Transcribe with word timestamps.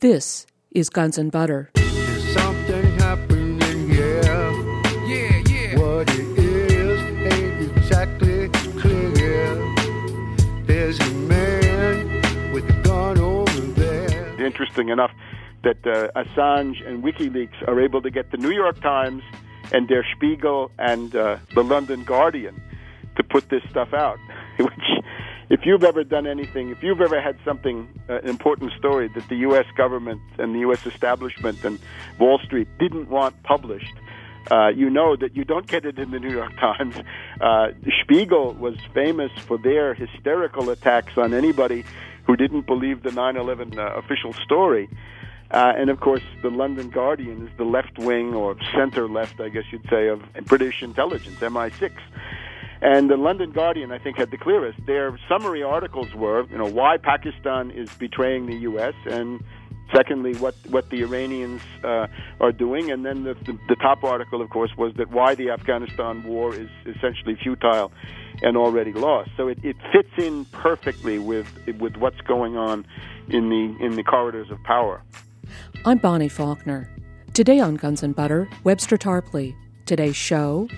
This 0.00 0.46
is 0.70 0.90
Guns 0.90 1.18
and 1.18 1.32
Butter. 1.32 1.72
There's 1.74 2.32
something 2.32 2.84
happening 3.00 3.90
here. 3.90 4.22
Yeah, 4.22 5.42
yeah. 5.48 5.76
What 5.76 6.08
it 6.10 6.38
is 6.38 7.00
ain't 7.32 7.76
exactly 7.76 8.48
clear. 8.78 9.56
There's 10.66 11.00
a 11.00 11.10
man 11.10 12.52
with 12.52 12.70
a 12.70 12.80
gun 12.84 13.18
over 13.18 13.60
there. 13.60 14.40
interesting 14.40 14.90
enough 14.90 15.10
that 15.64 15.84
uh, 15.84 16.12
Assange 16.14 16.86
and 16.88 17.02
WikiLeaks 17.02 17.66
are 17.66 17.80
able 17.80 18.00
to 18.02 18.10
get 18.10 18.30
the 18.30 18.36
New 18.36 18.52
York 18.52 18.80
Times 18.80 19.24
and 19.72 19.88
Der 19.88 20.04
Spiegel 20.14 20.70
and 20.78 21.16
uh, 21.16 21.38
the 21.56 21.64
London 21.64 22.04
Guardian 22.04 22.62
to 23.16 23.24
put 23.24 23.48
this 23.48 23.64
stuff 23.68 23.92
out. 23.92 24.20
Which, 24.60 24.97
if 25.50 25.60
you've 25.64 25.84
ever 25.84 26.04
done 26.04 26.26
anything, 26.26 26.70
if 26.70 26.82
you've 26.82 27.00
ever 27.00 27.20
had 27.20 27.38
something, 27.44 27.88
uh, 28.08 28.18
an 28.18 28.28
important 28.28 28.72
story 28.72 29.08
that 29.14 29.28
the 29.28 29.36
U.S. 29.36 29.66
government 29.76 30.20
and 30.38 30.54
the 30.54 30.60
U.S. 30.60 30.84
establishment 30.86 31.64
and 31.64 31.78
Wall 32.18 32.38
Street 32.44 32.68
didn't 32.78 33.08
want 33.08 33.42
published, 33.42 33.94
uh, 34.50 34.68
you 34.68 34.90
know 34.90 35.16
that 35.16 35.36
you 35.36 35.44
don't 35.44 35.66
get 35.66 35.84
it 35.84 35.98
in 35.98 36.10
the 36.10 36.18
New 36.18 36.30
York 36.30 36.54
Times. 36.60 36.96
Uh, 37.40 37.68
Spiegel 38.02 38.52
was 38.54 38.76
famous 38.92 39.32
for 39.46 39.58
their 39.58 39.94
hysterical 39.94 40.70
attacks 40.70 41.16
on 41.16 41.32
anybody 41.32 41.84
who 42.26 42.36
didn't 42.36 42.66
believe 42.66 43.02
the 43.02 43.12
9 43.12 43.36
11 43.36 43.78
uh, 43.78 43.94
official 43.94 44.34
story. 44.34 44.88
Uh, 45.50 45.72
and 45.76 45.88
of 45.88 46.00
course, 46.00 46.22
the 46.42 46.50
London 46.50 46.90
Guardian 46.90 47.48
is 47.48 47.56
the 47.56 47.64
left 47.64 47.98
wing 47.98 48.34
or 48.34 48.54
center 48.74 49.08
left, 49.08 49.40
I 49.40 49.48
guess 49.48 49.64
you'd 49.72 49.88
say, 49.88 50.08
of 50.08 50.22
British 50.44 50.82
intelligence, 50.82 51.38
MI6. 51.38 51.90
And 52.80 53.10
the 53.10 53.16
London 53.16 53.50
Guardian, 53.50 53.90
I 53.90 53.98
think, 53.98 54.16
had 54.16 54.30
the 54.30 54.38
clearest. 54.38 54.78
Their 54.86 55.18
summary 55.28 55.62
articles 55.62 56.14
were, 56.14 56.46
you 56.48 56.58
know, 56.58 56.68
why 56.68 56.96
Pakistan 56.96 57.70
is 57.70 57.90
betraying 57.98 58.46
the 58.46 58.56
U.S. 58.70 58.94
and 59.06 59.42
secondly, 59.94 60.34
what 60.34 60.54
what 60.68 60.90
the 60.90 61.02
Iranians 61.02 61.62
uh, 61.82 62.06
are 62.40 62.52
doing, 62.52 62.90
and 62.90 63.04
then 63.04 63.24
the, 63.24 63.34
the 63.34 63.58
the 63.68 63.76
top 63.76 64.04
article, 64.04 64.40
of 64.40 64.50
course, 64.50 64.70
was 64.76 64.94
that 64.94 65.10
why 65.10 65.34
the 65.34 65.50
Afghanistan 65.50 66.22
war 66.24 66.54
is 66.54 66.68
essentially 66.86 67.36
futile 67.42 67.92
and 68.42 68.56
already 68.56 68.92
lost. 68.92 69.30
So 69.36 69.48
it, 69.48 69.58
it 69.64 69.76
fits 69.92 70.10
in 70.18 70.44
perfectly 70.46 71.18
with 71.18 71.48
with 71.78 71.96
what's 71.96 72.20
going 72.22 72.56
on 72.56 72.86
in 73.28 73.48
the 73.48 73.84
in 73.84 73.96
the 73.96 74.04
corridors 74.04 74.50
of 74.50 74.62
power. 74.64 75.02
I'm 75.84 75.98
Bonnie 75.98 76.28
Faulkner. 76.28 76.88
Today 77.34 77.60
on 77.60 77.76
Guns 77.76 78.02
and 78.02 78.14
Butter, 78.14 78.48
Webster 78.64 78.96
Tarpley. 78.96 79.54
Today's 79.86 80.16
show 80.16 80.68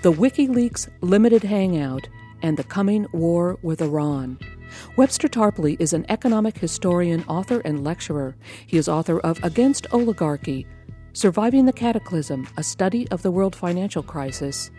The 0.00 0.12
WikiLeaks 0.12 0.88
Limited 1.00 1.42
Hangout 1.42 2.08
and 2.40 2.56
the 2.56 2.62
Coming 2.62 3.08
War 3.10 3.58
with 3.62 3.82
Iran. 3.82 4.38
Webster 4.96 5.26
Tarpley 5.26 5.76
is 5.80 5.92
an 5.92 6.06
economic 6.08 6.56
historian, 6.56 7.24
author, 7.26 7.58
and 7.64 7.82
lecturer. 7.82 8.36
He 8.64 8.76
is 8.76 8.88
author 8.88 9.18
of 9.18 9.42
Against 9.42 9.88
Oligarchy 9.92 10.68
Surviving 11.14 11.64
the 11.64 11.72
Cataclysm, 11.72 12.46
a 12.56 12.62
study 12.62 13.08
of 13.10 13.22
the 13.22 13.32
world 13.32 13.56
financial 13.56 14.04
crisis, 14.04 14.70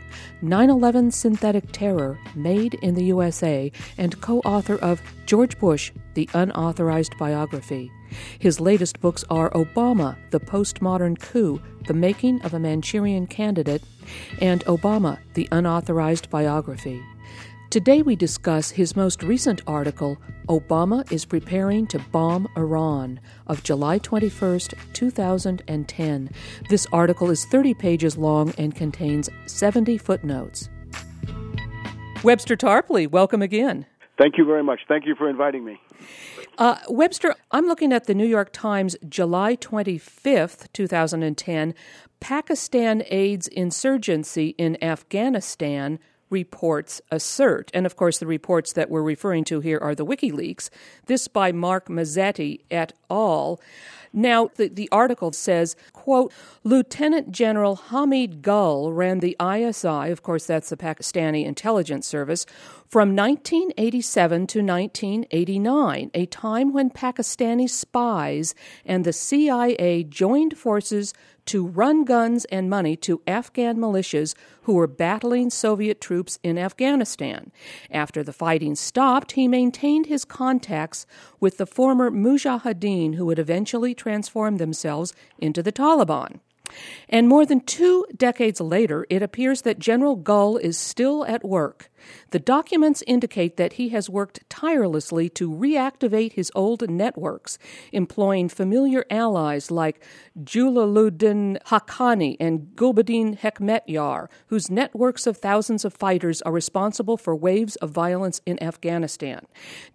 9 0.41 0.69
11 0.69 1.11
Synthetic 1.11 1.69
Terror, 1.73 2.17
Made 2.33 2.75
in 2.75 2.95
the 2.95 3.03
USA, 3.03 3.69
and 3.97 4.21
co 4.21 4.39
author 4.45 4.77
of 4.77 5.01
George 5.25 5.59
Bush, 5.59 5.91
The 6.13 6.29
Unauthorized 6.33 7.17
Biography. 7.19 7.91
His 8.37 8.59
latest 8.59 8.99
books 8.99 9.23
are 9.29 9.49
Obama, 9.51 10.17
The 10.31 10.39
Postmodern 10.39 11.19
Coup, 11.19 11.61
The 11.87 11.93
Making 11.93 12.41
of 12.41 12.53
a 12.53 12.59
Manchurian 12.59 13.27
Candidate, 13.27 13.83
and 14.41 14.63
Obama, 14.65 15.19
The 15.33 15.47
Unauthorized 15.51 16.29
Biography. 16.29 17.01
Today 17.69 18.01
we 18.01 18.15
discuss 18.15 18.71
his 18.71 18.95
most 18.95 19.21
recent 19.21 19.61
article, 19.67 20.17
Obama 20.47 21.09
is 21.11 21.23
Preparing 21.23 21.85
to 21.87 21.99
Bomb 22.11 22.47
Iran, 22.57 23.19
of 23.45 23.61
July 23.61 23.99
21, 23.99 24.59
2010. 24.93 26.29
This 26.67 26.87
article 26.91 27.29
is 27.29 27.45
30 27.45 27.75
pages 27.75 28.17
long 28.17 28.53
and 28.57 28.73
contains 28.73 29.29
70 29.45 29.99
footnotes. 29.99 30.67
Webster 32.23 32.57
Tarpley, 32.57 33.07
welcome 33.07 33.43
again. 33.43 33.85
Thank 34.17 34.39
you 34.39 34.45
very 34.45 34.63
much. 34.63 34.79
Thank 34.87 35.05
you 35.05 35.13
for 35.15 35.29
inviting 35.29 35.63
me. 35.63 35.79
Uh, 36.59 36.77
Webster, 36.89 37.35
I'm 37.51 37.67
looking 37.67 37.93
at 37.93 38.03
the 38.03 38.13
New 38.13 38.27
York 38.27 38.49
Times, 38.51 38.97
July 39.07 39.55
25th, 39.55 40.67
2010. 40.73 41.73
Pakistan 42.19 43.01
aids 43.07 43.47
insurgency 43.47 44.49
in 44.57 44.77
Afghanistan 44.83 45.99
reports 46.29 47.01
assert. 47.11 47.71
And 47.73 47.85
of 47.85 47.95
course, 47.95 48.19
the 48.19 48.27
reports 48.27 48.73
that 48.73 48.89
we're 48.89 49.01
referring 49.01 49.45
to 49.45 49.61
here 49.61 49.79
are 49.79 49.95
the 49.95 50.05
WikiLeaks. 50.05 50.69
This 51.05 51.29
by 51.29 51.53
Mark 51.53 51.87
Mazzetti 51.87 52.59
et 52.69 52.91
al. 53.09 53.61
Now, 54.13 54.49
the, 54.55 54.67
the 54.67 54.89
article 54.91 55.31
says, 55.31 55.75
quote, 55.93 56.33
Lieutenant 56.63 57.31
General 57.31 57.75
Hamid 57.75 58.41
Gul 58.41 58.91
ran 58.91 59.19
the 59.19 59.35
ISI, 59.41 60.11
of 60.11 60.23
course, 60.23 60.45
that's 60.45 60.69
the 60.69 60.77
Pakistani 60.77 61.45
intelligence 61.45 62.07
service, 62.07 62.45
from 62.87 63.15
1987 63.15 64.47
to 64.47 64.59
1989, 64.63 66.11
a 66.13 66.25
time 66.25 66.73
when 66.73 66.89
Pakistani 66.89 67.69
spies 67.69 68.55
and 68.85 69.05
the 69.05 69.13
CIA 69.13 70.03
joined 70.03 70.57
forces 70.57 71.13
to 71.49 71.65
run 71.65 72.05
guns 72.05 72.45
and 72.45 72.69
money 72.69 72.95
to 72.95 73.23
Afghan 73.25 73.77
militias 73.77 74.35
who 74.63 74.73
were 74.75 74.85
battling 74.85 75.49
Soviet 75.49 75.99
troops 75.99 76.37
in 76.43 76.59
Afghanistan. 76.59 77.51
After 77.89 78.21
the 78.21 78.31
fighting 78.31 78.75
stopped, 78.75 79.31
he 79.31 79.47
maintained 79.47 80.05
his 80.05 80.25
contacts 80.25 81.07
with 81.39 81.57
the 81.57 81.65
former 81.65 82.11
Mujahideen 82.11 83.15
who 83.15 83.25
would 83.25 83.39
eventually 83.39 83.95
transform 83.95 84.57
themselves 84.57 85.11
into 85.39 85.63
the 85.63 85.71
Taliban. 85.71 86.39
And 87.07 87.27
more 87.27 87.45
than 87.45 87.61
two 87.61 88.05
decades 88.15 88.61
later, 88.61 89.05
it 89.09 89.21
appears 89.21 89.61
that 89.63 89.79
General 89.79 90.15
Gul 90.15 90.57
is 90.57 90.77
still 90.77 91.25
at 91.25 91.43
work. 91.43 91.89
The 92.31 92.39
documents 92.39 93.03
indicate 93.07 93.57
that 93.57 93.73
he 93.73 93.89
has 93.89 94.09
worked 94.09 94.49
tirelessly 94.49 95.29
to 95.31 95.51
reactivate 95.51 96.33
his 96.33 96.51
old 96.55 96.89
networks, 96.89 97.57
employing 97.91 98.49
familiar 98.49 99.05
allies 99.09 99.69
like 99.69 100.03
Jalaluddin 100.41 101.61
Haqqani 101.63 102.37
and 102.39 102.69
Gulbuddin 102.75 103.37
Hekmatyar, 103.39 104.27
whose 104.47 104.71
networks 104.71 105.27
of 105.27 105.37
thousands 105.37 105.83
of 105.83 105.93
fighters 105.93 106.41
are 106.43 106.51
responsible 106.51 107.17
for 107.17 107.35
waves 107.35 107.75
of 107.77 107.91
violence 107.91 108.41
in 108.45 108.61
Afghanistan. 108.63 109.45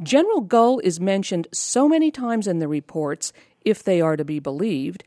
General 0.02 0.40
Gul 0.40 0.80
is 0.80 1.00
mentioned 1.00 1.48
so 1.52 1.88
many 1.88 2.10
times 2.10 2.46
in 2.46 2.58
the 2.58 2.68
reports, 2.68 3.32
if 3.64 3.82
they 3.82 4.00
are 4.00 4.16
to 4.16 4.24
be 4.24 4.38
believed, 4.38 5.04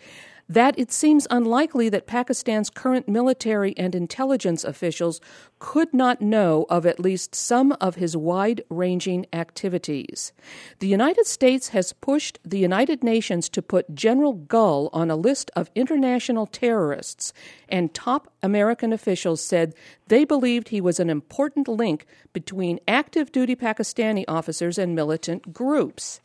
that 0.50 0.78
it 0.80 0.92
seems 0.92 1.28
unlikely 1.30 1.90
that 1.90 2.08
Pakistan's 2.08 2.70
current 2.70 3.08
military 3.08 3.78
and 3.78 3.94
intelligence 3.94 4.64
officials 4.64 5.20
could 5.60 5.94
not 5.94 6.22
know 6.22 6.66
of 6.70 6.86
at 6.86 7.00
least 7.00 7.36
some 7.36 7.74
of 7.82 7.96
his 7.96 8.16
wide 8.16 8.62
ranging 8.70 9.26
activities. 9.34 10.32
The 10.80 10.88
United 10.88 11.26
States 11.26 11.70
has 11.70 11.94
pushed 11.94 12.40
the 12.46 12.60
United 12.60 13.04
Nations 13.04 13.50
to 13.50 13.62
put 13.62 13.94
General 13.94 14.34
Gul 14.34 14.90
on 14.94 15.10
a 15.10 15.16
list 15.16 15.52
of 15.56 15.72
international 15.76 16.46
terrorists, 16.46 17.34
and 17.68 17.94
top 17.94 18.32
American 18.42 18.94
officials 18.94 19.42
said 19.42 19.74
they 20.08 20.24
believed 20.24 20.70
he 20.70 20.82
was 20.82 21.00
an 21.00 21.10
important 21.10 21.68
link 21.68 22.06
between 22.32 22.80
active 22.88 23.32
duty 23.32 23.56
Pakistani 23.56 24.24
officers 24.28 24.78
and 24.78 24.96
militant 24.96 25.54
groups. 25.54 26.22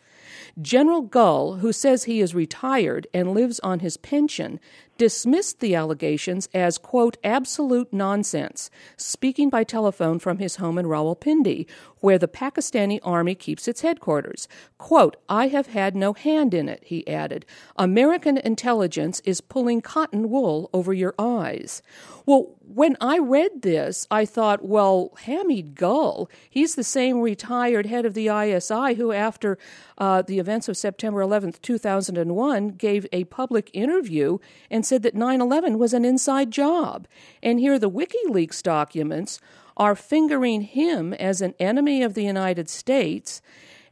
General 0.60 1.02
Gul, 1.02 1.56
who 1.56 1.72
says 1.72 2.04
he 2.04 2.20
is 2.20 2.34
retired 2.34 3.06
and 3.12 3.34
lives 3.34 3.60
on 3.60 3.80
his 3.80 3.96
pension, 3.96 4.60
dismissed 4.98 5.60
the 5.60 5.74
allegations 5.74 6.48
as, 6.54 6.78
quote, 6.78 7.16
absolute 7.24 7.92
nonsense, 7.92 8.70
speaking 8.96 9.48
by 9.48 9.64
telephone 9.64 10.18
from 10.18 10.38
his 10.38 10.56
home 10.56 10.78
in 10.78 10.86
Rawalpindi, 10.86 11.66
where 12.02 12.18
the 12.18 12.28
Pakistani 12.28 12.98
army 13.02 13.34
keeps 13.34 13.66
its 13.66 13.80
headquarters. 13.80 14.48
Quote, 14.76 15.16
I 15.28 15.48
have 15.48 15.68
had 15.68 15.94
no 15.94 16.12
hand 16.12 16.52
in 16.52 16.68
it, 16.68 16.82
he 16.84 17.06
added. 17.06 17.46
American 17.76 18.36
intelligence 18.36 19.22
is 19.24 19.40
pulling 19.40 19.80
cotton 19.80 20.28
wool 20.28 20.68
over 20.74 20.92
your 20.92 21.14
eyes. 21.16 21.80
Well, 22.26 22.56
when 22.60 22.96
I 23.00 23.18
read 23.18 23.62
this, 23.62 24.06
I 24.10 24.24
thought, 24.24 24.64
well, 24.64 25.12
Hamid 25.24 25.76
Gul, 25.76 26.28
he's 26.50 26.74
the 26.74 26.84
same 26.84 27.20
retired 27.20 27.86
head 27.86 28.04
of 28.04 28.14
the 28.14 28.28
ISI 28.28 28.94
who, 28.94 29.12
after 29.12 29.56
uh, 29.96 30.22
the 30.22 30.40
events 30.40 30.68
of 30.68 30.76
September 30.76 31.20
11th, 31.20 31.62
2001, 31.62 32.68
gave 32.70 33.06
a 33.12 33.24
public 33.24 33.70
interview 33.72 34.38
and 34.70 34.84
said 34.84 35.02
that 35.02 35.14
9 35.14 35.40
11 35.40 35.78
was 35.78 35.94
an 35.94 36.04
inside 36.04 36.50
job. 36.50 37.06
And 37.42 37.60
here 37.60 37.78
the 37.78 37.90
WikiLeaks 37.90 38.62
documents 38.62 39.40
are 39.76 39.94
fingering 39.94 40.62
him 40.62 41.12
as 41.14 41.40
an 41.40 41.54
enemy 41.58 42.02
of 42.02 42.14
the 42.14 42.24
United 42.24 42.68
States 42.68 43.42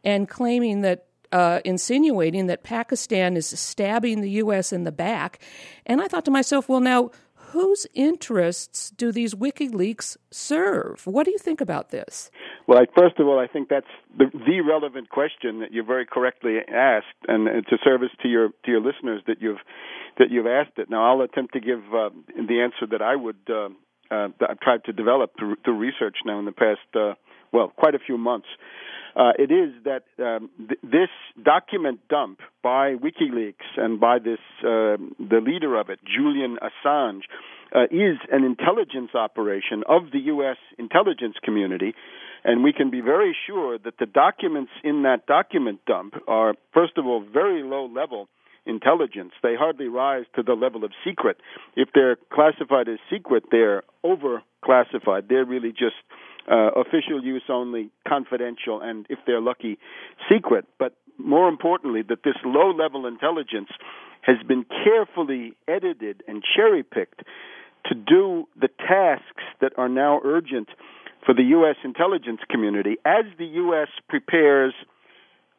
and 0.04 0.28
claiming 0.28 0.80
that 0.82 1.06
uh, 1.32 1.60
insinuating 1.64 2.46
that 2.46 2.62
Pakistan 2.62 3.36
is 3.36 3.46
stabbing 3.46 4.20
the 4.20 4.30
U.S. 4.30 4.72
in 4.72 4.84
the 4.84 4.92
back. 4.92 5.38
And 5.86 6.00
I 6.00 6.08
thought 6.08 6.24
to 6.24 6.30
myself, 6.30 6.68
well, 6.68 6.80
now, 6.80 7.10
whose 7.52 7.86
interests 7.94 8.90
do 8.90 9.12
these 9.12 9.34
WikiLeaks 9.34 10.16
serve? 10.30 11.06
What 11.06 11.24
do 11.24 11.30
you 11.30 11.38
think 11.38 11.60
about 11.60 11.90
this? 11.90 12.30
Well, 12.66 12.78
I, 12.78 12.86
first 12.96 13.18
of 13.18 13.26
all, 13.26 13.38
I 13.38 13.46
think 13.46 13.68
that's 13.68 13.86
the, 14.16 14.26
the 14.32 14.60
relevant 14.60 15.10
question 15.10 15.60
that 15.60 15.72
you 15.72 15.82
very 15.82 16.06
correctly 16.06 16.58
asked, 16.72 17.06
and 17.26 17.48
it's 17.48 17.72
a 17.72 17.78
service 17.84 18.10
to 18.22 18.28
your 18.28 18.48
to 18.64 18.70
your 18.70 18.80
listeners 18.80 19.22
that 19.26 19.40
you've 19.40 19.58
that 20.18 20.30
you've 20.30 20.46
asked 20.46 20.78
it. 20.78 20.90
Now, 20.90 21.10
I'll 21.10 21.22
attempt 21.22 21.54
to 21.54 21.60
give 21.60 21.80
uh, 21.92 22.10
the 22.36 22.60
answer 22.60 22.86
that 22.90 23.02
I 23.02 23.16
would 23.16 23.40
uh, 23.48 23.70
uh, 24.10 24.28
that 24.40 24.50
I've 24.50 24.60
tried 24.60 24.84
to 24.84 24.92
develop 24.92 25.32
through, 25.38 25.56
through 25.64 25.78
research 25.78 26.16
now 26.24 26.38
in 26.38 26.44
the 26.44 26.52
past 26.52 26.80
uh, 26.94 27.14
well 27.52 27.72
quite 27.76 27.94
a 27.94 27.98
few 27.98 28.18
months. 28.18 28.48
Uh, 29.16 29.32
it 29.38 29.50
is 29.50 29.74
that 29.84 30.04
um, 30.24 30.50
th- 30.56 30.80
this 30.82 31.08
document 31.44 32.00
dump 32.08 32.38
by 32.62 32.94
WikiLeaks 32.94 33.66
and 33.76 33.98
by 33.98 34.18
this 34.18 34.38
uh, 34.60 34.96
the 35.18 35.40
leader 35.44 35.78
of 35.80 35.90
it, 35.90 35.98
Julian 36.04 36.58
Assange, 36.62 37.22
uh, 37.74 37.84
is 37.84 38.18
an 38.30 38.44
intelligence 38.44 39.10
operation 39.14 39.82
of 39.88 40.12
the 40.12 40.20
U.S. 40.26 40.58
intelligence 40.78 41.34
community 41.42 41.94
and 42.44 42.62
we 42.64 42.72
can 42.72 42.90
be 42.90 43.00
very 43.00 43.36
sure 43.46 43.78
that 43.78 43.98
the 43.98 44.06
documents 44.06 44.72
in 44.82 45.02
that 45.02 45.26
document 45.26 45.80
dump 45.86 46.14
are, 46.26 46.54
first 46.72 46.96
of 46.96 47.06
all, 47.06 47.22
very 47.32 47.62
low 47.62 47.86
level 47.86 48.28
intelligence. 48.66 49.32
They 49.42 49.54
hardly 49.54 49.88
rise 49.88 50.24
to 50.36 50.42
the 50.42 50.54
level 50.54 50.84
of 50.84 50.92
secret. 51.04 51.38
If 51.76 51.88
they're 51.94 52.16
classified 52.32 52.88
as 52.88 52.98
secret, 53.10 53.44
they're 53.50 53.82
over 54.04 54.42
classified. 54.64 55.26
They're 55.28 55.44
really 55.44 55.70
just 55.70 55.96
uh, 56.50 56.70
official 56.76 57.22
use 57.22 57.44
only, 57.48 57.90
confidential, 58.06 58.80
and 58.80 59.06
if 59.08 59.18
they're 59.26 59.40
lucky, 59.40 59.78
secret. 60.28 60.66
But 60.78 60.94
more 61.18 61.48
importantly, 61.48 62.02
that 62.08 62.24
this 62.24 62.36
low 62.44 62.70
level 62.70 63.06
intelligence 63.06 63.70
has 64.22 64.36
been 64.46 64.64
carefully 64.84 65.54
edited 65.68 66.22
and 66.28 66.42
cherry 66.56 66.82
picked 66.82 67.22
to 67.86 67.94
do 67.94 68.46
the 68.60 68.68
tasks 68.68 69.42
that 69.60 69.72
are 69.78 69.88
now 69.88 70.20
urgent 70.24 70.68
for 71.24 71.34
the 71.34 71.42
U.S. 71.44 71.76
intelligence 71.84 72.40
community 72.50 72.96
as 73.04 73.24
the 73.38 73.46
U.S. 73.46 73.88
prepares 74.08 74.74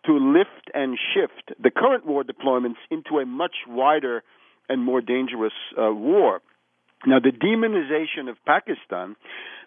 to 0.06 0.14
lift 0.18 0.70
and 0.74 0.98
shift 1.14 1.52
the 1.62 1.72
current 1.72 2.06
war 2.06 2.24
deployments 2.24 2.82
into 2.90 3.20
a 3.20 3.26
much 3.26 3.56
wider 3.68 4.24
and 4.70 4.84
more 4.84 5.02
dangerous 5.02 5.54
uh, 5.78 5.92
war. 5.92 6.42
Now, 7.06 7.20
the 7.20 7.32
demonization 7.32 8.30
of 8.30 8.38
Pakistan, 8.46 9.16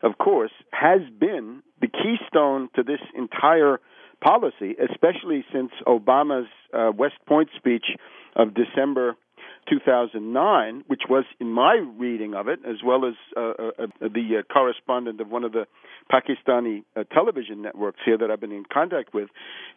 of 0.02 0.18
course, 0.18 0.52
has 0.72 1.00
been 1.18 1.62
the 1.80 1.88
keystone 1.88 2.68
to 2.76 2.82
this 2.82 3.00
entire 3.16 3.80
policy, 4.22 4.76
especially 4.90 5.44
since 5.52 5.72
Obama's 5.86 6.48
uh, 6.72 6.92
West 6.96 7.16
Point 7.26 7.48
speech 7.56 7.86
of 8.36 8.54
December 8.54 9.16
2009, 9.68 10.84
which 10.86 11.02
was, 11.08 11.24
in 11.40 11.52
my 11.52 11.74
reading 11.98 12.34
of 12.34 12.48
it, 12.48 12.60
as 12.68 12.76
well 12.84 13.04
as 13.04 13.14
uh, 13.36 13.40
uh, 13.40 13.70
uh, 13.78 13.86
the 14.00 14.38
uh, 14.38 14.52
correspondent 14.52 15.20
of 15.20 15.28
one 15.28 15.44
of 15.44 15.52
the 15.52 15.66
Pakistani 16.12 16.84
uh, 16.96 17.04
television 17.12 17.62
networks 17.62 18.00
here 18.04 18.18
that 18.18 18.30
I've 18.30 18.40
been 18.40 18.52
in 18.52 18.64
contact 18.72 19.14
with, 19.14 19.28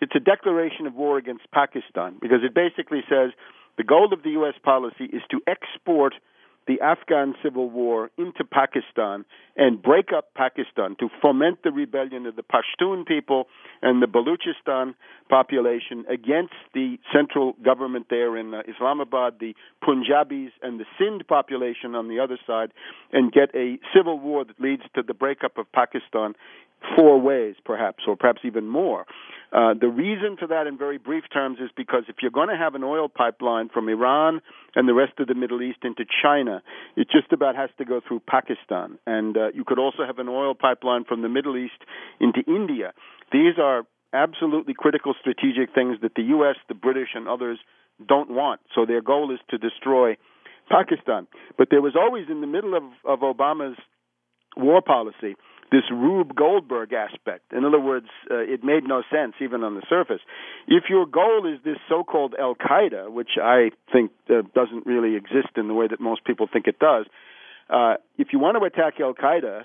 it's 0.02 0.14
a 0.16 0.20
declaration 0.20 0.88
of 0.88 0.96
war 0.96 1.18
against 1.18 1.50
Pakistan 1.52 2.18
because 2.22 2.40
it 2.44 2.54
basically 2.54 3.02
says 3.10 3.32
the 3.78 3.84
goal 3.84 4.14
of 4.14 4.24
the 4.24 4.32
U.S. 4.32 4.56
policy 4.64 5.06
is 5.06 5.22
to 5.32 5.40
export 5.48 6.14
the 6.68 6.82
Afghan 6.82 7.34
civil 7.44 7.70
war 7.70 8.12
into 8.18 8.44
Pakistan 8.44 9.26
and 9.56 9.82
break 9.82 10.10
up 10.16 10.34
Pakistan 10.36 10.96
to 11.00 11.10
foment 11.22 11.60
the 11.64 11.72
rebellion 11.72 12.26
of 12.26 12.36
the 12.36 12.44
Pashtun 12.44 13.06
people 13.06 13.48
and 13.82 14.02
the 14.02 14.08
Baluchistan 14.08 14.94
population 15.30 16.06
against 16.10 16.54
the 16.74 16.98
central 17.14 17.54
government 17.64 18.08
there 18.10 18.38
in 18.38 18.54
uh, 18.54 18.62
Islamabad, 18.68 19.36
the 19.40 19.54
Punjabis 19.84 20.52
and 20.62 20.80
the 20.80 20.86
Sindh 21.00 21.28
population 21.28 21.96
on 21.96 22.08
the 22.08 22.20
other 22.20 22.38
side, 22.46 22.72
and 23.12 23.32
get 23.32 23.50
a 23.56 23.80
civil 23.96 24.20
war 24.20 24.46
that 24.46 24.60
leads 24.60 24.84
to 24.96 25.02
the 25.02 25.14
breakup 25.14 25.58
of 25.58 25.72
Pakistan 25.72 26.36
four 26.96 27.20
ways, 27.20 27.56
perhaps, 27.66 28.04
or 28.08 28.16
perhaps 28.16 28.42
even 28.44 28.68
more. 28.68 29.06
Uh, 29.52 29.74
the 29.80 29.88
reason 29.88 30.36
for 30.38 30.48
that, 30.48 30.68
in 30.68 30.78
very 30.78 30.98
brief 30.98 31.24
terms, 31.32 31.58
is 31.60 31.70
because 31.76 32.04
if 32.10 32.18
you're 32.22 32.32
going 32.32 32.50
to 32.50 32.58
have 32.58 32.76
an 32.76 32.84
oil 32.84 33.08
pipeline 33.08 33.70
from 33.70 33.88
Iran 33.88 34.42
and 34.76 34.88
the 34.88 34.94
rest 34.94 35.14
of 35.20 35.28
the 35.28 35.36
Middle 35.36 35.62
East 35.62 35.80
into 35.84 36.04
China, 36.22 36.62
it 36.96 37.08
just 37.10 37.32
about 37.32 37.56
has 37.56 37.70
to 37.78 37.86
go 37.86 38.02
through 38.06 38.22
Pakistan. 38.28 39.00
And 39.08 39.38
uh, 39.38 39.52
you 39.54 39.64
could 39.64 39.80
also 39.80 40.06
have 40.06 40.20
an 40.20 40.28
oil 40.28 40.54
pipeline 40.54 41.06
from 41.06 41.22
the 41.22 41.30
Middle 41.30 41.56
East 41.56 41.80
into 42.20 42.42
India. 42.46 42.94
These 43.32 43.58
are 43.58 43.84
absolutely 44.14 44.74
critical 44.74 45.14
strategic 45.20 45.74
things 45.74 45.98
that 46.02 46.16
the 46.16 46.24
U.S., 46.24 46.56
the 46.68 46.76
British, 46.76 47.10
and 47.16 47.28
others 47.28 47.60
don't 48.06 48.30
want. 48.30 48.62
So 48.76 48.86
their 48.86 49.02
goal 49.02 49.34
is 49.34 49.40
to 49.50 49.58
destroy 49.58 50.18
Pakistan. 50.70 51.28
But 51.58 51.70
there 51.72 51.82
was 51.82 51.96
always 51.96 52.26
in 52.30 52.42
the 52.42 52.48
middle 52.48 52.76
of, 52.76 52.84
of 53.06 53.20
Obama's 53.20 53.78
war 54.58 54.82
policy 54.82 55.36
this 55.72 55.84
Rube 55.92 56.36
Goldberg 56.36 56.94
aspect. 56.94 57.52
In 57.52 57.66
other 57.66 57.80
words, 57.80 58.08
uh, 58.32 58.38
it 58.38 58.64
made 58.64 58.84
no 58.86 59.04
sense 59.12 59.34
even 59.42 59.64
on 59.64 59.76
the 59.76 59.84
surface. 59.90 60.22
If 60.68 60.86
your 60.90 61.06
goal 61.06 61.46
is 61.46 61.60
this 61.64 61.78
so-called 61.90 62.36
Al 62.40 62.56
Qaeda, 62.56 63.12
which 63.12 63.32
I 63.42 63.72
think 63.92 64.12
uh, 64.30 64.44
doesn't 64.56 64.86
really 64.86 65.16
exist 65.16 65.58
in 65.58 65.68
the 65.68 65.74
way 65.74 65.88
that 65.88 66.00
most 66.00 66.24
people 66.24 66.48
think 66.52 66.68
it 66.68 66.80
does, 66.80 67.06
uh, 67.70 67.96
if 68.18 68.30
you 68.32 68.40
want 68.40 68.58
to 68.58 68.64
attack 68.64 69.00
Al 69.02 69.14
Qaeda, 69.14 69.64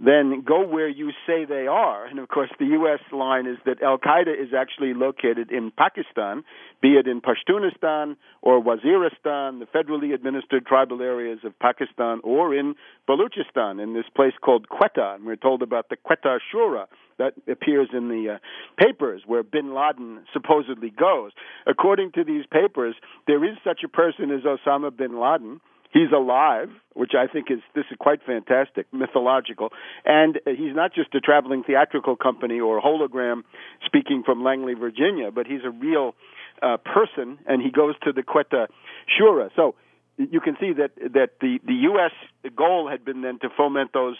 then 0.00 0.44
go 0.46 0.64
where 0.64 0.88
you 0.88 1.10
say 1.26 1.44
they 1.44 1.66
are. 1.66 2.06
And 2.06 2.18
of 2.18 2.28
course, 2.28 2.50
the 2.58 2.66
U.S. 2.66 3.00
line 3.12 3.46
is 3.46 3.56
that 3.66 3.82
Al 3.82 3.98
Qaeda 3.98 4.30
is 4.30 4.54
actually 4.56 4.94
located 4.94 5.50
in 5.50 5.72
Pakistan, 5.76 6.44
be 6.80 6.90
it 6.90 7.08
in 7.08 7.20
Pashtunistan 7.20 8.16
or 8.40 8.62
Waziristan, 8.62 9.58
the 9.58 9.66
federally 9.74 10.14
administered 10.14 10.66
tribal 10.66 11.02
areas 11.02 11.40
of 11.44 11.58
Pakistan, 11.58 12.20
or 12.22 12.54
in 12.54 12.76
Baluchistan, 13.08 13.82
in 13.82 13.94
this 13.94 14.06
place 14.14 14.34
called 14.40 14.68
Quetta. 14.68 15.16
And 15.16 15.24
we're 15.24 15.36
told 15.36 15.62
about 15.62 15.88
the 15.88 15.96
Quetta 15.96 16.38
Shura 16.54 16.86
that 17.18 17.32
appears 17.50 17.88
in 17.92 18.08
the 18.08 18.34
uh, 18.34 18.38
papers 18.78 19.22
where 19.26 19.42
bin 19.42 19.74
Laden 19.74 20.24
supposedly 20.32 20.90
goes. 20.90 21.32
According 21.66 22.12
to 22.12 22.22
these 22.22 22.44
papers, 22.46 22.94
there 23.26 23.44
is 23.44 23.56
such 23.64 23.80
a 23.84 23.88
person 23.88 24.30
as 24.30 24.42
Osama 24.42 24.96
bin 24.96 25.20
Laden 25.20 25.60
He's 25.92 26.12
alive, 26.14 26.68
which 26.94 27.12
I 27.16 27.26
think 27.26 27.50
is 27.50 27.60
this 27.74 27.84
is 27.90 27.96
quite 27.98 28.20
fantastic, 28.24 28.86
mythological, 28.92 29.70
and 30.04 30.38
he's 30.44 30.74
not 30.74 30.94
just 30.94 31.14
a 31.14 31.20
traveling 31.20 31.64
theatrical 31.64 32.16
company 32.16 32.60
or 32.60 32.80
hologram 32.80 33.42
speaking 33.86 34.22
from 34.24 34.44
Langley, 34.44 34.74
Virginia, 34.74 35.30
but 35.30 35.46
he's 35.46 35.64
a 35.64 35.70
real 35.70 36.14
uh, 36.62 36.76
person, 36.76 37.38
and 37.46 37.62
he 37.62 37.70
goes 37.70 37.94
to 38.02 38.12
the 38.12 38.22
Quetta 38.22 38.66
Shura. 39.08 39.48
So 39.56 39.74
you 40.18 40.40
can 40.40 40.56
see 40.60 40.72
that 40.74 40.90
that 41.14 41.40
the 41.40 41.58
the 41.66 41.74
U.S. 41.92 42.12
goal 42.54 42.88
had 42.90 43.04
been 43.04 43.22
then 43.22 43.38
to 43.40 43.48
foment 43.56 43.92
those 43.94 44.16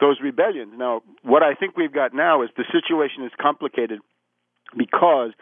those 0.00 0.18
rebellions. 0.22 0.72
Now, 0.76 1.02
what 1.22 1.42
I 1.42 1.54
think 1.54 1.76
we've 1.76 1.92
got 1.92 2.12
now 2.12 2.42
is 2.42 2.50
the 2.56 2.64
situation 2.70 3.24
is 3.24 3.32
complicated 3.40 4.00
because 4.76 5.32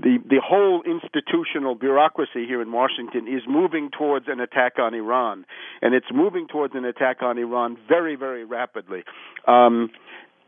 the 0.00 0.18
the 0.28 0.40
whole 0.44 0.82
institutional 0.82 1.74
bureaucracy 1.74 2.46
here 2.46 2.62
in 2.62 2.72
Washington 2.72 3.26
is 3.26 3.42
moving 3.48 3.90
towards 3.90 4.26
an 4.28 4.40
attack 4.40 4.78
on 4.78 4.94
Iran, 4.94 5.44
and 5.82 5.94
it's 5.94 6.06
moving 6.12 6.46
towards 6.46 6.74
an 6.74 6.84
attack 6.84 7.22
on 7.22 7.38
Iran 7.38 7.76
very 7.88 8.16
very 8.16 8.44
rapidly. 8.44 9.04
Um, 9.46 9.90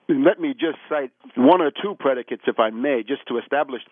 let 0.08 0.40
me 0.40 0.52
just 0.52 0.78
cite 0.88 1.12
one 1.36 1.60
or 1.60 1.70
two 1.70 1.94
predicates, 1.98 2.42
if 2.46 2.58
I 2.58 2.70
may, 2.70 3.02
just 3.06 3.26
to 3.28 3.38
establish 3.38 3.82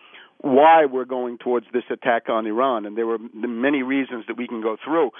why 0.41 0.85
we're 0.85 1.05
going 1.05 1.39
towards 1.39 1.67
this 1.73 1.85
attack 1.91 2.29
on 2.29 2.47
Iran, 2.47 2.87
and 2.87 2.97
there 2.97 3.07
were 3.07 3.19
many 3.35 3.83
reasons 3.83 4.25
that 4.29 4.37
we 4.37 4.47
can 4.47 4.63
go 4.63 4.77
through. 4.85 5.11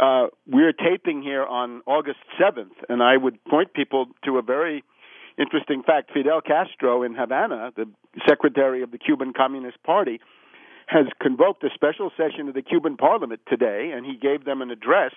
Uh, 0.00 0.28
we're 0.46 0.72
taping 0.72 1.22
here 1.22 1.44
on 1.44 1.82
August 1.86 2.18
7th, 2.40 2.72
and 2.88 3.02
I 3.02 3.16
would 3.16 3.42
point 3.44 3.74
people 3.74 4.06
to 4.24 4.38
a 4.38 4.42
very 4.42 4.82
Interesting 5.38 5.82
fact 5.82 6.10
Fidel 6.12 6.40
Castro 6.40 7.02
in 7.02 7.14
Havana, 7.14 7.72
the 7.74 7.86
secretary 8.28 8.82
of 8.82 8.90
the 8.90 8.98
Cuban 8.98 9.32
Communist 9.32 9.82
Party, 9.82 10.20
has 10.86 11.06
convoked 11.20 11.64
a 11.64 11.68
special 11.74 12.10
session 12.16 12.48
of 12.48 12.54
the 12.54 12.62
Cuban 12.62 12.96
parliament 12.96 13.40
today, 13.48 13.92
and 13.94 14.04
he 14.04 14.16
gave 14.16 14.44
them 14.44 14.60
an 14.60 14.70
address 14.70 15.12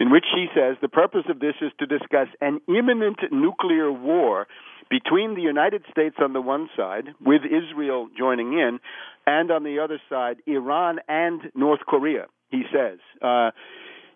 in 0.00 0.10
which 0.10 0.24
he 0.34 0.46
says 0.54 0.76
the 0.80 0.88
purpose 0.88 1.24
of 1.28 1.40
this 1.40 1.54
is 1.60 1.72
to 1.78 1.86
discuss 1.86 2.28
an 2.40 2.60
imminent 2.68 3.18
nuclear 3.30 3.92
war 3.92 4.46
between 4.90 5.34
the 5.34 5.42
United 5.42 5.82
States 5.90 6.16
on 6.20 6.32
the 6.32 6.40
one 6.40 6.68
side, 6.76 7.06
with 7.24 7.42
Israel 7.44 8.08
joining 8.16 8.52
in, 8.52 8.78
and 9.26 9.50
on 9.50 9.64
the 9.64 9.78
other 9.78 10.00
side, 10.10 10.36
Iran 10.46 10.98
and 11.08 11.40
North 11.54 11.80
Korea, 11.86 12.26
he 12.50 12.62
says. 12.72 12.98
Uh, 13.22 13.50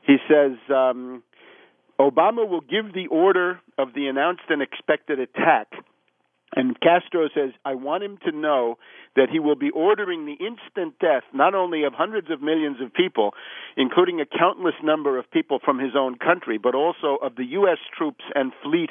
he 0.03 0.17
says, 0.29 0.59
um, 0.75 1.23
Obama 2.01 2.49
will 2.49 2.61
give 2.61 2.93
the 2.95 3.09
order 3.09 3.61
of 3.77 3.93
the 3.95 4.07
announced 4.07 4.45
and 4.49 4.63
expected 4.63 5.19
attack. 5.19 5.69
And 6.55 6.79
Castro 6.81 7.29
says, 7.35 7.51
I 7.65 7.75
want 7.75 8.03
him 8.03 8.19
to 8.25 8.33
know 8.33 8.79
that 9.17 9.29
he 9.31 9.39
will 9.39 9.57
be 9.57 9.71
ordering 9.71 10.25
the 10.25 10.33
instant 10.33 10.99
death 10.99 11.25
not 11.35 11.55
only 11.55 11.85
of 11.85 11.93
hundreds 11.93 12.31
of 12.31 12.41
millions 12.41 12.79
of 12.81 12.95
people, 12.95 13.35
including 13.77 14.21
a 14.21 14.27
countless 14.27 14.75
number 14.83 15.19
of 15.19 15.31
people 15.31 15.59
from 15.63 15.79
his 15.79 15.93
own 15.97 16.17
country, 16.17 16.57
but 16.57 16.75
also 16.75 17.19
of 17.21 17.37
the 17.37 17.45
U.S. 17.45 17.79
troops 17.97 18.25
and 18.35 18.53
fleet 18.63 18.91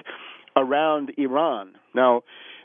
around 0.55 1.11
Iran. 1.17 1.73
Now, 1.95 2.21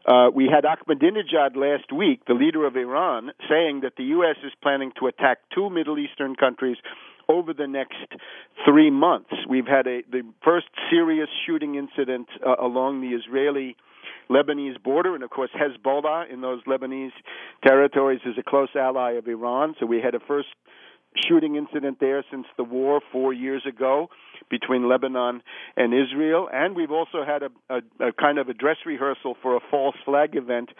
uh, 0.06 0.28
we 0.34 0.50
had 0.52 0.64
Ahmadinejad 0.64 1.56
last 1.56 1.92
week, 1.92 2.24
the 2.26 2.34
leader 2.34 2.66
of 2.66 2.76
Iran, 2.76 3.30
saying 3.48 3.80
that 3.82 3.94
the 3.96 4.04
U.S. 4.16 4.36
is 4.44 4.52
planning 4.62 4.92
to 4.98 5.06
attack 5.06 5.38
two 5.54 5.70
Middle 5.70 5.98
Eastern 5.98 6.34
countries 6.34 6.76
over 7.32 7.52
the 7.52 7.66
next 7.66 8.08
three 8.66 8.90
months. 8.90 9.32
We've 9.48 9.66
had 9.66 9.86
a 9.86 10.02
the 10.10 10.22
first 10.44 10.68
serious 10.90 11.30
shooting 11.44 11.72
incident 11.74 12.28
uh, 12.46 12.56
along 12.68 13.00
the 13.00 13.12
Israeli 13.20 13.76
Lebanese 14.30 14.82
border, 14.82 15.14
and 15.14 15.24
of 15.24 15.30
course 15.30 15.50
Hezbollah 15.60 16.32
in 16.32 16.40
those 16.40 16.60
Lebanese 16.64 17.16
territories 17.66 18.20
is 18.24 18.34
a 18.38 18.42
close 18.42 18.68
ally 18.74 19.12
of 19.12 19.26
Iran. 19.26 19.74
So 19.78 19.86
we 19.86 20.00
had 20.00 20.14
a 20.14 20.20
first 20.20 20.48
shooting 21.28 21.56
incident 21.56 21.98
there 22.00 22.24
since 22.30 22.46
the 22.56 22.64
war 22.64 23.00
four 23.12 23.32
years 23.32 23.62
ago 23.66 24.08
between 24.50 24.88
Lebanon 24.88 25.42
and 25.76 25.94
Israel. 25.94 26.48
And 26.52 26.74
we've 26.74 26.90
also 26.90 27.24
had 27.24 27.42
a, 27.42 27.50
a, 27.70 28.08
a 28.08 28.12
kind 28.12 28.38
of 28.38 28.48
a 28.48 28.54
dress 28.54 28.76
rehearsal 28.84 29.36
for 29.40 29.56
a 29.56 29.60
false 29.70 29.96
flag 30.04 30.36
event 30.36 30.70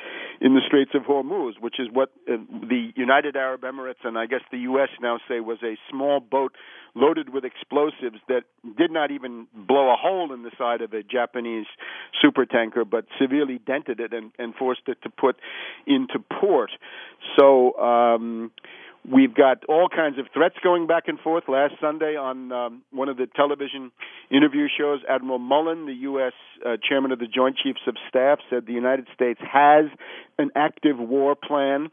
in 0.41 0.55
the 0.55 0.61
Straits 0.67 0.93
of 0.95 1.03
Hormuz, 1.03 1.53
which 1.61 1.79
is 1.79 1.89
what 1.93 2.11
uh, 2.29 2.37
the 2.49 2.93
United 2.97 3.37
Arab 3.37 3.63
Emirates 3.63 4.05
and 4.05 4.19
I 4.19 4.27
guess 4.27 4.43
the 4.51 4.59
U.S. 4.59 4.89
now 5.01 5.19
say 5.29 5.41
was 5.41 5.59
a 5.63 5.77
small 5.91 6.21
boat 6.21 6.53
loaded 6.95 7.31
with 7.31 7.45
explosives 7.45 8.19
that 8.29 8.43
did 8.77 8.91
not 8.91 9.11
even 9.11 9.47
blow 9.55 9.91
a 9.91 9.97
hole 9.97 10.33
in 10.33 10.43
the 10.43 10.51
side 10.59 10.83
of 10.83 10.93
a 10.93 11.03
Japanese 11.03 11.67
supertanker, 12.23 12.89
but 12.89 13.07
severely 13.19 13.59
dented 13.59 13.99
it 13.99 14.13
and, 14.13 14.33
and 14.39 14.55
forced 14.55 14.83
it 14.87 14.99
to 15.03 15.09
put 15.09 15.37
into 15.87 16.19
port. 16.19 16.71
So, 17.39 17.79
um, 17.79 18.51
We've 19.11 19.35
got 19.35 19.65
all 19.69 19.89
kinds 19.89 20.19
of 20.21 20.27
threats 20.33 20.55
going 20.63 20.87
back 20.87 21.09
and 21.09 21.19
forth. 21.19 21.45
Last 21.49 21.75
Sunday 21.81 22.15
on 22.17 22.53
um, 22.53 22.83
one 22.93 23.09
of 23.09 23.17
the 23.17 23.27
television 23.27 23.91
interview 24.31 24.69
shows, 24.79 25.01
Admiral 25.09 25.41
Mullen, 25.41 25.87
the 25.87 25.95
U.S. 26.03 26.35
Uh, 26.65 26.77
chairman 26.89 27.11
of 27.11 27.19
the 27.19 27.27
Joint 27.27 27.57
Chiefs 27.57 27.81
of 27.89 27.97
Staff, 28.09 28.39
said 28.49 28.67
the 28.67 28.73
United 28.73 29.09
States 29.13 29.41
has 29.41 29.87
an 30.39 30.51
active 30.55 30.99
war 31.01 31.35
plan 31.35 31.91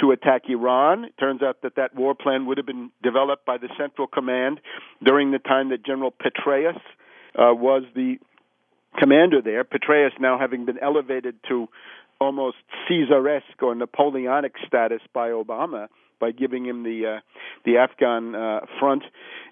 to 0.00 0.12
attack 0.12 0.42
Iran. 0.48 1.04
It 1.04 1.18
turns 1.20 1.42
out 1.42 1.60
that 1.62 1.76
that 1.76 1.94
war 1.94 2.14
plan 2.14 2.46
would 2.46 2.56
have 2.56 2.66
been 2.66 2.90
developed 3.02 3.44
by 3.44 3.58
the 3.58 3.68
Central 3.78 4.06
Command 4.06 4.60
during 5.04 5.32
the 5.32 5.38
time 5.38 5.68
that 5.70 5.84
General 5.84 6.10
Petraeus 6.10 6.76
uh, 7.38 7.52
was 7.54 7.82
the 7.94 8.16
commander 8.98 9.42
there. 9.42 9.62
Petraeus 9.62 10.18
now 10.18 10.38
having 10.38 10.64
been 10.64 10.78
elevated 10.78 11.36
to 11.50 11.68
almost 12.18 12.56
Caesaresque 12.88 13.60
or 13.62 13.74
Napoleonic 13.74 14.54
status 14.66 15.02
by 15.12 15.28
Obama 15.28 15.88
by 16.20 16.30
giving 16.30 16.64
him 16.64 16.82
the 16.82 17.16
uh, 17.16 17.20
the 17.64 17.78
Afghan 17.78 18.34
uh, 18.34 18.60
front 18.78 19.02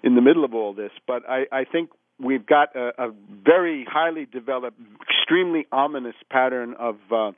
in 0.03 0.15
the 0.15 0.21
middle 0.21 0.43
of 0.43 0.53
all 0.53 0.73
this. 0.73 0.91
But 1.07 1.23
I, 1.29 1.45
I 1.51 1.63
think 1.65 1.89
we've 2.19 2.45
got 2.45 2.75
a, 2.75 2.91
a 2.97 3.11
very 3.43 3.85
highly 3.89 4.25
developed, 4.25 4.79
extremely 5.09 5.67
ominous 5.71 6.15
pattern 6.29 6.75
of. 6.79 6.97
Uh, 7.11 7.31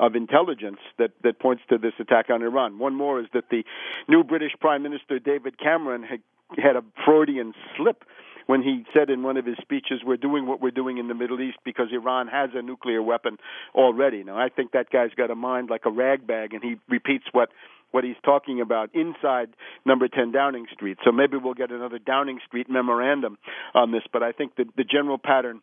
of 0.00 0.14
intelligence 0.14 0.78
that, 0.96 1.10
that 1.24 1.40
points 1.40 1.60
to 1.68 1.76
this 1.76 1.92
attack 1.98 2.26
on 2.30 2.40
Iran. 2.40 2.78
One 2.78 2.94
more 2.94 3.18
is 3.18 3.26
that 3.34 3.50
the 3.50 3.64
new 4.08 4.22
British 4.22 4.52
Prime 4.60 4.84
Minister 4.84 5.18
David 5.18 5.58
Cameron 5.58 6.04
had 6.04 6.20
had 6.56 6.76
a 6.76 6.84
Freudian 7.04 7.52
slip 7.76 8.04
when 8.46 8.62
he 8.62 8.84
said 8.94 9.10
in 9.10 9.22
one 9.22 9.36
of 9.36 9.44
his 9.44 9.56
speeches, 9.60 10.02
"We're 10.04 10.16
doing 10.16 10.46
what 10.46 10.60
we're 10.60 10.70
doing 10.70 10.98
in 10.98 11.08
the 11.08 11.14
Middle 11.14 11.40
East 11.40 11.58
because 11.64 11.88
Iran 11.92 12.28
has 12.28 12.50
a 12.54 12.62
nuclear 12.62 13.02
weapon 13.02 13.38
already." 13.74 14.24
Now, 14.24 14.38
I 14.38 14.48
think 14.48 14.70
that 14.72 14.88
guy's 14.90 15.12
got 15.14 15.30
a 15.30 15.34
mind 15.34 15.68
like 15.68 15.84
a 15.84 15.90
rag 15.90 16.26
bag, 16.26 16.54
and 16.54 16.62
he 16.62 16.76
repeats 16.88 17.26
what 17.32 17.50
what 17.90 18.04
he's 18.04 18.16
talking 18.24 18.60
about 18.60 18.90
inside 18.94 19.48
number 19.84 20.08
10 20.08 20.32
Downing 20.32 20.66
Street. 20.72 20.98
So 21.04 21.12
maybe 21.12 21.36
we'll 21.36 21.54
get 21.54 21.70
another 21.70 21.98
Downing 21.98 22.40
Street 22.46 22.68
memorandum 22.68 23.38
on 23.74 23.92
this, 23.92 24.02
but 24.12 24.22
I 24.22 24.32
think 24.32 24.56
that 24.56 24.66
the 24.76 24.84
general 24.84 25.18
pattern 25.18 25.60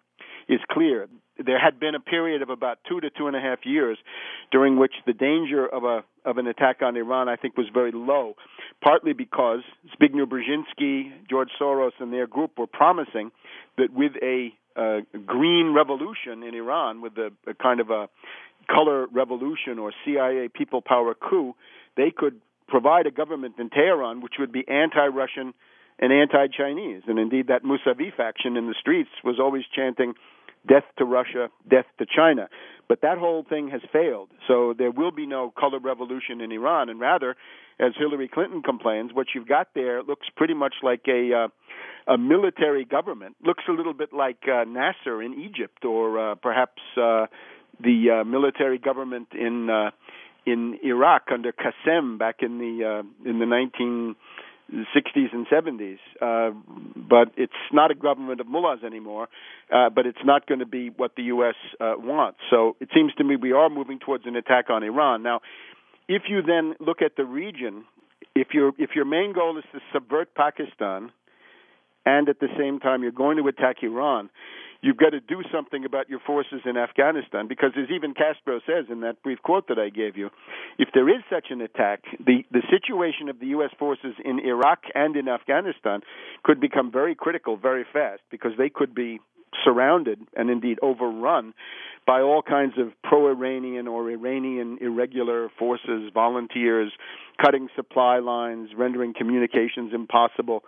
is 0.48 0.60
clear. 0.72 1.08
There 1.44 1.60
had 1.60 1.80
been 1.80 1.96
a 1.96 2.00
period 2.00 2.42
of 2.42 2.50
about 2.50 2.78
two 2.88 3.02
to 3.02 3.10
two 3.10 3.28
and 3.28 3.36
a 3.36 3.42
half 3.42 3.60
years 3.66 3.98
during 4.52 4.78
which 4.78 4.94
the 5.06 5.14
danger 5.14 5.66
of 5.66 5.84
a 5.84 6.04
of 6.24 6.38
an 6.38 6.48
attack 6.48 6.82
on 6.82 6.96
Iran, 6.96 7.28
I 7.30 7.36
think, 7.36 7.58
was 7.58 7.68
very 7.74 7.92
low, 7.92 8.36
partly 8.82 9.14
because 9.14 9.60
Zbigniew 9.94 10.26
Brzezinski, 10.26 11.12
George 11.30 11.50
Soros, 11.60 11.92
and 12.00 12.14
their 12.14 12.26
group 12.26 12.58
were 12.58 12.68
promising 12.68 13.32
that 13.78 13.94
with 13.94 14.14
a 14.24 14.54
uh, 14.76 15.02
green 15.26 15.74
revolution 15.74 16.44
in 16.44 16.56
Iran, 16.56 17.02
with 17.02 17.14
a, 17.18 17.32
a 17.48 17.54
kind 17.54 17.80
of 17.80 17.90
a 17.90 18.08
color 18.70 19.08
revolution 19.08 19.78
or 19.80 19.94
CIA 20.04 20.50
people 20.54 20.82
power 20.82 21.14
coup, 21.14 21.54
they 21.98 22.12
could 22.16 22.42
provide 22.68 23.06
a 23.08 23.12
government 23.12 23.56
in 23.60 23.70
Tehran 23.70 24.22
which 24.22 24.34
would 24.40 24.52
be 24.52 24.68
anti-Russian 24.68 25.54
and 26.00 26.12
anti-Chinese. 26.12 27.04
And 27.08 27.20
indeed, 27.20 27.48
that 27.48 27.64
Mousavi 27.64 28.14
faction 28.16 28.58
in 28.58 28.68
the 28.68 28.76
streets 28.80 29.10
was 29.24 29.40
always 29.40 29.64
chanting 29.74 30.14
death 30.68 30.84
to 30.98 31.06
Russia, 31.06 31.50
death 31.70 31.86
to 32.00 32.06
China. 32.06 32.50
But 32.88 33.02
that 33.02 33.18
whole 33.18 33.46
thing 33.48 33.70
has 33.70 33.82
failed. 33.92 34.30
So 34.48 34.74
there 34.78 34.92
will 34.92 35.12
be 35.12 35.26
no 35.26 35.54
color 35.58 35.80
revolution 35.80 36.42
in 36.42 36.52
Iran. 36.52 36.90
And 36.90 37.00
rather, 37.00 37.36
as 37.80 37.94
Hillary 37.98 38.28
Clinton 38.28 38.62
complains, 38.62 39.12
what 39.14 39.28
you've 39.34 39.48
got 39.48 39.70
there 39.74 40.04
looks 40.04 40.28
pretty 40.36 40.54
much 40.54 40.76
like 40.84 41.02
a 41.08 41.34
uh, 41.34 41.48
a 42.08 42.18
military 42.18 42.86
government. 42.86 43.36
Looks 43.44 43.64
a 43.68 43.72
little 43.72 43.94
bit 43.94 44.14
like 44.14 44.38
uh, 44.48 44.64
Nasser 44.66 45.22
in 45.22 45.34
Egypt, 45.34 45.84
or 45.84 46.32
uh, 46.32 46.36
perhaps 46.36 46.82
uh, 46.96 47.26
the 47.80 48.22
uh, 48.22 48.24
military 48.24 48.78
government 48.78 49.30
in 49.34 49.70
uh, 49.70 49.90
in 50.46 50.80
Iraq 50.84 51.24
under 51.32 51.52
Qasem 51.52 52.18
back 52.18 52.38
in 52.42 52.60
the 52.60 53.04
uh, 53.04 53.30
in 53.30 53.40
the 53.40 53.46
1960s 53.46 55.34
and 55.34 55.48
70s. 55.48 55.98
Uh, 56.22 56.52
but 56.96 57.32
it's 57.38 57.54
not 57.72 57.92
a 57.92 57.96
government 57.96 58.40
of 58.40 58.48
mullahs 58.48 58.84
anymore. 58.86 59.28
Uh, 59.74 59.90
but 59.90 60.06
it's 60.06 60.24
not 60.24 60.48
going 60.48 60.60
to 60.60 60.66
be 60.66 60.90
what 60.90 61.16
the 61.16 61.24
U.S. 61.24 61.56
Uh, 61.80 61.94
wants. 61.98 62.40
So 62.50 62.76
it 62.80 62.90
seems 62.94 63.14
to 63.16 63.24
me 63.24 63.36
we 63.36 63.52
are 63.52 63.70
moving 63.70 64.00
towards 64.00 64.26
an 64.26 64.36
attack 64.36 64.70
on 64.70 64.84
Iran. 64.84 65.24
Now, 65.24 65.42
if 66.08 66.24
you 66.30 66.42
then 66.42 66.76
look 66.80 67.02
at 67.02 67.16
the 67.18 67.26
region, 67.26 67.86
if 68.36 68.50
your 68.54 68.74
if 68.78 68.92
your 68.96 69.06
main 69.06 69.34
goal 69.34 69.58
is 69.58 69.64
to 69.74 69.80
subvert 69.92 70.36
Pakistan, 70.36 71.12
and 72.06 72.30
at 72.30 72.40
the 72.40 72.50
same 72.58 72.80
time 72.80 73.04
you're 73.04 73.12
going 73.12 73.38
to 73.38 73.48
attack 73.48 73.78
Iran, 73.84 74.30
you've 74.82 74.98
got 74.98 75.10
to 75.10 75.20
do 75.20 75.42
something 75.52 75.86
about 75.86 76.10
your 76.10 76.20
forces 76.20 76.62
in 76.66 76.78
Afghanistan 76.78 77.48
because, 77.48 77.72
as 77.76 77.90
even 77.94 78.14
Castro 78.14 78.60
says 78.66 78.86
in 78.90 79.02
that 79.02 79.22
brief 79.24 79.42
quote 79.42 79.68
that 79.68 79.80
I 79.80 79.90
gave 79.90 80.16
you, 80.16 80.30
if 80.78 80.90
there 80.94 81.10
is 81.10 81.24
such 81.30 81.48
an 81.50 81.62
attack, 81.62 82.04
the, 82.20 82.44
the 82.52 82.62
situation 82.70 83.30
of 83.30 83.40
the 83.40 83.48
U.S. 83.48 83.72
forces 83.80 84.14
in 84.24 84.40
Iraq 84.40 84.84
and 84.94 85.16
in 85.16 85.28
Afghanistan 85.28 86.02
could 86.44 86.60
become 86.60 86.92
very 86.92 87.16
critical 87.16 87.58
very 87.58 87.86
fast 87.92 88.22
because 88.30 88.52
they 88.58 88.70
could 88.70 88.94
be 88.94 89.20
surrounded 89.64 90.20
and 90.36 90.50
indeed 90.50 90.78
overrun 90.82 91.54
by 92.06 92.22
all 92.22 92.42
kinds 92.42 92.74
of 92.78 92.90
pro 93.04 93.30
Iranian 93.30 93.88
or 93.88 94.12
Iranian 94.12 94.78
irregular 94.80 95.50
forces, 95.58 96.12
volunteers, 96.14 96.92
cutting 97.44 97.68
supply 97.76 98.20
lines, 98.20 98.70
rendering 98.78 99.14
communications 99.18 99.92
impossible 99.94 100.64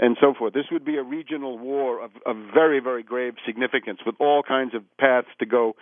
and 0.00 0.16
so 0.20 0.32
forth. 0.36 0.54
This 0.54 0.64
would 0.72 0.84
be 0.84 0.96
a 0.96 1.02
regional 1.02 1.58
war 1.58 2.02
of, 2.02 2.10
of 2.24 2.36
very, 2.54 2.80
very 2.80 3.02
grave 3.02 3.34
significance 3.46 4.00
with 4.04 4.14
all 4.18 4.42
kinds 4.42 4.74
of 4.74 4.82
paths 4.98 5.28
to 5.38 5.46
go 5.46 5.76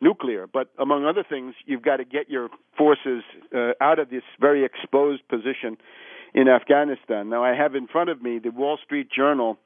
nuclear. 0.00 0.46
But 0.52 0.70
among 0.78 1.06
other 1.06 1.24
things, 1.26 1.54
you've 1.66 1.82
got 1.82 1.98
to 1.98 2.04
get 2.04 2.28
your 2.28 2.48
forces 2.76 3.22
uh, 3.54 3.72
out 3.80 4.00
of 4.00 4.10
this 4.10 4.24
very 4.40 4.64
exposed 4.64 5.26
position 5.28 5.76
in 6.34 6.48
Afghanistan. 6.48 7.30
Now, 7.30 7.44
I 7.44 7.54
have 7.54 7.76
in 7.76 7.86
front 7.86 8.10
of 8.10 8.20
me 8.20 8.40
the 8.40 8.50
Wall 8.50 8.76
Street 8.84 9.08
Journal 9.10 9.56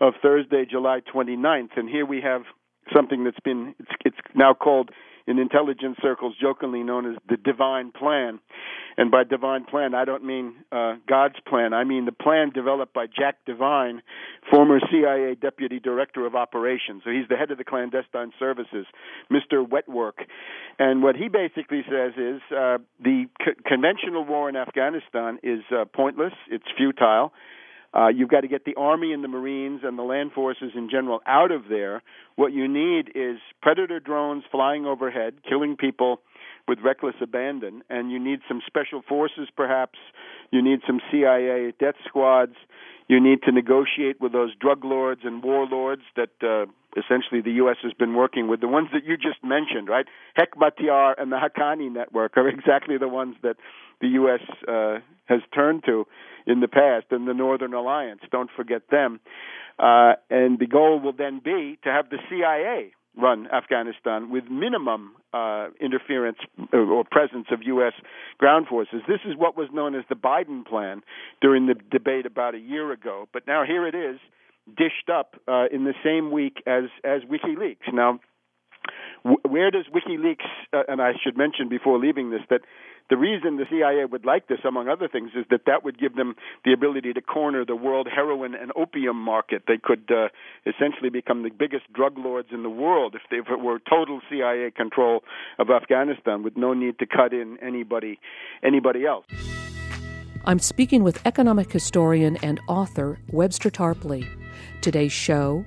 of 0.00 0.14
Thursday, 0.20 0.66
July 0.70 1.00
29th, 1.12 1.70
and 1.76 1.88
here 1.88 2.04
we 2.04 2.20
have 2.20 2.42
something 2.94 3.24
that's 3.24 3.40
been 3.40 3.74
it's, 3.78 3.90
it's 4.04 4.16
now 4.34 4.52
called 4.54 4.90
in 5.26 5.38
intelligence 5.38 5.96
circles 6.02 6.34
jokingly 6.40 6.82
known 6.82 7.10
as 7.10 7.16
the 7.28 7.36
divine 7.36 7.92
plan. 7.92 8.40
And 8.98 9.10
by 9.10 9.24
divine 9.24 9.64
plan, 9.64 9.94
I 9.94 10.06
don't 10.06 10.24
mean 10.24 10.54
uh, 10.72 10.94
God's 11.06 11.36
plan. 11.46 11.74
I 11.74 11.84
mean 11.84 12.06
the 12.06 12.12
plan 12.12 12.50
developed 12.50 12.94
by 12.94 13.06
Jack 13.06 13.36
Devine, 13.44 14.00
former 14.50 14.80
CIA 14.90 15.34
Deputy 15.34 15.78
Director 15.80 16.24
of 16.24 16.34
Operations. 16.34 17.02
So 17.04 17.10
he's 17.10 17.28
the 17.28 17.36
head 17.36 17.50
of 17.50 17.58
the 17.58 17.64
clandestine 17.64 18.32
services, 18.38 18.86
Mr. 19.30 19.66
Wetwork. 19.66 20.24
And 20.78 21.02
what 21.02 21.14
he 21.14 21.28
basically 21.28 21.82
says 21.84 22.12
is 22.16 22.40
uh, 22.50 22.78
the 23.02 23.26
co- 23.44 23.60
conventional 23.66 24.24
war 24.24 24.48
in 24.48 24.56
Afghanistan 24.56 25.40
is 25.42 25.60
uh, 25.70 25.84
pointless, 25.84 26.32
it's 26.50 26.64
futile. 26.76 27.32
Uh, 27.96 28.08
you've 28.08 28.28
got 28.28 28.42
to 28.42 28.48
get 28.48 28.64
the 28.64 28.74
Army 28.76 29.12
and 29.12 29.24
the 29.24 29.28
Marines 29.28 29.80
and 29.82 29.98
the 29.98 30.02
land 30.02 30.32
forces 30.32 30.72
in 30.74 30.90
general 30.90 31.20
out 31.26 31.50
of 31.50 31.62
there. 31.68 32.02
What 32.34 32.52
you 32.52 32.68
need 32.68 33.10
is 33.14 33.38
predator 33.62 34.00
drones 34.00 34.44
flying 34.50 34.84
overhead, 34.84 35.34
killing 35.48 35.76
people 35.76 36.20
with 36.68 36.78
reckless 36.80 37.14
abandon, 37.20 37.82
and 37.88 38.10
you 38.10 38.18
need 38.18 38.40
some 38.48 38.60
special 38.66 39.02
forces, 39.08 39.48
perhaps. 39.56 39.98
You 40.50 40.62
need 40.62 40.80
some 40.86 41.00
CIA 41.10 41.72
death 41.78 41.96
squads. 42.06 42.56
You 43.08 43.20
need 43.20 43.42
to 43.44 43.52
negotiate 43.52 44.20
with 44.20 44.32
those 44.32 44.54
drug 44.56 44.84
lords 44.84 45.20
and 45.24 45.42
warlords 45.42 46.02
that 46.16 46.30
uh, 46.42 46.66
essentially 46.96 47.40
the 47.40 47.52
U.S. 47.62 47.76
has 47.82 47.92
been 47.92 48.14
working 48.14 48.48
with. 48.48 48.60
The 48.60 48.68
ones 48.68 48.88
that 48.92 49.04
you 49.04 49.16
just 49.16 49.44
mentioned, 49.44 49.88
right? 49.88 50.06
Hekmatyar 50.36 51.14
and 51.18 51.30
the 51.30 51.36
Haqqani 51.36 51.92
network 51.92 52.36
are 52.36 52.48
exactly 52.56 52.98
the 52.98 53.08
ones 53.08 53.36
that 53.42 53.56
the 54.00 54.08
U.S. 54.08 54.40
Uh, 54.66 54.98
has 55.26 55.40
turned 55.54 55.84
to 55.86 56.06
in 56.46 56.60
the 56.60 56.68
past, 56.68 57.06
and 57.10 57.26
the 57.26 57.34
Northern 57.34 57.74
Alliance. 57.74 58.20
Don't 58.30 58.50
forget 58.56 58.82
them. 58.90 59.18
Uh, 59.78 60.12
and 60.30 60.58
the 60.58 60.66
goal 60.66 61.00
will 61.00 61.12
then 61.12 61.40
be 61.44 61.78
to 61.82 61.90
have 61.90 62.08
the 62.08 62.18
CIA 62.30 62.92
run 63.16 63.46
Afghanistan 63.52 64.30
with 64.30 64.44
minimum 64.50 65.12
uh, 65.32 65.68
interference 65.80 66.38
or 66.72 67.04
presence 67.10 67.46
of 67.50 67.60
U.S. 67.62 67.92
ground 68.38 68.66
forces. 68.68 69.02
This 69.08 69.20
is 69.24 69.34
what 69.36 69.56
was 69.56 69.68
known 69.72 69.94
as 69.94 70.04
the 70.08 70.14
Biden 70.14 70.66
plan 70.66 71.02
during 71.40 71.66
the 71.66 71.74
debate 71.90 72.26
about 72.26 72.54
a 72.54 72.58
year 72.58 72.92
ago. 72.92 73.28
But 73.32 73.46
now 73.46 73.64
here 73.66 73.86
it 73.86 73.94
is, 73.94 74.18
dished 74.76 75.08
up 75.12 75.36
uh, 75.48 75.66
in 75.72 75.84
the 75.84 75.94
same 76.04 76.30
week 76.30 76.62
as 76.66 76.84
as 77.04 77.22
WikiLeaks. 77.22 77.92
Now, 77.92 78.20
where 79.22 79.70
does 79.70 79.86
WikiLeaks, 79.94 80.46
uh, 80.72 80.82
and 80.88 81.00
I 81.00 81.12
should 81.22 81.36
mention 81.36 81.68
before 81.68 81.98
leaving 81.98 82.30
this 82.30 82.42
that 82.50 82.60
the 83.08 83.16
reason 83.16 83.56
the 83.56 83.66
CIA 83.70 84.04
would 84.04 84.24
like 84.24 84.48
this, 84.48 84.58
among 84.66 84.88
other 84.88 85.08
things, 85.08 85.30
is 85.36 85.44
that 85.50 85.62
that 85.66 85.84
would 85.84 85.98
give 85.98 86.16
them 86.16 86.34
the 86.64 86.72
ability 86.72 87.12
to 87.12 87.20
corner 87.20 87.64
the 87.64 87.76
world 87.76 88.08
heroin 88.12 88.54
and 88.54 88.72
opium 88.74 89.16
market. 89.16 89.62
They 89.68 89.78
could 89.82 90.10
uh, 90.10 90.28
essentially 90.66 91.10
become 91.10 91.42
the 91.42 91.50
biggest 91.50 91.92
drug 91.92 92.18
lords 92.18 92.48
in 92.52 92.62
the 92.62 92.70
world 92.70 93.14
if, 93.14 93.22
they, 93.30 93.36
if 93.36 93.46
it 93.48 93.60
were 93.60 93.78
total 93.78 94.20
CIA 94.28 94.70
control 94.72 95.22
of 95.58 95.70
Afghanistan, 95.70 96.42
with 96.42 96.56
no 96.56 96.74
need 96.74 96.98
to 96.98 97.06
cut 97.06 97.32
in 97.32 97.58
anybody 97.62 98.18
anybody 98.62 99.06
else. 99.06 99.26
I'm 100.44 100.58
speaking 100.58 101.02
with 101.02 101.24
economic 101.26 101.72
historian 101.72 102.36
and 102.38 102.60
author 102.68 103.18
Webster 103.30 103.70
Tarpley. 103.70 104.28
Today's 104.80 105.12
show 105.12 105.64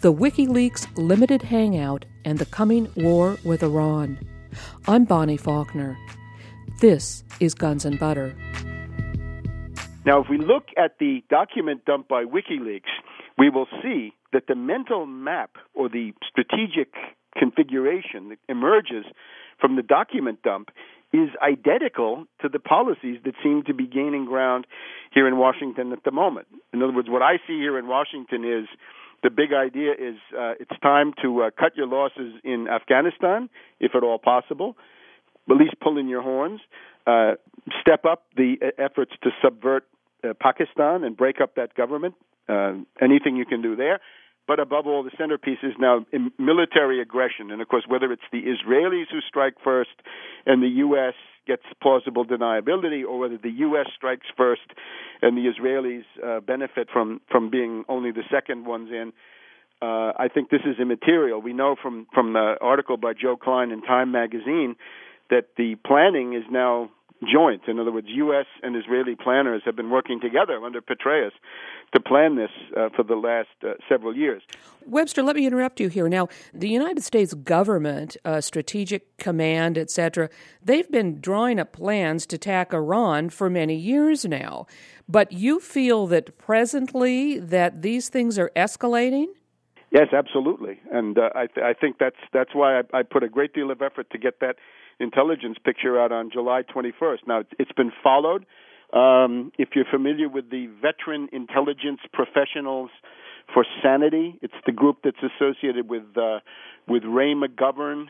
The 0.00 0.12
WikiLeaks 0.12 0.86
Limited 0.96 1.42
Hangout 1.42 2.04
and 2.24 2.38
the 2.38 2.46
Coming 2.46 2.88
War 2.96 3.36
with 3.44 3.62
Iran. 3.62 4.18
I'm 4.86 5.04
Bonnie 5.04 5.36
Faulkner. 5.36 5.96
This 6.80 7.24
is 7.40 7.52
Guns 7.52 7.84
and 7.84 7.98
Butter. 7.98 8.34
Now, 10.06 10.22
if 10.22 10.30
we 10.30 10.38
look 10.38 10.68
at 10.78 10.96
the 10.98 11.22
document 11.28 11.84
dumped 11.84 12.08
by 12.08 12.24
WikiLeaks, 12.24 12.88
we 13.36 13.50
will 13.50 13.66
see 13.82 14.14
that 14.32 14.44
the 14.48 14.54
mental 14.54 15.04
map 15.04 15.56
or 15.74 15.90
the 15.90 16.12
strategic 16.26 16.94
configuration 17.36 18.30
that 18.30 18.38
emerges 18.48 19.04
from 19.60 19.76
the 19.76 19.82
document 19.82 20.42
dump 20.42 20.70
is 21.12 21.28
identical 21.42 22.24
to 22.40 22.48
the 22.48 22.58
policies 22.58 23.18
that 23.26 23.34
seem 23.42 23.62
to 23.66 23.74
be 23.74 23.86
gaining 23.86 24.24
ground 24.24 24.66
here 25.12 25.28
in 25.28 25.36
Washington 25.36 25.92
at 25.92 26.02
the 26.04 26.10
moment. 26.10 26.46
In 26.72 26.82
other 26.82 26.94
words, 26.94 27.10
what 27.10 27.20
I 27.20 27.36
see 27.46 27.58
here 27.58 27.78
in 27.78 27.88
Washington 27.88 28.42
is 28.42 28.66
the 29.22 29.28
big 29.28 29.52
idea 29.52 29.92
is 29.92 30.16
uh, 30.34 30.54
it's 30.58 30.80
time 30.82 31.12
to 31.22 31.42
uh, 31.42 31.50
cut 31.58 31.76
your 31.76 31.88
losses 31.88 32.40
in 32.42 32.68
Afghanistan, 32.68 33.50
if 33.80 33.94
at 33.94 34.02
all 34.02 34.18
possible, 34.18 34.76
at 35.50 35.56
least 35.56 35.74
pull 35.80 35.98
in 35.98 36.08
your 36.08 36.22
horns, 36.22 36.60
uh, 37.06 37.32
step 37.80 38.04
up 38.04 38.24
the 38.36 38.56
efforts 38.78 39.12
to 39.22 39.30
subvert 39.42 39.86
uh, 40.22 40.34
Pakistan 40.40 41.04
and 41.04 41.16
break 41.16 41.40
up 41.40 41.54
that 41.56 41.74
government. 41.74 42.14
Uh, 42.48 42.72
anything 43.00 43.36
you 43.36 43.46
can 43.46 43.62
do 43.62 43.76
there. 43.76 44.00
But 44.48 44.58
above 44.58 44.88
all, 44.88 45.04
the 45.04 45.12
centerpiece 45.16 45.60
is 45.62 45.74
now 45.78 46.04
military 46.36 47.00
aggression. 47.00 47.52
And 47.52 47.62
of 47.62 47.68
course, 47.68 47.84
whether 47.86 48.10
it's 48.10 48.22
the 48.32 48.42
Israelis 48.42 49.04
who 49.08 49.20
strike 49.20 49.54
first 49.62 49.90
and 50.44 50.60
the 50.60 50.68
U.S. 50.84 51.14
gets 51.46 51.62
plausible 51.80 52.24
deniability, 52.24 53.04
or 53.04 53.20
whether 53.20 53.38
the 53.38 53.50
U.S. 53.50 53.86
strikes 53.94 54.26
first 54.36 54.62
and 55.22 55.36
the 55.36 55.52
Israelis 55.52 56.02
uh, 56.24 56.40
benefit 56.40 56.88
from, 56.92 57.20
from 57.30 57.50
being 57.50 57.84
only 57.88 58.10
the 58.10 58.24
second 58.28 58.66
ones 58.66 58.90
in, 58.90 59.12
uh, 59.82 60.12
I 60.18 60.26
think 60.32 60.50
this 60.50 60.62
is 60.66 60.80
immaterial. 60.80 61.40
We 61.40 61.52
know 61.52 61.76
from, 61.80 62.08
from 62.12 62.32
the 62.32 62.56
article 62.60 62.96
by 62.96 63.12
Joe 63.12 63.36
Klein 63.36 63.70
in 63.70 63.82
Time 63.82 64.10
magazine 64.10 64.74
that 65.30 65.46
the 65.56 65.76
planning 65.86 66.34
is 66.34 66.44
now 66.50 66.90
joint. 67.30 67.62
In 67.68 67.78
other 67.78 67.92
words, 67.92 68.06
U.S. 68.10 68.46
and 68.62 68.76
Israeli 68.76 69.14
planners 69.14 69.62
have 69.64 69.76
been 69.76 69.90
working 69.90 70.20
together 70.20 70.58
under 70.64 70.80
Petraeus 70.80 71.32
to 71.92 72.00
plan 72.00 72.36
this 72.36 72.50
uh, 72.76 72.88
for 72.96 73.02
the 73.02 73.14
last 73.14 73.48
uh, 73.62 73.74
several 73.88 74.16
years. 74.16 74.42
Webster, 74.86 75.22
let 75.22 75.36
me 75.36 75.46
interrupt 75.46 75.80
you 75.80 75.88
here. 75.88 76.08
Now, 76.08 76.28
the 76.54 76.68
United 76.68 77.02
States 77.02 77.34
government, 77.34 78.16
uh, 78.24 78.40
Strategic 78.40 79.16
Command, 79.18 79.76
etc., 79.76 80.30
they've 80.62 80.90
been 80.90 81.20
drawing 81.20 81.58
up 81.58 81.72
plans 81.72 82.26
to 82.26 82.36
attack 82.36 82.72
Iran 82.72 83.30
for 83.30 83.50
many 83.50 83.74
years 83.74 84.24
now. 84.24 84.66
But 85.08 85.32
you 85.32 85.60
feel 85.60 86.06
that 86.08 86.38
presently 86.38 87.38
that 87.38 87.82
these 87.82 88.08
things 88.08 88.38
are 88.38 88.50
escalating? 88.56 89.26
Yes, 89.90 90.08
absolutely, 90.12 90.78
and 90.92 91.18
uh, 91.18 91.30
I, 91.34 91.46
th- 91.46 91.64
I 91.64 91.74
think 91.74 91.96
that's 91.98 92.16
that's 92.32 92.54
why 92.54 92.78
I, 92.78 92.82
I 93.00 93.02
put 93.02 93.24
a 93.24 93.28
great 93.28 93.52
deal 93.52 93.72
of 93.72 93.82
effort 93.82 94.08
to 94.12 94.18
get 94.18 94.38
that 94.40 94.54
intelligence 95.00 95.56
picture 95.64 96.00
out 96.00 96.12
on 96.12 96.30
July 96.30 96.62
21st. 96.62 97.26
Now, 97.26 97.42
it's 97.58 97.72
been 97.72 97.90
followed. 98.02 98.46
Um, 98.92 99.50
if 99.58 99.70
you're 99.74 99.86
familiar 99.90 100.28
with 100.28 100.50
the 100.50 100.68
Veteran 100.80 101.28
Intelligence 101.32 102.00
Professionals 102.12 102.90
for 103.52 103.64
Sanity, 103.82 104.38
it's 104.42 104.54
the 104.64 104.72
group 104.72 104.98
that's 105.02 105.16
associated 105.22 105.88
with 105.88 106.04
uh, 106.16 106.38
with 106.86 107.02
Ray 107.04 107.34
McGovern 107.34 108.06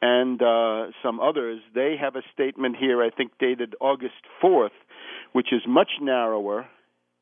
and 0.00 0.42
uh, 0.42 0.90
some 1.02 1.20
others. 1.20 1.60
They 1.74 1.94
have 2.00 2.16
a 2.16 2.22
statement 2.34 2.76
here, 2.78 3.02
I 3.02 3.10
think, 3.10 3.32
dated 3.38 3.76
August 3.80 4.26
4th, 4.42 4.74
which 5.32 5.52
is 5.52 5.62
much 5.68 5.90
narrower. 6.00 6.66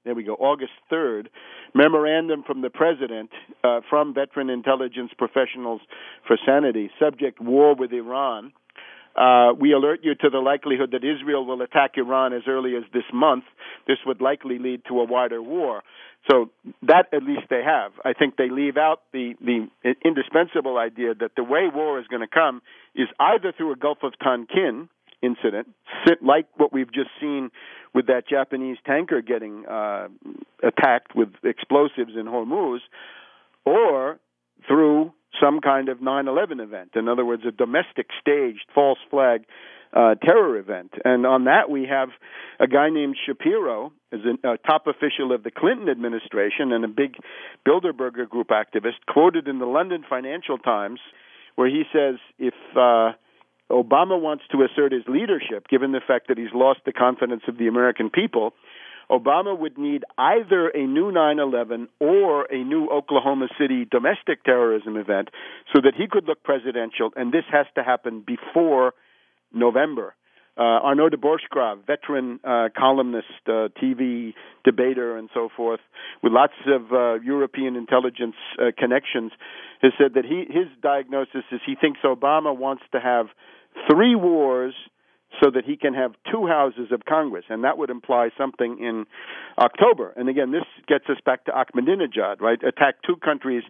There 0.05 0.15
we 0.15 0.23
go, 0.25 0.35
August 0.35 0.73
3rd. 0.91 1.27
Memorandum 1.75 2.43
from 2.47 2.63
the 2.63 2.71
President 2.71 3.31
uh, 3.63 3.81
from 3.91 4.15
Veteran 4.15 4.49
Intelligence 4.49 5.11
Professionals 5.17 5.83
for 6.27 6.39
Sanity, 6.47 6.91
subject 6.99 7.39
war 7.41 7.75
with 7.75 7.93
Iran. 7.93 8.53
Uh, 9.15 9.53
we 9.59 9.73
alert 9.73 10.01
you 10.03 10.15
to 10.15 10.31
the 10.31 10.39
likelihood 10.39 10.93
that 10.93 11.05
Israel 11.05 11.45
will 11.45 11.61
attack 11.61 11.93
Iran 11.97 12.33
as 12.33 12.43
early 12.49 12.77
as 12.77 12.85
this 12.95 13.05
month. 13.13 13.45
This 13.87 13.99
would 14.07 14.23
likely 14.23 14.59
lead 14.59 14.83
to 14.89 15.01
a 15.01 15.05
wider 15.05 15.43
war. 15.43 15.83
So 16.31 16.51
that 16.83 17.07
at 17.13 17.23
least 17.23 17.43
they 17.51 17.63
have. 17.63 17.93
I 18.05 18.13
think 18.15 18.37
they 18.37 18.49
leave 18.51 18.77
out 18.77 19.03
the, 19.13 19.35
the 19.41 19.67
indispensable 20.05 20.79
idea 20.79 21.15
that 21.15 21.33
the 21.37 21.45
way 21.45 21.69
war 21.73 21.99
is 21.99 22.07
going 22.07 22.23
to 22.23 22.29
come 22.29 22.63
is 22.95 23.09
either 23.19 23.53
through 23.57 23.73
a 23.73 23.77
Gulf 23.77 23.99
of 24.03 24.13
Tonkin 24.23 24.89
incident, 25.23 25.69
like 26.23 26.47
what 26.57 26.73
we've 26.73 26.93
just 26.93 27.11
seen 27.21 27.51
with 27.95 28.07
that 28.07 28.29
Japanese 28.29 28.79
tanker 28.87 29.21
getting 29.21 29.67
uh, 29.67 30.09
attacked 30.63 31.15
with 31.15 31.29
explosives 31.43 32.13
in 32.19 32.27
Hormuz, 32.27 32.81
or 33.65 34.19
through 34.67 35.13
some 35.41 35.61
kind 35.61 35.89
of 35.89 35.99
9/11 35.99 36.61
event. 36.61 36.91
In 36.95 37.09
other 37.09 37.25
words, 37.25 37.43
a 37.47 37.53
domestic 37.53 38.09
staged 38.21 38.67
false 38.75 38.99
flag 39.11 39.45
uh, 39.93 40.15
terror 40.17 40.57
event. 40.57 40.93
And 41.05 41.27
on 41.27 41.45
that, 41.45 41.69
we 41.69 41.87
have 41.87 42.11
a 42.59 42.67
guy 42.67 42.91
named 42.91 43.17
Shapiro, 43.27 43.93
as 44.13 44.21
a 44.45 44.57
top 44.59 44.87
official 44.87 45.33
of 45.33 45.43
the 45.43 45.51
Clinton 45.51 45.89
administration 45.89 46.73
and 46.73 46.85
a 46.85 46.89
big 46.89 47.17
Bilderberger 47.67 48.29
Group 48.29 48.49
activist, 48.49 49.07
quoted 49.09 49.49
in 49.49 49.59
the 49.59 49.67
London 49.67 50.05
Financial 50.09 50.59
Times, 50.59 51.01
where 51.57 51.69
he 51.69 51.83
says 51.93 52.17
if 52.39 52.55
uh, 52.77 53.13
Obama 53.71 54.21
wants 54.21 54.45
to 54.53 54.63
assert 54.63 54.93
his 54.93 55.05
leadership, 55.07 55.69
given 55.69 55.93
the 55.93 56.01
fact 56.07 56.29
that 56.29 56.39
he's 56.39 56.53
lost 56.55 56.81
the 56.85 56.93
confidence 56.93 57.43
of 57.49 57.57
the 57.59 57.69
American 57.69 58.11
people, 58.11 58.53
Obama 59.11 59.59
would 59.59 59.77
need 59.77 60.05
either 60.17 60.69
a 60.69 60.87
new 60.87 61.11
9 61.11 61.39
11 61.39 61.89
or 61.99 62.45
a 62.45 62.63
new 62.63 62.89
Oklahoma 62.89 63.49
City 63.59 63.85
domestic 63.91 64.45
terrorism 64.45 64.97
event 64.97 65.29
so 65.75 65.81
that 65.83 65.95
he 65.97 66.07
could 66.09 66.27
look 66.27 66.43
presidential, 66.45 67.11
and 67.17 67.33
this 67.33 67.45
has 67.51 67.67
to 67.75 67.83
happen 67.83 68.25
before 68.25 68.95
November. 69.53 70.15
Uh, 70.57 70.63
Arnaud 70.85 71.09
de 71.09 71.17
Borchgrave, 71.17 71.87
veteran 71.87 72.39
uh, 72.45 72.69
columnist, 72.77 73.27
uh, 73.47 73.69
TV 73.83 74.35
debater, 74.65 75.17
and 75.17 75.31
so 75.33 75.49
forth, 75.57 75.81
with 76.23 76.33
lots 76.33 76.53
of 76.67 76.93
uh, 76.93 77.15
European 77.21 77.77
intelligence 77.77 78.35
uh, 78.59 78.67
connections, 78.77 79.33
has 79.81 79.93
said 79.97 80.15
that 80.15 80.25
he 80.25 80.45
his 80.53 80.67
diagnosis 80.83 81.45
is 81.51 81.61
he 81.65 81.77
thinks 81.81 82.01
Obama 82.05 82.55
wants 82.55 82.83
to 82.93 83.01
have 83.01 83.27
three 83.91 84.15
wars 84.15 84.75
so 85.43 85.51
that 85.51 85.65
he 85.65 85.77
can 85.77 85.95
have 85.95 86.13
two 86.31 86.47
houses 86.47 86.89
of 86.93 87.05
Congress, 87.09 87.45
and 87.49 87.65
that 87.65 87.79
would 87.79 87.91
imply 87.91 88.31
something 88.37 88.79
in 88.81 89.07
October. 89.59 90.13
And 90.17 90.29
again, 90.29 90.51
this 90.51 90.65
gets 90.87 91.05
us 91.09 91.19
back 91.25 91.45
to 91.45 91.53
Ahmadinejad, 91.53 92.41
right? 92.41 92.63
Attack 92.63 92.97
two 93.07 93.17
countries 93.17 93.63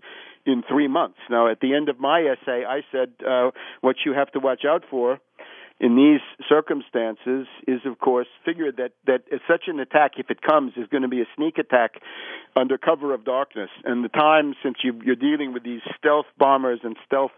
in 0.46 0.62
three 0.68 0.88
months. 0.88 1.18
Now, 1.28 1.50
at 1.50 1.60
the 1.60 1.74
end 1.74 1.88
of 1.88 2.00
my 2.00 2.22
essay, 2.22 2.64
I 2.64 2.80
said 2.90 3.10
uh, 3.26 3.50
what 3.82 3.96
you 4.06 4.14
have 4.14 4.30
to 4.32 4.40
watch 4.40 4.62
out 4.66 4.84
for 4.90 5.20
in 5.80 5.96
these 5.96 6.20
circumstances 6.46 7.46
is, 7.66 7.80
of 7.86 7.98
course, 7.98 8.26
figure 8.44 8.70
that 8.70 8.92
that 9.06 9.22
such 9.48 9.64
an 9.66 9.80
attack, 9.80 10.12
if 10.18 10.30
it 10.30 10.42
comes, 10.42 10.72
is 10.76 10.86
going 10.88 11.02
to 11.02 11.08
be 11.08 11.22
a 11.22 11.26
sneak 11.34 11.56
attack 11.56 11.92
under 12.54 12.76
cover 12.76 13.14
of 13.14 13.24
darkness. 13.24 13.70
And 13.84 14.04
the 14.04 14.10
time, 14.10 14.54
since 14.62 14.76
you, 14.84 15.00
you're 15.02 15.16
dealing 15.16 15.54
with 15.54 15.64
these 15.64 15.80
stealth 15.98 16.26
bombers 16.38 16.80
and 16.82 16.96
stealth 17.06 17.30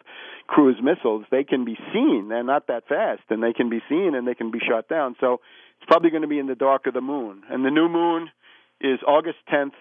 cruise 0.48 0.78
missiles, 0.82 1.24
they 1.30 1.44
can 1.44 1.64
be 1.64 1.78
seen. 1.92 2.26
They're 2.30 2.42
not 2.42 2.66
that 2.66 2.88
fast, 2.88 3.22
and 3.30 3.40
they 3.40 3.52
can 3.52 3.70
be 3.70 3.80
seen 3.88 4.16
and 4.16 4.26
they 4.26 4.34
can 4.34 4.50
be 4.50 4.58
shot 4.58 4.88
down. 4.88 5.14
So 5.20 5.34
it's 5.78 5.86
probably 5.86 6.10
going 6.10 6.22
to 6.22 6.28
be 6.28 6.40
in 6.40 6.48
the 6.48 6.56
dark 6.56 6.88
of 6.88 6.94
the 6.94 7.00
moon. 7.00 7.42
And 7.48 7.64
the 7.64 7.70
new 7.70 7.88
moon 7.88 8.28
is 8.80 8.98
August 9.06 9.38
10th, 9.52 9.78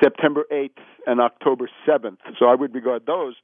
September 0.00 0.44
8th, 0.52 0.78
and 1.04 1.20
October 1.20 1.68
7th. 1.84 2.18
So 2.38 2.46
I 2.46 2.54
would 2.54 2.72
regard 2.76 3.06
those 3.06 3.34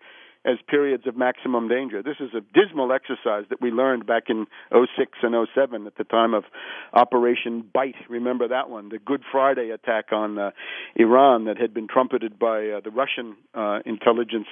as 0.45 0.59
periods 0.69 1.07
of 1.07 1.17
maximum 1.17 1.69
danger. 1.69 2.03
This 2.03 2.17
is 2.21 2.31
a 2.35 2.41
dismal 2.41 2.93
exercise 2.93 3.45
that 3.49 3.61
we 3.61 3.71
learned 3.71 4.07
back 4.07 4.25
in 4.29 4.47
06 4.71 5.13
and 5.23 5.35
07 5.55 5.87
at 5.87 5.97
the 5.97 6.05
time 6.05 6.35
of 6.35 6.45
Operation 6.93 7.65
Bite. 7.73 7.95
Remember 8.09 8.49
that 8.49 8.69
one, 8.69 8.91
the 8.91 8.99
Good 8.99 9.23
Friday 9.31 9.71
attack 9.71 10.13
on 10.13 10.39
uh, 10.39 10.51
Iran 10.97 11.47
that 11.47 11.59
had 11.59 11.73
been 11.73 11.89
trumpeted 11.89 12.39
by 12.39 12.69
uh, 12.69 12.81
the 12.81 12.91
Russian 12.91 13.37
uh, 13.55 13.79
intelligence 13.87 14.49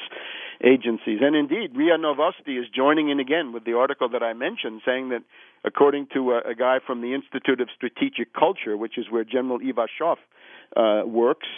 agencies. 0.65 1.19
And 1.21 1.37
indeed, 1.37 1.77
RIA 1.77 1.99
Novosti 1.99 2.59
is 2.59 2.67
joining 2.75 3.11
in 3.11 3.21
again 3.21 3.53
with 3.53 3.65
the 3.65 3.75
article 3.75 4.09
that 4.11 4.23
I 4.23 4.33
mentioned, 4.33 4.81
saying 4.87 5.11
that 5.11 5.23
according 5.65 6.09
to 6.15 6.33
a, 6.33 6.51
a 6.51 6.55
guy 6.55 6.79
from 6.85 7.03
the 7.03 7.15
Institute 7.15 7.61
of 7.61 7.69
Strategic 7.75 8.33
Culture, 8.33 8.77
which 8.77 8.97
is 8.97 9.07
where 9.11 9.25
General 9.25 9.59
Ivashov 9.59 10.17
uh, 10.77 11.07
works, 11.07 11.49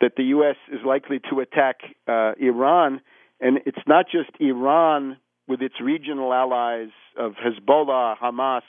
that 0.00 0.12
the 0.16 0.24
U.S. 0.24 0.56
is 0.70 0.80
likely 0.84 1.20
to 1.30 1.40
attack 1.40 1.80
uh, 2.06 2.32
Iran 2.38 3.00
and 3.40 3.58
it's 3.66 3.78
not 3.86 4.06
just 4.10 4.30
Iran 4.40 5.16
with 5.46 5.60
its 5.60 5.74
regional 5.80 6.32
allies 6.32 6.90
of 7.18 7.32
Hezbollah, 7.32 8.16
Hamas, 8.18 8.62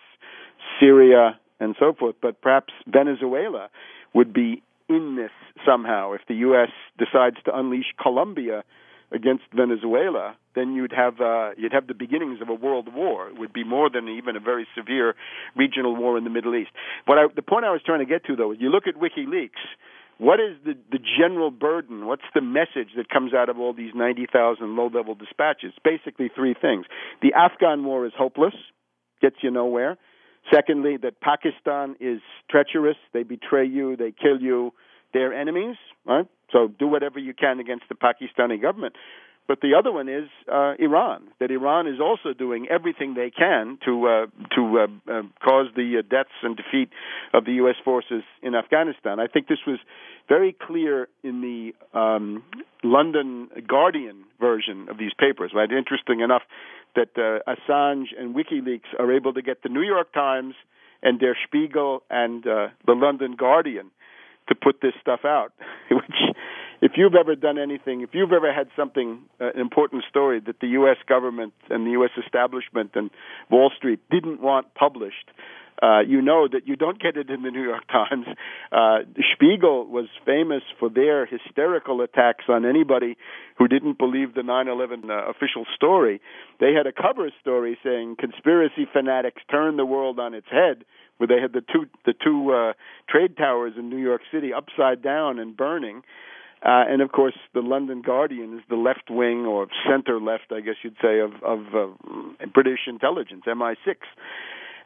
Syria, 0.80 1.40
and 1.60 1.76
so 1.80 1.94
forth, 1.98 2.16
but 2.22 2.42
perhaps 2.42 2.74
Venezuela 2.88 3.70
would 4.14 4.34
be 4.34 4.62
in 4.90 5.16
this 5.16 5.32
somehow. 5.66 6.14
If 6.14 6.22
the 6.28 6.36
U.S. 6.36 6.70
decides 6.98 7.38
to 7.46 7.58
unleash 7.58 7.94
Colombia 8.02 8.64
against 9.12 9.44
Venezuela, 9.56 10.36
then 10.56 10.74
you'd 10.74 10.92
have 10.92 11.22
uh, 11.22 11.52
you'd 11.58 11.74
have 11.74 11.88
the 11.88 11.94
beginnings 11.94 12.42
of 12.42 12.50
a 12.50 12.54
world 12.54 12.94
war. 12.94 13.30
It 13.30 13.40
would 13.40 13.54
be 13.54 13.64
more 13.64 13.90
than 13.90 14.08
even 14.10 14.36
a 14.36 14.40
very 14.40 14.68
severe 14.76 15.16
regional 15.56 15.96
war 15.96 16.18
in 16.18 16.24
the 16.24 16.30
Middle 16.30 16.56
East. 16.56 16.72
But 17.08 17.18
I, 17.18 17.26
the 17.34 17.42
point 17.42 17.66
I 17.66 17.72
was 17.72 17.82
trying 17.86 18.00
to 18.00 18.06
get 18.06 18.26
to, 18.26 18.36
though, 18.36 18.52
is 18.52 18.58
you 18.60 18.70
look 18.70 18.88
at 18.88 18.96
WikiLeaks. 18.96 19.64
What 20.18 20.40
is 20.40 20.56
the, 20.64 20.78
the 20.92 21.00
general 21.20 21.52
burden? 21.52 22.06
What's 22.06 22.24
the 22.34 22.42
message 22.42 22.90
that 22.96 23.10
comes 23.10 23.34
out 23.34 23.50
of 23.50 23.60
all 23.60 23.74
these 23.74 23.92
90,000 23.94 24.76
low 24.76 24.88
level 24.88 25.16
dispatches? 25.16 25.74
Basically, 25.84 26.30
three 26.34 26.56
things. 26.60 26.86
The 27.22 27.34
Afghan 27.34 27.84
war 27.84 28.06
is 28.06 28.14
hopeless, 28.18 28.54
gets 29.22 29.36
you 29.42 29.52
nowhere. 29.52 29.98
Secondly, 30.54 30.98
that 31.02 31.20
Pakistan 31.22 31.96
is 32.00 32.22
treacherous. 32.50 32.98
They 33.14 33.24
betray 33.24 33.66
you, 33.66 33.96
they 33.98 34.12
kill 34.12 34.40
you. 34.40 34.74
They're 35.14 35.34
enemies, 35.34 35.76
right? 36.06 36.28
So 36.52 36.68
do 36.68 36.88
whatever 36.88 37.20
you 37.20 37.34
can 37.34 37.60
against 37.60 37.86
the 37.90 37.96
Pakistani 37.96 38.62
government. 38.62 38.96
But 39.48 39.62
the 39.62 39.76
other 39.78 39.92
one 39.92 40.10
is 40.10 40.28
uh, 40.52 40.74
Iran. 40.80 41.28
That 41.40 41.52
Iran 41.52 41.88
is 41.88 42.00
also 42.02 42.34
doing 42.34 42.68
everything 42.70 43.14
they 43.14 43.30
can 43.30 43.78
to 43.86 44.08
uh, 44.08 44.26
to 44.56 44.80
uh, 44.80 45.12
uh, 45.12 45.22
cause 45.44 45.68
the 45.76 46.00
uh, 46.00 46.02
deaths 46.02 46.34
and 46.42 46.58
defeat 46.58 46.90
of 47.34 47.46
the 47.46 47.54
U.S. 47.54 47.76
forces 47.84 48.24
in 48.42 48.56
Afghanistan. 48.56 49.20
I 49.20 49.28
think 49.28 49.48
this 49.48 49.60
was 49.68 49.78
very 50.28 50.52
clear 50.54 51.08
in 51.24 51.42
the 51.42 51.98
um, 51.98 52.44
London 52.84 53.50
Guardian 53.68 54.24
version 54.40 54.88
of 54.90 54.98
these 54.98 55.14
papers. 55.18 55.52
Right, 55.54 55.70
interesting 55.72 56.22
enough 56.22 56.44
that 56.96 57.10
uh, 57.16 57.52
Assange 57.52 58.08
and 58.18 58.36
WikiLeaks 58.36 58.98
are 58.98 59.12
able 59.12 59.34
to 59.34 59.44
get 59.44 59.62
the 59.62 59.70
New 59.70 59.84
York 59.84 60.12
Times 60.12 60.56
and 61.04 61.20
Der 61.20 61.36
Spiegel 61.46 62.02
and 62.10 62.44
the 62.44 62.72
London 62.88 63.36
Guardian 63.38 63.92
to 64.48 64.56
put 64.56 64.82
this 64.82 64.94
stuff 65.02 65.22
out, 65.26 65.54
which 65.92 66.36
if 66.82 66.94
you've 66.96 67.16
ever 67.16 67.36
done 67.36 67.58
anything, 67.58 68.02
if 68.02 68.10
you've 68.14 68.32
ever 68.32 68.54
had 68.54 68.68
something, 68.76 69.20
uh, 69.40 69.52
an 69.54 69.60
important 69.60 70.04
story 70.10 70.40
that 70.46 70.60
the 70.60 70.68
U.S. 70.80 70.98
government 71.08 71.54
and 71.70 71.86
the 71.86 71.92
U.S. 71.92 72.12
establishment 72.24 72.92
and 72.96 73.10
Wall 73.50 73.72
Street 73.76 74.00
didn't 74.12 74.42
want 74.42 74.74
published, 74.76 75.32
uh, 75.82 76.00
you 76.00 76.22
know 76.22 76.48
that 76.50 76.68
you 76.68 76.76
don't 76.76 77.02
get 77.02 77.18
it 77.18 77.30
in 77.30 77.44
the 77.44 77.52
New 77.58 77.64
York 77.64 77.84
Times. 77.88 78.26
Uh, 78.72 79.00
Spiegel 79.34 79.86
was 79.88 80.06
famous 80.26 80.64
for 80.80 80.90
their 80.90 81.26
hysterical 81.26 82.02
attacks 82.02 82.46
on 82.48 82.66
anybody 82.66 83.18
who 83.58 83.68
didn't 83.68 83.98
believe 83.98 84.34
the 84.34 84.42
9/11 84.42 85.10
uh, 85.10 85.30
official 85.30 85.66
story. 85.76 86.22
They 86.60 86.74
had 86.74 86.88
a 86.88 86.94
cover 86.94 87.30
story 87.42 87.78
saying 87.84 88.18
conspiracy 88.20 88.88
fanatics 88.92 89.42
turned 89.52 89.78
the 89.78 89.86
world 89.86 90.20
on 90.20 90.34
its 90.34 90.48
head, 90.50 90.86
where 91.18 91.28
they 91.28 91.42
had 91.42 91.54
the 91.54 91.62
two 91.62 91.88
the 92.06 92.14
two 92.14 92.54
uh, 92.54 92.74
trade 93.10 93.38
towers 93.38 93.74
in 93.78 93.90
New 93.90 94.02
York 94.02 94.22
City 94.32 94.54
upside 94.54 95.02
down 95.02 95.40
and 95.40 95.58
burning. 95.58 96.04
Uh, 96.66 96.84
and 96.90 97.02
of 97.04 97.12
course, 97.12 97.36
the 97.54 97.62
London 97.62 98.02
Guardian 98.02 98.58
is 98.58 98.64
the 98.70 98.76
left 98.76 99.12
wing 99.12 99.46
or 99.46 99.68
center 99.88 100.20
left, 100.20 100.52
I 100.52 100.62
guess 100.62 100.76
you'd 100.84 100.98
say, 101.00 101.20
of, 101.20 101.34
of 101.44 101.60
uh, 101.76 102.46
British 102.52 102.80
intelligence, 102.88 103.44
MI6. 103.48 103.96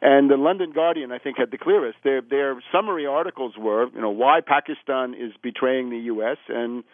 And 0.02 0.30
the 0.30 0.36
London 0.36 0.72
Guardian, 0.74 1.10
I 1.10 1.18
think, 1.18 1.38
had 1.38 1.50
the 1.50 1.58
clearest. 1.58 1.98
Their 2.04 2.22
their 2.22 2.62
summary 2.72 3.06
articles 3.06 3.54
were, 3.58 3.88
you 3.94 4.00
know, 4.00 4.10
why 4.10 4.40
Pakistan 4.46 5.14
is 5.14 5.32
betraying 5.42 5.90
the 5.90 5.98
U.S. 6.14 6.38
and 6.48 6.84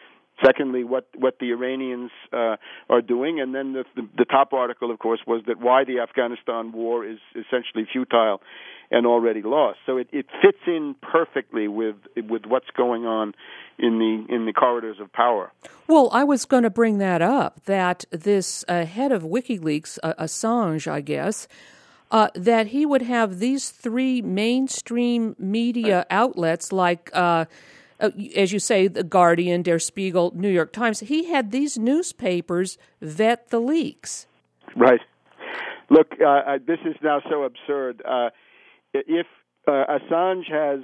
Secondly, 0.44 0.84
what 0.84 1.08
what 1.16 1.38
the 1.40 1.50
Iranians 1.50 2.10
uh, 2.32 2.56
are 2.90 3.00
doing, 3.00 3.40
and 3.40 3.54
then 3.54 3.72
the, 3.72 3.84
the 3.94 4.08
the 4.18 4.24
top 4.26 4.52
article, 4.52 4.90
of 4.90 4.98
course, 4.98 5.20
was 5.26 5.42
that 5.46 5.60
why 5.60 5.84
the 5.84 6.00
Afghanistan 6.00 6.72
war 6.72 7.06
is 7.06 7.18
essentially 7.32 7.86
futile 7.90 8.42
and 8.90 9.06
already 9.06 9.42
lost. 9.42 9.78
So 9.86 9.96
it, 9.96 10.08
it 10.12 10.26
fits 10.42 10.58
in 10.66 10.94
perfectly 11.00 11.68
with 11.68 11.96
with 12.16 12.42
what's 12.46 12.70
going 12.76 13.06
on 13.06 13.34
in 13.78 13.98
the 13.98 14.34
in 14.34 14.46
the 14.46 14.52
corridors 14.52 14.98
of 15.00 15.12
power. 15.12 15.52
Well, 15.86 16.10
I 16.12 16.24
was 16.24 16.44
going 16.44 16.62
to 16.62 16.70
bring 16.70 16.98
that 16.98 17.22
up. 17.22 17.64
That 17.64 18.04
this 18.10 18.64
uh, 18.68 18.84
head 18.84 19.12
of 19.12 19.22
WikiLeaks, 19.22 19.98
uh, 20.02 20.14
Assange, 20.18 20.86
I 20.86 21.00
guess. 21.00 21.48
Uh, 22.08 22.28
that 22.36 22.68
he 22.68 22.86
would 22.86 23.02
have 23.02 23.40
these 23.40 23.70
three 23.70 24.22
mainstream 24.22 25.34
media 25.40 26.06
outlets 26.08 26.70
like 26.70 27.10
uh, 27.12 27.46
uh, 28.00 28.10
as 28.34 28.52
you 28.52 28.58
say, 28.58 28.88
the 28.88 29.04
Guardian, 29.04 29.62
Der 29.62 29.78
Spiegel, 29.78 30.32
New 30.34 30.50
York 30.50 30.72
Times. 30.72 31.00
He 31.00 31.30
had 31.30 31.50
these 31.50 31.78
newspapers 31.78 32.78
vet 33.00 33.48
the 33.50 33.60
leaks. 33.60 34.26
Right. 34.76 35.00
Look, 35.88 36.12
uh, 36.24 36.58
this 36.66 36.78
is 36.84 36.96
now 37.02 37.20
so 37.30 37.44
absurd. 37.44 38.02
Uh, 38.04 38.30
if 38.92 39.26
uh, 39.68 39.84
Assange 39.88 40.50
has 40.50 40.80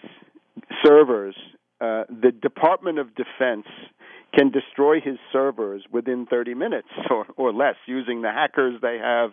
servers, 0.85 1.35
uh, 1.81 2.05
the 2.09 2.31
Department 2.31 2.99
of 2.99 3.09
Defense 3.15 3.67
can 4.35 4.51
destroy 4.51 5.01
his 5.01 5.19
servers 5.33 5.85
within 5.91 6.27
30 6.27 6.55
minutes 6.55 6.89
or, 7.11 7.27
or 7.37 7.53
less 7.53 7.77
using 7.87 8.23
the 8.23 8.31
hackers 8.31 8.81
they 8.81 8.99
have, 8.99 9.31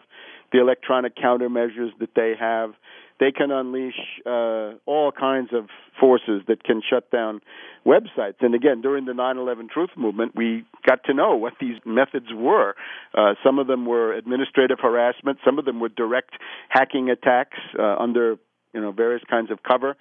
the 0.51 0.59
electronic 0.59 1.15
countermeasures 1.15 1.91
that 1.99 2.09
they 2.15 2.33
have 2.39 2.71
they 3.19 3.31
can 3.31 3.51
unleash 3.51 3.99
uh, 4.25 4.73
all 4.85 5.11
kinds 5.11 5.49
of 5.53 5.67
forces 5.99 6.41
that 6.47 6.63
can 6.63 6.81
shut 6.87 7.11
down 7.11 7.41
websites. 7.85 8.35
And 8.41 8.55
again, 8.55 8.81
during 8.81 9.05
the 9.05 9.13
9/11 9.13 9.69
Truth 9.69 9.91
Movement, 9.97 10.35
we 10.35 10.65
got 10.87 11.03
to 11.05 11.13
know 11.13 11.35
what 11.35 11.53
these 11.59 11.77
methods 11.85 12.27
were. 12.33 12.75
Uh, 13.13 13.33
some 13.43 13.59
of 13.59 13.67
them 13.67 13.85
were 13.85 14.13
administrative 14.13 14.79
harassment. 14.81 15.39
Some 15.43 15.59
of 15.59 15.65
them 15.65 15.79
were 15.79 15.89
direct 15.89 16.31
hacking 16.69 17.09
attacks 17.09 17.57
uh, 17.77 17.95
under 17.97 18.37
you 18.73 18.81
know 18.81 18.91
various 18.91 19.23
kinds 19.29 19.51
of 19.51 19.63
cover. 19.63 19.95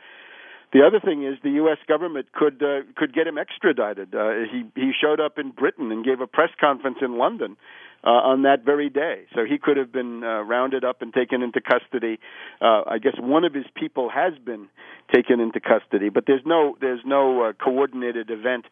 The 0.71 0.83
other 0.87 1.01
thing 1.01 1.25
is 1.25 1.39
the 1.43 1.57
U.S. 1.63 1.79
government 1.89 2.27
could 2.33 2.63
uh, 2.63 2.83
could 2.95 3.15
get 3.15 3.27
him 3.27 3.39
extradited. 3.39 4.15
Uh, 4.15 4.45
he 4.53 4.65
he 4.75 4.93
showed 4.93 5.19
up 5.19 5.39
in 5.39 5.51
Britain 5.51 5.91
and 5.91 6.05
gave 6.05 6.21
a 6.21 6.27
press 6.27 6.51
conference 6.61 6.99
in 7.01 7.17
London 7.17 7.57
uh, 8.05 8.11
on 8.11 8.43
that 8.43 8.65
very 8.65 8.89
day. 8.89 9.25
So 9.35 9.45
he 9.45 9.59
could 9.59 9.77
have 9.77 9.93
been 9.93 10.23
uh, 10.23 10.43
rounded 10.43 10.85
up 10.85 11.03
and 11.03 11.13
taken 11.13 11.43
into 11.43 11.61
custody. 11.61 12.19
Uh, 12.61 12.83
I 12.87 12.99
guess 12.99 13.15
one 13.19 13.45
of 13.45 13.55
his 13.55 13.67
people 13.75 14.09
has 14.11 14.33
been 14.45 14.69
taken 15.15 15.41
into 15.41 15.61
custody, 15.61 16.09
but 16.09 16.25
there's 16.27 16.43
no 16.45 16.77
there's 16.81 17.01
no 17.05 17.43
uh, 17.43 17.53
coordinated 17.53 18.31
event 18.31 18.67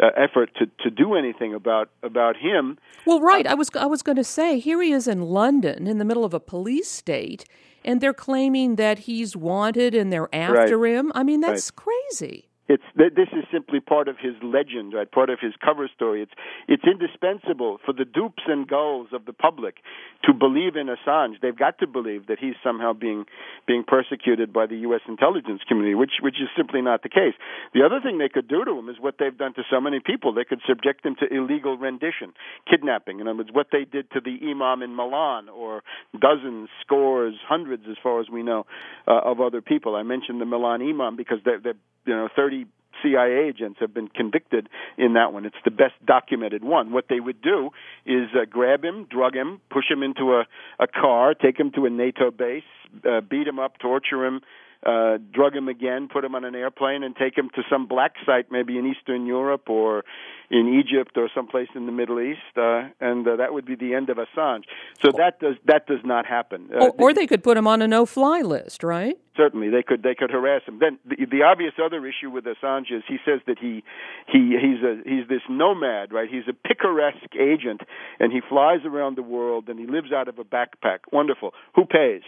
uh, 0.00 0.08
effort 0.16 0.50
to 0.58 0.66
to 0.84 0.90
do 0.90 1.14
anything 1.14 1.54
about 1.54 1.90
about 2.02 2.36
him. 2.36 2.78
Well, 3.06 3.20
right. 3.20 3.46
I 3.46 3.54
was 3.54 3.70
I 3.74 3.86
was 3.86 4.02
going 4.02 4.16
to 4.16 4.24
say 4.24 4.58
here 4.58 4.82
he 4.82 4.92
is 4.92 5.08
in 5.08 5.22
London 5.22 5.86
in 5.86 5.98
the 5.98 6.04
middle 6.04 6.24
of 6.24 6.34
a 6.34 6.40
police 6.40 6.90
state, 6.90 7.44
and 7.84 8.00
they're 8.00 8.14
claiming 8.14 8.76
that 8.76 9.00
he's 9.00 9.36
wanted 9.36 9.94
and 9.94 10.12
they're 10.12 10.32
after 10.34 10.78
right. 10.78 10.94
him. 10.94 11.12
I 11.14 11.22
mean, 11.22 11.40
that's 11.40 11.72
right. 11.72 11.84
crazy 11.84 12.47
it's 12.68 12.82
this 12.94 13.28
is 13.32 13.44
simply 13.50 13.80
part 13.80 14.08
of 14.08 14.16
his 14.20 14.34
legend, 14.42 14.92
right? 14.92 15.10
Part 15.10 15.30
of 15.30 15.38
his 15.40 15.54
cover 15.64 15.88
story. 15.94 16.22
It's 16.22 16.32
it's 16.68 16.84
indispensable 16.84 17.78
for 17.84 17.94
the 17.94 18.04
dupes 18.04 18.42
and 18.46 18.68
gulls 18.68 19.08
of 19.12 19.24
the 19.24 19.32
public 19.32 19.76
to 20.24 20.34
believe 20.34 20.76
in 20.76 20.88
Assange. 20.88 21.40
They've 21.40 21.56
got 21.56 21.78
to 21.78 21.86
believe 21.86 22.26
that 22.26 22.38
he's 22.38 22.56
somehow 22.62 22.92
being 22.92 23.24
being 23.66 23.84
persecuted 23.86 24.52
by 24.52 24.66
the 24.66 24.76
U.S. 24.88 25.00
intelligence 25.08 25.62
community, 25.66 25.94
which 25.94 26.20
which 26.20 26.36
is 26.36 26.48
simply 26.54 26.82
not 26.82 27.02
the 27.02 27.08
case. 27.08 27.34
The 27.72 27.82
other 27.84 28.00
thing 28.02 28.18
they 28.18 28.28
could 28.28 28.48
do 28.48 28.64
to 28.64 28.78
him 28.78 28.90
is 28.90 28.96
what 29.00 29.14
they've 29.18 29.36
done 29.36 29.54
to 29.54 29.62
so 29.70 29.80
many 29.80 30.00
people. 30.04 30.34
They 30.34 30.44
could 30.44 30.60
subject 30.68 31.06
him 31.06 31.16
to 31.20 31.34
illegal 31.34 31.78
rendition, 31.78 32.34
kidnapping. 32.68 33.20
In 33.20 33.28
other 33.28 33.38
words, 33.38 33.50
what 33.52 33.68
they 33.72 33.84
did 33.84 34.10
to 34.12 34.20
the 34.20 34.36
imam 34.44 34.82
in 34.82 34.94
Milan, 34.94 35.48
or 35.48 35.82
dozens, 36.20 36.68
scores, 36.82 37.34
hundreds, 37.48 37.84
as 37.90 37.96
far 38.02 38.20
as 38.20 38.28
we 38.28 38.42
know, 38.42 38.66
uh, 39.06 39.20
of 39.24 39.40
other 39.40 39.62
people. 39.62 39.96
I 39.96 40.02
mentioned 40.02 40.40
the 40.40 40.44
Milan 40.44 40.82
imam 40.82 41.16
because 41.16 41.38
they 41.46 41.56
they 41.62 41.72
you 42.08 42.16
know 42.16 42.28
30 42.34 42.64
CIA 43.02 43.48
agents 43.48 43.78
have 43.80 43.94
been 43.94 44.08
convicted 44.08 44.68
in 44.96 45.12
that 45.12 45.32
one. 45.32 45.44
It's 45.44 45.62
the 45.64 45.70
best 45.70 45.94
documented 46.04 46.64
one. 46.64 46.90
What 46.90 47.04
they 47.08 47.20
would 47.20 47.40
do 47.40 47.70
is 48.06 48.28
uh, 48.34 48.44
grab 48.48 48.84
him, 48.84 49.06
drug 49.08 49.34
him, 49.34 49.60
push 49.70 49.84
him 49.88 50.02
into 50.02 50.34
a, 50.34 50.46
a 50.82 50.86
car, 50.88 51.34
take 51.34 51.60
him 51.60 51.70
to 51.76 51.86
a 51.86 51.90
NATO 51.90 52.30
base, 52.30 52.64
uh, 53.08 53.20
beat 53.20 53.46
him 53.46 53.58
up, 53.58 53.78
torture 53.78 54.24
him, 54.24 54.40
uh, 54.84 55.18
drug 55.32 55.54
him 55.54 55.68
again, 55.68 56.08
put 56.12 56.24
him 56.24 56.34
on 56.34 56.44
an 56.44 56.54
airplane, 56.54 57.02
and 57.02 57.16
take 57.16 57.36
him 57.36 57.50
to 57.54 57.62
some 57.70 57.86
black 57.86 58.14
site, 58.24 58.50
maybe 58.50 58.78
in 58.78 58.86
Eastern 58.86 59.26
Europe 59.26 59.68
or 59.68 60.04
in 60.50 60.80
Egypt 60.80 61.16
or 61.16 61.28
someplace 61.34 61.68
in 61.74 61.86
the 61.86 61.92
Middle 61.92 62.20
East, 62.20 62.38
uh, 62.56 62.88
and 63.00 63.26
uh, 63.26 63.36
that 63.36 63.52
would 63.52 63.66
be 63.66 63.74
the 63.74 63.94
end 63.94 64.08
of 64.08 64.18
Assange. 64.18 64.62
So 65.02 65.10
that 65.16 65.40
does 65.40 65.56
that 65.66 65.86
does 65.86 66.00
not 66.04 66.26
happen. 66.26 66.70
Uh, 66.72 66.86
or, 66.86 66.90
or 66.98 67.14
they 67.14 67.26
could 67.26 67.42
put 67.42 67.56
him 67.56 67.66
on 67.66 67.82
a 67.82 67.88
no-fly 67.88 68.40
list, 68.40 68.82
right? 68.82 69.18
Certainly, 69.38 69.70
they 69.70 69.84
could 69.84 70.02
they 70.02 70.16
could 70.16 70.30
harass 70.32 70.62
him. 70.66 70.80
Then 70.80 70.98
the, 71.08 71.24
the 71.30 71.42
obvious 71.44 71.74
other 71.82 72.04
issue 72.04 72.28
with 72.28 72.44
Assange 72.44 72.90
is 72.90 73.04
he 73.06 73.18
says 73.24 73.40
that 73.46 73.58
he 73.60 73.84
he 74.26 74.58
he's 74.60 74.82
a 74.82 75.00
he's 75.08 75.28
this 75.28 75.42
nomad, 75.48 76.12
right? 76.12 76.28
He's 76.28 76.48
a 76.48 76.52
picaresque 76.52 77.36
agent, 77.38 77.82
and 78.18 78.32
he 78.32 78.40
flies 78.46 78.80
around 78.84 79.16
the 79.16 79.22
world 79.22 79.68
and 79.68 79.78
he 79.78 79.86
lives 79.86 80.12
out 80.12 80.26
of 80.26 80.40
a 80.40 80.44
backpack. 80.44 80.98
Wonderful. 81.12 81.54
Who 81.76 81.84
pays? 81.84 82.22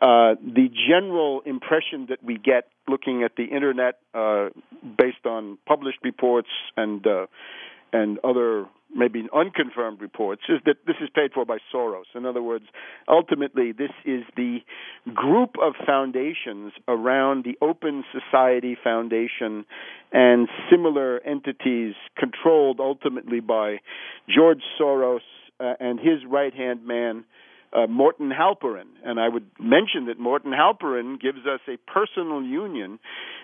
Uh, 0.00 0.38
the 0.40 0.68
general 0.88 1.42
impression 1.44 2.06
that 2.10 2.22
we 2.22 2.38
get 2.38 2.68
looking 2.88 3.24
at 3.24 3.32
the 3.36 3.44
internet, 3.44 3.98
uh, 4.14 4.50
based 4.96 5.26
on 5.26 5.58
published 5.66 5.98
reports 6.04 6.48
and 6.76 7.04
uh, 7.06 7.26
and 7.92 8.18
other 8.22 8.66
maybe 8.94 9.26
unconfirmed 9.34 10.00
reports 10.00 10.42
is 10.48 10.60
that 10.66 10.76
this 10.86 10.96
is 11.00 11.08
paid 11.14 11.32
for 11.32 11.44
by 11.44 11.58
Soros. 11.72 12.04
In 12.14 12.26
other 12.26 12.42
words, 12.42 12.64
ultimately, 13.08 13.72
this 13.72 13.90
is 14.04 14.22
the 14.36 14.58
group 15.14 15.56
of 15.62 15.74
foundations 15.86 16.72
around 16.88 17.44
the 17.44 17.56
Open 17.60 18.04
Society 18.12 18.76
Foundation 18.82 19.64
and 20.12 20.48
similar 20.70 21.20
entities 21.20 21.94
controlled 22.18 22.80
ultimately 22.80 23.40
by 23.40 23.80
George 24.28 24.62
Soros 24.80 25.20
uh, 25.60 25.74
and 25.80 25.98
his 25.98 26.24
right 26.28 26.54
hand 26.54 26.86
man 26.86 27.24
uh, 27.72 27.86
Morton 27.86 28.30
Halperin. 28.30 28.88
And 29.04 29.18
I 29.18 29.28
would 29.28 29.46
mention 29.58 30.06
that 30.06 30.18
Morton 30.18 30.52
Halperin 30.52 31.20
gives 31.20 31.46
us 31.46 31.60
a 31.68 31.76
personal 31.90 32.42
union 32.42 32.98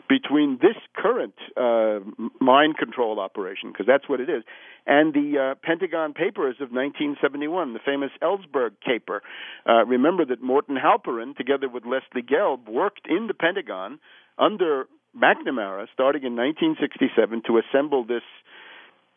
between 0.09 0.59
this 0.61 0.77
current 0.95 1.35
uh, 1.57 2.01
mind 2.41 2.77
control 2.79 3.21
operation, 3.21 3.71
because 3.73 3.87
that's 3.87 4.09
what 4.09 4.21
it 4.21 4.31
is, 4.31 4.43
and 4.87 5.13
the 5.13 5.53
uh, 5.53 5.55
Pentagon 5.63 6.15
Papers 6.15 6.57
of 6.61 6.73
1971, 6.73 7.75
the 7.75 7.79
famous 7.85 8.11
Ellsberg 8.23 8.71
caper. 8.85 9.23
Uh, 9.69 9.85
remember 9.85 10.25
that 10.25 10.43
Morton 10.43 10.77
Halperin, 10.77 11.37
together 11.37 11.69
with 11.69 11.85
Leslie 11.85 12.23
Gelb, 12.23 12.69
worked 12.69 13.07
in 13.07 13.27
the 13.27 13.35
Pentagon 13.35 13.99
under 14.39 14.87
McNamara 15.15 15.87
starting 15.93 16.23
in 16.23 16.37
1967 16.37 17.43
to 17.47 17.61
assemble 17.61 18.05
this 18.05 18.23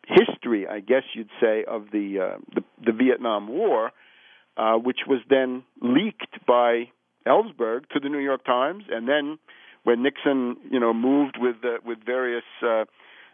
history, 0.06 0.66
I 0.66 0.80
guess 0.80 1.04
you'd 1.14 1.30
say, 1.40 1.64
of 1.64 1.86
the 1.92 2.34
uh, 2.34 2.38
the, 2.54 2.64
the 2.84 2.92
Vietnam 2.92 3.48
War 3.48 3.92
uh, 4.56 4.74
which 4.74 5.00
was 5.06 5.20
then 5.28 5.64
leaked 5.80 6.44
by 6.46 6.90
Ellsberg 7.26 7.88
to 7.90 8.00
the 8.00 8.08
New 8.08 8.18
York 8.18 8.44
Times, 8.44 8.84
and 8.90 9.08
then 9.08 9.38
when 9.84 10.02
Nixon, 10.02 10.56
you 10.70 10.78
know, 10.78 10.92
moved 10.92 11.36
with 11.38 11.56
uh, 11.64 11.78
with 11.84 11.98
various 12.04 12.44
uh, 12.62 12.84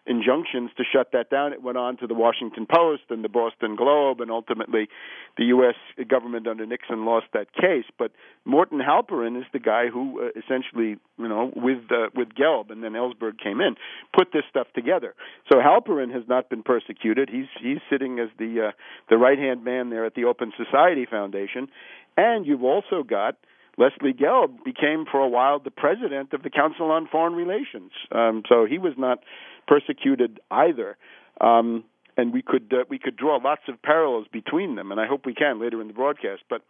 injunctions 0.09 0.71
to 0.77 0.85
shut 0.91 1.13
that 1.13 1.31
down. 1.31 1.53
It 1.53 1.63
went 1.63 1.79
on 1.79 1.97
to 1.99 2.07
the 2.07 2.15
Washington 2.15 2.67
Post 2.67 3.03
and 3.11 3.23
the 3.23 3.29
Boston 3.29 3.77
Globe, 3.77 4.21
and 4.21 4.31
ultimately 4.31 4.89
the 5.37 5.45
U.S. 5.47 5.75
government 6.09 6.49
under 6.49 6.67
Nixon 6.67 7.05
lost 7.05 7.27
that 7.35 7.53
case. 7.53 7.85
But 7.99 8.13
Morton 8.45 8.81
Halperin 8.81 9.39
is 9.39 9.45
the 9.53 9.59
guy 9.59 9.89
who 9.93 10.23
uh, 10.23 10.29
essentially, 10.39 10.97
you 11.19 11.29
know, 11.29 11.53
with 11.55 11.85
uh, 11.91 12.09
with 12.15 12.29
Gelb 12.31 12.71
and 12.71 12.83
then 12.83 12.93
Ellsberg 12.93 13.39
came 13.39 13.61
in, 13.61 13.77
put 14.17 14.33
this 14.33 14.45
stuff 14.49 14.67
together. 14.75 15.15
So 15.53 15.59
Halperin 15.59 16.13
has 16.13 16.25
not 16.29 16.49
been 16.49 16.63
persecuted. 16.63 17.29
He's 17.31 17.47
he's 17.61 17.79
sitting 17.91 18.19
as 18.19 18.29
the 18.39 18.69
uh, 18.69 18.71
the 19.11 19.19
right 19.19 19.39
hand 19.39 19.65
man 19.65 19.91
there 19.91 20.07
at 20.07 20.15
the 20.15 20.25
Open 20.25 20.53
Society 20.57 21.07
Foundation, 21.09 21.69
and 22.17 22.47
you've 22.47 22.65
also 22.65 23.03
got 23.03 23.37
Leslie 23.79 24.13
Gelb 24.13 24.65
became 24.65 25.05
for 25.11 25.21
a 25.21 25.29
while 25.29 25.61
the 25.61 25.71
president 25.71 26.33
of 26.33 26.43
the 26.43 26.51
Council 26.51 26.91
on 26.91 27.07
Foreign 27.11 27.35
Relations. 27.35 27.93
Um, 28.13 28.43
so 28.49 28.67
he 28.69 28.77
was 28.77 28.95
not 28.99 29.21
persecuted 29.67 30.41
either. 30.51 30.97
Um, 31.41 31.85
and 32.17 32.33
we 32.33 32.43
could 32.43 32.73
uh, 32.73 32.85
we 32.91 32.99
could 32.99 33.17
draw 33.17 33.37
lots 33.37 33.63
of 33.69 33.81
parallels 33.81 34.27
between 34.33 34.75
them, 34.75 34.91
and 34.91 35.01
I 35.01 35.07
hope 35.07 35.25
we 35.25 35.35
can 35.35 35.61
later 35.61 35.81
in 35.81 35.87
the 35.87 35.95
broadcast. 35.95 36.43
But 36.51 36.63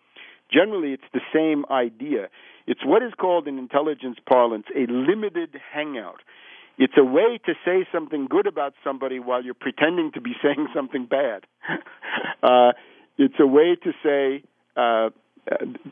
generally, 0.53 0.93
it's 0.93 1.11
the 1.15 1.23
same 1.35 1.65
idea. 1.71 2.29
It's 2.67 2.85
what 2.85 3.03
is 3.03 3.13
called 3.19 3.49
in 3.49 3.59
intelligence 3.59 4.19
parlance 4.29 4.67
a 4.77 4.85
limited 4.93 5.59
hangout. 5.73 6.21
It's 6.77 6.93
a 6.99 7.05
way 7.05 7.41
to 7.47 7.55
say 7.65 7.87
something 7.91 8.29
good 8.29 8.47
about 8.47 8.75
somebody 8.85 9.19
while 9.19 9.43
you're 9.43 9.55
pretending 9.55 10.13
to 10.13 10.21
be 10.21 10.35
saying 10.43 10.69
something 10.75 11.07
bad. 11.07 11.47
uh, 12.43 12.73
it's 13.17 13.41
a 13.41 13.47
way 13.47 13.75
to 13.83 13.93
say 14.05 14.45
uh, 14.77 15.09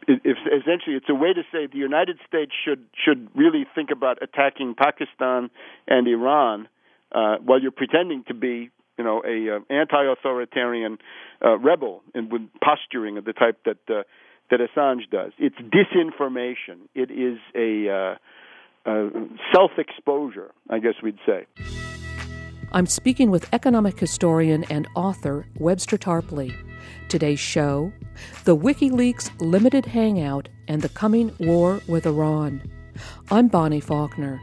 if 0.06 0.36
essentially 0.46 0.96
it's 0.96 1.08
a 1.08 1.14
way 1.14 1.32
to 1.32 1.42
say 1.52 1.66
the 1.66 1.78
United 1.78 2.18
States 2.28 2.52
should 2.64 2.84
should 2.94 3.28
really 3.34 3.66
think 3.74 3.90
about 3.90 4.22
attacking 4.22 4.74
Pakistan 4.74 5.50
and 5.86 6.06
Iran 6.06 6.68
uh, 7.12 7.36
while 7.44 7.60
you're 7.60 7.70
pretending 7.70 8.24
to 8.28 8.34
be 8.34 8.70
you 8.98 9.04
know 9.04 9.22
a 9.24 9.56
uh, 9.56 9.60
anti-authoritarian 9.70 10.98
uh, 11.44 11.58
rebel 11.58 12.02
and 12.14 12.30
with 12.30 12.42
posturing 12.62 13.18
of 13.18 13.24
the 13.24 13.32
type 13.32 13.58
that 13.64 13.78
uh, 13.88 14.02
that 14.50 14.60
Assange 14.60 15.10
does. 15.10 15.32
It's 15.38 15.56
disinformation. 15.56 16.88
It 16.94 17.10
is 17.10 17.38
a 17.54 17.88
uh, 17.90 18.14
uh, 18.88 19.10
self-exposure, 19.52 20.52
I 20.70 20.78
guess 20.78 20.94
we'd 21.02 21.18
say. 21.26 21.46
I'm 22.72 22.86
speaking 22.86 23.30
with 23.30 23.52
economic 23.52 23.98
historian 23.98 24.64
and 24.70 24.86
author 24.94 25.46
Webster 25.58 25.98
Tarpley. 25.98 26.54
Today's 27.08 27.40
show 27.40 27.92
The 28.44 28.56
WikiLeaks 28.56 29.30
Limited 29.40 29.86
Hangout 29.86 30.48
and 30.68 30.82
the 30.82 30.88
Coming 30.88 31.34
War 31.40 31.80
with 31.88 32.06
Iran. 32.06 32.62
I'm 33.30 33.48
Bonnie 33.48 33.80
Faulkner. 33.80 34.40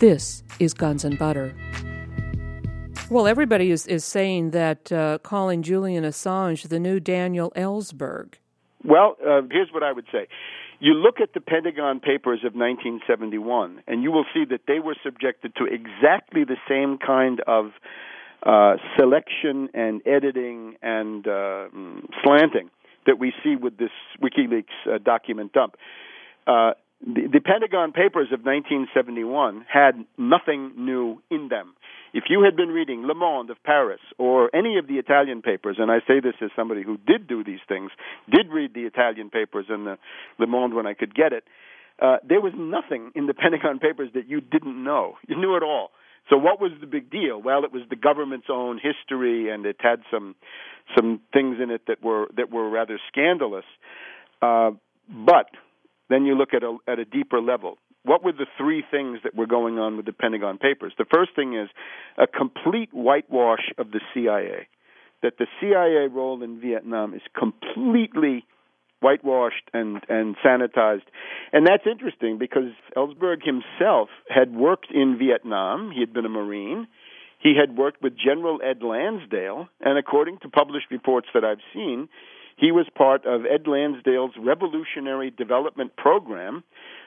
This 0.00 0.42
is 0.58 0.74
Guns 0.74 1.04
and 1.04 1.18
Butter. 1.18 1.54
Well, 3.10 3.26
everybody 3.26 3.70
is, 3.70 3.86
is 3.86 4.04
saying 4.04 4.52
that 4.52 4.90
uh, 4.90 5.18
calling 5.18 5.62
Julian 5.62 6.04
Assange 6.04 6.68
the 6.68 6.80
new 6.80 6.98
Daniel 6.98 7.52
Ellsberg. 7.54 8.34
Well, 8.84 9.16
uh, 9.20 9.42
here's 9.50 9.70
what 9.72 9.82
I 9.82 9.92
would 9.92 10.06
say. 10.10 10.28
You 10.80 10.94
look 10.94 11.20
at 11.20 11.32
the 11.32 11.40
Pentagon 11.40 12.00
Papers 12.00 12.40
of 12.40 12.54
1971, 12.54 13.82
and 13.86 14.02
you 14.02 14.10
will 14.10 14.24
see 14.34 14.44
that 14.50 14.62
they 14.66 14.80
were 14.80 14.96
subjected 15.04 15.54
to 15.56 15.64
exactly 15.64 16.42
the 16.44 16.56
same 16.68 16.98
kind 16.98 17.40
of 17.46 17.70
uh, 18.44 18.74
selection 18.98 19.68
and 19.74 20.02
editing 20.06 20.74
and 20.82 21.26
uh, 21.26 21.68
slanting 22.24 22.70
that 23.06 23.18
we 23.18 23.32
see 23.42 23.56
with 23.56 23.76
this 23.78 23.90
WikiLeaks 24.22 24.64
uh, 24.86 24.98
document 24.98 25.52
dump. 25.52 25.74
Uh, 26.46 26.72
the, 27.04 27.26
the 27.32 27.40
Pentagon 27.40 27.92
Papers 27.92 28.28
of 28.32 28.40
1971 28.44 29.64
had 29.72 30.04
nothing 30.16 30.72
new 30.76 31.20
in 31.30 31.48
them. 31.48 31.74
If 32.14 32.24
you 32.28 32.42
had 32.42 32.56
been 32.56 32.68
reading 32.68 33.06
Le 33.06 33.14
Monde 33.14 33.50
of 33.50 33.56
Paris 33.64 34.00
or 34.18 34.54
any 34.54 34.76
of 34.76 34.86
the 34.86 34.94
Italian 34.94 35.40
papers, 35.40 35.76
and 35.78 35.90
I 35.90 35.98
say 36.00 36.20
this 36.20 36.34
as 36.42 36.50
somebody 36.54 36.82
who 36.82 36.98
did 36.98 37.26
do 37.26 37.42
these 37.42 37.60
things, 37.66 37.90
did 38.30 38.52
read 38.52 38.74
the 38.74 38.82
Italian 38.82 39.30
papers 39.30 39.66
and 39.68 39.86
the 39.86 39.98
Le 40.38 40.46
Monde 40.46 40.74
when 40.74 40.86
I 40.86 40.94
could 40.94 41.14
get 41.14 41.32
it, 41.32 41.44
uh, 42.00 42.16
there 42.28 42.40
was 42.40 42.52
nothing 42.56 43.12
in 43.14 43.26
the 43.26 43.34
Pentagon 43.42 43.78
Papers 43.78 44.10
that 44.14 44.28
you 44.28 44.40
didn't 44.40 44.82
know. 44.82 45.14
You 45.26 45.36
knew 45.36 45.56
it 45.56 45.62
all. 45.62 45.90
So 46.30 46.36
what 46.36 46.60
was 46.60 46.72
the 46.80 46.86
big 46.86 47.10
deal? 47.10 47.40
Well, 47.40 47.64
it 47.64 47.72
was 47.72 47.82
the 47.90 47.96
government's 47.96 48.46
own 48.50 48.78
history, 48.78 49.50
and 49.50 49.66
it 49.66 49.76
had 49.80 50.00
some 50.10 50.34
some 50.96 51.20
things 51.32 51.58
in 51.62 51.70
it 51.70 51.82
that 51.86 52.02
were 52.02 52.28
that 52.36 52.50
were 52.50 52.68
rather 52.68 52.98
scandalous. 53.08 53.64
Uh, 54.40 54.72
but 55.08 55.46
then 56.08 56.24
you 56.24 56.34
look 56.36 56.54
at 56.54 56.62
a 56.62 56.76
at 56.86 56.98
a 56.98 57.04
deeper 57.04 57.40
level. 57.40 57.78
What 58.04 58.24
were 58.24 58.32
the 58.32 58.46
three 58.58 58.82
things 58.90 59.20
that 59.22 59.34
were 59.34 59.46
going 59.46 59.78
on 59.78 59.96
with 59.96 60.06
the 60.06 60.12
Pentagon 60.12 60.58
Papers? 60.58 60.92
The 60.98 61.04
first 61.04 61.36
thing 61.36 61.54
is 61.54 61.68
a 62.18 62.26
complete 62.26 62.88
whitewash 62.92 63.70
of 63.78 63.92
the 63.92 64.00
CIA. 64.12 64.66
That 65.22 65.38
the 65.38 65.46
CIA 65.60 66.08
role 66.08 66.42
in 66.42 66.60
Vietnam 66.60 67.14
is 67.14 67.22
completely 67.38 68.44
whitewashed 69.02 69.68
and 69.72 70.00
and 70.08 70.36
sanitized. 70.44 71.06
And 71.52 71.66
that's 71.66 71.86
interesting 71.86 72.38
because 72.38 72.72
Ellsberg 72.96 73.44
himself 73.44 74.08
had 74.28 74.54
worked 74.54 74.88
in 74.90 75.18
Vietnam. 75.18 75.90
He 75.92 76.00
had 76.00 76.12
been 76.12 76.24
a 76.24 76.30
Marine. 76.30 76.86
He 77.38 77.54
had 77.58 77.76
worked 77.76 78.02
with 78.02 78.14
General 78.16 78.60
Ed 78.62 78.82
Lansdale, 78.82 79.68
and 79.80 79.98
according 79.98 80.38
to 80.38 80.48
published 80.48 80.86
reports 80.92 81.26
that 81.34 81.44
I've 81.44 81.64
seen, 81.74 82.08
he 82.56 82.70
was 82.70 82.86
part 82.94 83.26
of 83.26 83.44
Ed 83.44 83.66
Lansdale's 83.66 84.34
Revolutionary 84.38 85.30
Development 85.30 85.94
Program, 85.96 86.62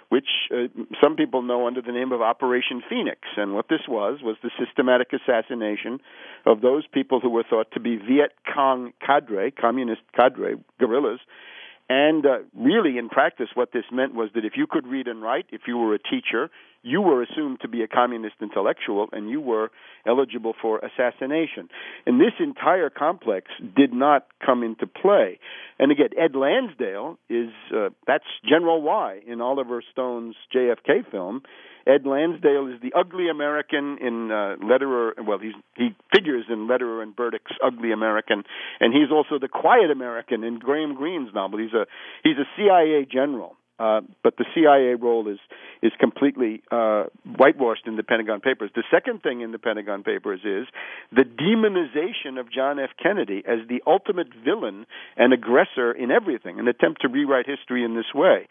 which 0.10 0.28
uh, 0.52 0.68
some 1.02 1.16
people 1.16 1.42
know 1.42 1.68
under 1.68 1.82
the 1.82 1.94
name 1.94 2.12
of 2.12 2.22
Operation 2.22 2.84
Phoenix. 2.90 3.20
And 3.38 3.54
what 3.56 3.70
this 3.70 3.88
was 3.88 4.20
was 4.22 4.36
the 4.44 4.52
systematic 4.60 5.14
assassination 5.14 6.00
of 6.46 6.60
those 6.60 6.86
people 6.86 7.22
who 7.22 7.30
were 7.30 7.46
thought 7.50 7.72
to 7.72 7.80
be 7.80 7.96
Viet 7.96 8.34
Cong 8.54 8.92
cadre, 9.00 9.52
communist 9.52 10.02
cadre, 10.16 10.56
guerrillas, 10.80 11.20
and 11.90 12.26
uh, 12.26 12.38
really, 12.56 12.98
in 12.98 13.10
practice, 13.10 13.50
what 13.54 13.72
this 13.72 13.86
meant 13.92 14.16
was 14.16 14.30
that 14.34 14.44
if 14.44 14.54
you 14.56 14.66
could 14.70 14.88
read 14.88 15.08
and 15.08 15.22
write, 15.22 15.46
if 15.52 15.62
you 15.68 15.78
were 15.78 15.94
a 15.94 16.00
teacher, 16.00 16.50
you 16.82 17.02
were 17.02 17.24
assumed 17.24 17.60
to 17.62 17.68
be 17.68 17.82
a 17.82 17.88
communist 17.88 18.36
intellectual 18.42 19.10
and 19.12 19.30
you 19.30 19.42
were 19.42 19.72
eligible 20.08 20.54
for 20.62 20.80
assassination. 20.80 21.68
And 22.06 22.20
this 22.20 22.34
entire 22.40 22.92
complex 22.92 23.48
did 23.76 23.92
not 23.92 24.28
come 24.44 24.64
into 24.64 24.86
play. 24.86 25.40
And 25.80 25.92
again, 25.92 26.10
Ed 26.18 26.36
Lansdale 26.36 27.18
is 27.28 27.50
uh, 27.76 27.90
that's 28.06 28.24
General 28.48 28.82
Y 28.84 29.22
in 29.28 29.42
Oliver 29.42 29.84
Stone's 29.92 30.36
JFK 30.56 31.10
film. 31.10 31.42
Ed 31.88 32.06
Lansdale 32.06 32.68
is 32.74 32.82
the 32.82 32.94
ugly 32.98 33.30
American 33.30 33.98
in 34.02 34.32
uh, 34.32 34.56
Lederer. 34.64 35.14
Well, 35.26 35.38
he's, 35.38 35.54
he 35.76 35.96
figures 36.14 36.46
in 36.50 36.68
Lederer 36.68 37.02
and 37.02 37.16
Burdick's 37.16 37.52
Ugly 37.64 37.92
American, 37.92 38.44
and 38.80 38.94
he's 38.94 39.12
also 39.12 39.40
the 39.40 39.48
quiet 39.48 39.92
American 39.92 40.44
in 40.44 40.60
Graham 40.60 40.96
Greene's 40.96 41.34
novel. 41.34 41.60
He's 41.60 41.74
a 41.74 41.86
he's 42.24 42.38
a 42.38 42.48
CIA 42.58 43.06
general. 43.10 43.56
Uh, 43.78 44.00
but 44.24 44.38
the 44.38 44.46
CIA 44.56 44.96
role 44.96 45.28
is 45.28 45.38
is 45.82 45.92
completely 46.00 46.64
uh, 46.72 47.04
whitewashed 47.38 47.86
in 47.86 47.98
the 47.98 48.04
Pentagon 48.04 48.40
Papers. 48.40 48.72
The 48.74 48.86
second 48.90 49.22
thing 49.22 49.42
in 49.42 49.52
the 49.52 49.60
Pentagon 49.60 50.02
Papers 50.02 50.40
is 50.46 50.66
the 51.12 51.24
demonization 51.24 52.40
of 52.40 52.50
John 52.50 52.80
F. 52.80 52.92
Kennedy 53.02 53.44
as 53.46 53.68
the 53.68 53.84
ultimate 53.86 54.28
villain 54.46 54.86
and 55.18 55.34
aggressor 55.34 55.92
in 55.92 56.10
everything, 56.10 56.58
an 56.58 56.70
attempt 56.70 57.02
to 57.02 57.10
rewrite 57.10 57.48
history 57.48 57.84
in 57.84 57.96
this 57.96 58.14
way. 58.16 58.48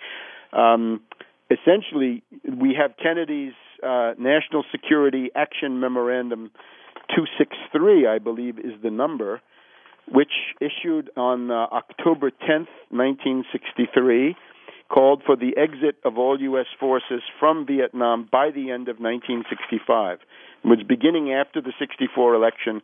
Um, 0.53 1.01
essentially, 1.51 2.23
we 2.45 2.75
have 2.79 2.93
Kennedy's 3.03 3.53
uh, 3.83 4.13
National 4.19 4.65
Security 4.71 5.31
Action 5.35 5.81
Memorandum 5.81 6.51
263, 7.15 8.07
I 8.07 8.19
believe, 8.19 8.59
is 8.59 8.73
the 8.83 8.91
number, 8.91 9.41
which 10.11 10.33
issued 10.61 11.11
on 11.17 11.51
uh, 11.51 11.67
October 11.73 12.31
10th, 12.31 12.73
1963, 12.91 14.37
called 14.89 15.23
for 15.25 15.37
the 15.37 15.57
exit 15.57 15.97
of 16.05 16.19
all 16.19 16.41
U.S. 16.41 16.67
forces 16.79 17.23
from 17.39 17.67
Vietnam 17.67 18.29
by 18.31 18.51
the 18.51 18.71
end 18.71 18.89
of 18.89 18.99
1965. 18.99 20.19
It 20.65 20.67
was 20.67 20.79
beginning 20.87 21.33
after 21.33 21.61
the 21.61 21.73
64 21.79 22.35
election, 22.35 22.81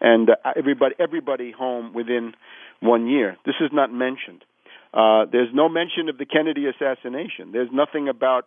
and 0.00 0.30
uh, 0.30 0.34
everybody 0.56 0.94
everybody 0.98 1.50
home 1.50 1.92
within 1.92 2.34
one 2.80 3.06
year. 3.06 3.36
This 3.44 3.56
is 3.60 3.70
not 3.72 3.92
mentioned. 3.92 4.44
Uh, 4.92 5.26
there's 5.30 5.52
no 5.52 5.68
mention 5.68 6.08
of 6.08 6.18
the 6.18 6.26
Kennedy 6.26 6.66
assassination. 6.66 7.52
There's 7.52 7.70
nothing 7.72 8.08
about 8.08 8.46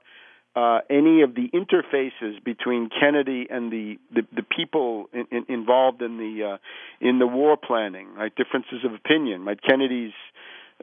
uh, 0.55 0.79
any 0.89 1.21
of 1.21 1.33
the 1.33 1.49
interfaces 1.53 2.43
between 2.43 2.89
Kennedy 2.89 3.47
and 3.49 3.71
the 3.71 3.97
the, 4.13 4.23
the 4.35 4.43
people 4.43 5.09
in, 5.13 5.25
in, 5.31 5.45
involved 5.47 6.01
in 6.01 6.17
the 6.17 6.53
uh, 6.53 6.57
in 6.99 7.19
the 7.19 7.27
war 7.27 7.57
planning, 7.57 8.13
right? 8.15 8.35
Differences 8.35 8.83
of 8.83 8.93
opinion, 8.93 9.45
right? 9.45 9.59
Kennedy's 9.61 10.13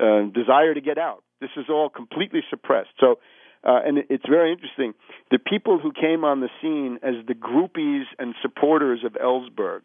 uh, 0.00 0.22
desire 0.32 0.72
to 0.74 0.80
get 0.80 0.96
out. 0.96 1.22
This 1.40 1.50
is 1.56 1.66
all 1.68 1.88
completely 1.88 2.40
suppressed. 2.50 2.90
So. 3.00 3.18
Uh, 3.64 3.80
and 3.84 3.98
it's 4.08 4.24
very 4.28 4.52
interesting. 4.52 4.94
The 5.32 5.38
people 5.40 5.80
who 5.80 5.90
came 5.90 6.22
on 6.24 6.38
the 6.38 6.48
scene 6.62 7.00
as 7.02 7.26
the 7.26 7.34
groupies 7.34 8.04
and 8.16 8.36
supporters 8.40 9.00
of 9.04 9.14
Ellsberg 9.14 9.80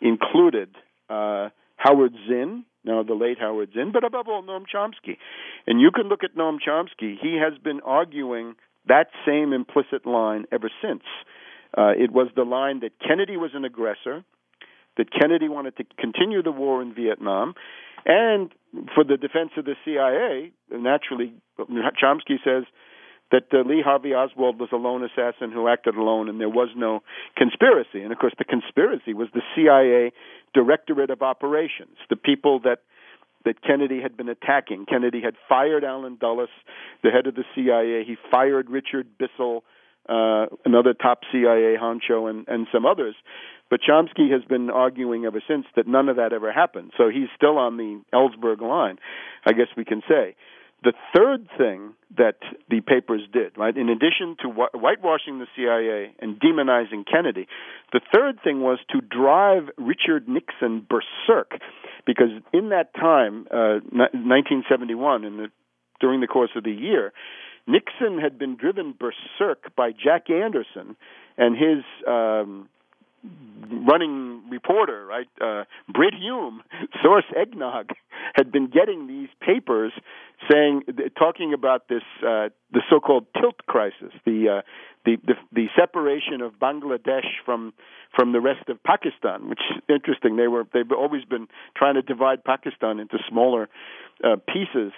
included 0.00 0.70
uh, 1.08 1.50
Howard 1.76 2.12
Zinn, 2.28 2.64
now 2.84 3.02
the 3.02 3.14
late 3.14 3.38
Howard 3.38 3.70
Zinn, 3.74 3.90
but 3.92 4.04
above 4.04 4.28
all 4.28 4.42
Noam 4.42 4.64
Chomsky. 4.72 5.16
And 5.66 5.80
you 5.80 5.90
can 5.90 6.08
look 6.08 6.24
at 6.24 6.36
Noam 6.36 6.58
Chomsky. 6.66 7.16
He 7.20 7.38
has 7.42 7.58
been 7.62 7.80
arguing 7.80 8.54
that 8.86 9.08
same 9.26 9.52
implicit 9.52 10.06
line 10.06 10.44
ever 10.52 10.70
since. 10.82 11.02
Uh, 11.76 11.92
it 11.96 12.12
was 12.12 12.28
the 12.36 12.44
line 12.44 12.80
that 12.80 12.92
Kennedy 13.06 13.36
was 13.36 13.50
an 13.54 13.64
aggressor, 13.64 14.24
that 14.96 15.06
Kennedy 15.10 15.48
wanted 15.48 15.76
to 15.78 15.84
continue 15.98 16.42
the 16.42 16.52
war 16.52 16.82
in 16.82 16.94
Vietnam, 16.94 17.54
and 18.06 18.52
for 18.94 19.04
the 19.04 19.16
defense 19.16 19.50
of 19.56 19.64
the 19.64 19.74
CIA, 19.84 20.52
naturally, 20.70 21.32
Chomsky 21.58 22.36
says 22.44 22.64
that 23.30 23.44
uh, 23.52 23.66
Lee 23.66 23.82
Harvey 23.84 24.12
Oswald 24.14 24.60
was 24.60 24.68
a 24.72 24.76
lone 24.76 25.02
assassin 25.04 25.50
who 25.52 25.68
acted 25.68 25.94
alone 25.94 26.28
and 26.28 26.40
there 26.40 26.48
was 26.48 26.68
no 26.76 27.02
conspiracy. 27.36 28.02
And 28.02 28.12
of 28.12 28.18
course, 28.18 28.34
the 28.38 28.44
conspiracy 28.44 29.14
was 29.14 29.28
the 29.32 29.42
CIA 29.54 30.12
Directorate 30.54 31.10
of 31.10 31.22
Operations, 31.22 31.96
the 32.08 32.16
people 32.16 32.60
that 32.60 32.78
that 33.44 33.62
Kennedy 33.62 34.00
had 34.00 34.16
been 34.16 34.30
attacking. 34.30 34.86
Kennedy 34.86 35.20
had 35.22 35.34
fired 35.48 35.84
Allen 35.84 36.16
Dulles, 36.18 36.48
the 37.02 37.10
head 37.10 37.26
of 37.26 37.34
the 37.34 37.44
CIA. 37.54 38.02
He 38.06 38.16
fired 38.30 38.70
Richard 38.70 39.06
Bissell, 39.18 39.64
uh, 40.08 40.46
another 40.64 40.94
top 40.94 41.20
CIA 41.30 41.76
honcho, 41.78 42.30
and, 42.30 42.48
and 42.48 42.66
some 42.72 42.86
others. 42.86 43.14
But 43.70 43.80
Chomsky 43.86 44.30
has 44.32 44.42
been 44.48 44.70
arguing 44.70 45.24
ever 45.24 45.42
since 45.46 45.66
that 45.76 45.86
none 45.86 46.08
of 46.08 46.16
that 46.16 46.32
ever 46.32 46.52
happened. 46.52 46.92
So 46.96 47.08
he's 47.08 47.28
still 47.36 47.58
on 47.58 47.76
the 47.76 48.00
Ellsberg 48.12 48.60
line, 48.60 48.98
I 49.46 49.52
guess 49.52 49.68
we 49.76 49.84
can 49.84 50.02
say. 50.08 50.36
The 50.84 50.92
third 51.16 51.48
thing 51.56 51.94
that 52.16 52.36
the 52.68 52.82
papers 52.82 53.22
did, 53.32 53.56
right, 53.56 53.74
in 53.74 53.88
addition 53.88 54.36
to 54.42 54.48
whitewashing 54.48 55.38
the 55.38 55.46
CIA 55.56 56.14
and 56.20 56.38
demonizing 56.38 57.04
Kennedy, 57.10 57.48
the 57.92 58.00
third 58.12 58.38
thing 58.44 58.60
was 58.60 58.78
to 58.90 59.00
drive 59.00 59.70
Richard 59.78 60.28
Nixon 60.28 60.86
berserk, 60.86 61.52
because 62.06 62.28
in 62.52 62.68
that 62.68 62.92
time, 62.94 63.46
uh, 63.50 63.80
1971, 63.92 65.24
in 65.24 65.36
the, 65.38 65.48
during 66.00 66.20
the 66.20 66.26
course 66.26 66.50
of 66.54 66.64
the 66.64 66.70
year, 66.70 67.14
Nixon 67.66 68.18
had 68.20 68.38
been 68.38 68.56
driven 68.56 68.92
berserk 68.92 69.74
by 69.74 69.90
Jack 69.92 70.28
Anderson 70.28 70.96
and 71.38 71.56
his 71.56 71.82
um, 72.06 72.68
running 73.70 74.42
reporter, 74.50 75.06
right, 75.06 75.28
uh, 75.40 75.64
Brit 75.88 76.14
Hume, 76.14 76.62
Source 77.02 77.24
Eggnog, 77.34 77.90
had 78.34 78.52
been 78.52 78.68
getting 78.68 79.06
these 79.06 79.28
papers 79.40 79.92
saying, 80.50 80.82
talking 81.18 81.52
about 81.52 81.88
this, 81.88 82.02
uh, 82.20 82.48
the 82.72 82.82
so-called 82.90 83.26
tilt 83.40 83.58
crisis, 83.66 84.12
the, 84.24 84.58
uh, 84.58 84.62
the, 85.04 85.16
the 85.26 85.34
the 85.52 85.66
separation 85.78 86.40
of 86.40 86.52
Bangladesh 86.54 87.28
from 87.44 87.72
from 88.16 88.32
the 88.32 88.40
rest 88.40 88.68
of 88.68 88.82
Pakistan, 88.82 89.48
which 89.48 89.60
is 89.70 89.82
interesting. 89.88 90.36
They 90.36 90.48
were 90.48 90.66
they've 90.72 90.90
always 90.90 91.24
been 91.24 91.46
trying 91.76 91.94
to 91.94 92.02
divide 92.02 92.44
Pakistan 92.44 92.98
into 93.00 93.18
smaller 93.28 93.68
uh, 94.22 94.36
pieces. 94.48 94.92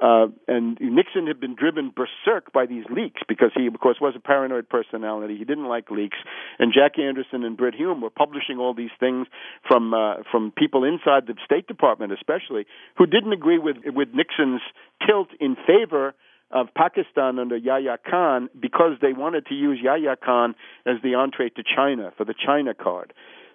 Uh, 0.00 0.28
and 0.48 0.78
Nixon 0.80 1.26
had 1.26 1.40
been 1.40 1.54
driven 1.54 1.92
berserk 1.94 2.54
by 2.54 2.64
these 2.64 2.84
leaks 2.88 3.20
because 3.28 3.50
he, 3.54 3.66
of 3.66 3.78
course, 3.80 3.98
was 4.00 4.14
a 4.16 4.20
paranoid 4.20 4.66
personality. 4.66 5.36
He 5.36 5.44
didn't 5.44 5.66
like 5.66 5.90
leaks. 5.90 6.16
And 6.58 6.72
Jackie 6.72 7.02
Anderson 7.04 7.44
and 7.44 7.54
Brit 7.54 7.74
Hume 7.74 8.00
were 8.00 8.08
publishing 8.08 8.58
all 8.58 8.72
these 8.72 8.94
things 8.98 9.26
from 9.68 9.92
uh, 9.92 10.22
from 10.30 10.52
people 10.56 10.84
inside 10.84 11.26
the 11.26 11.34
State 11.44 11.66
Department, 11.66 12.12
especially, 12.12 12.64
who 12.96 13.04
didn't 13.04 13.34
agree 13.34 13.58
with 13.58 13.76
with 13.94 14.08
Nixon's 14.14 14.62
tilt 15.06 15.28
in 15.40 15.56
favor 15.66 16.14
of 16.50 16.68
Pakistan 16.74 17.38
under 17.38 17.56
Yahya 17.56 17.98
Khan 18.08 18.48
because 18.58 18.94
they 19.00 19.12
wanted 19.12 19.46
to 19.46 19.54
use 19.54 19.78
Yahya 19.82 20.16
Khan 20.24 20.54
as 20.86 20.96
the 21.02 21.14
entree 21.14 21.50
to 21.50 21.62
China 21.62 22.12
for 22.16 22.24
the 22.24 22.34
China 22.34 22.74
card. 22.74 23.12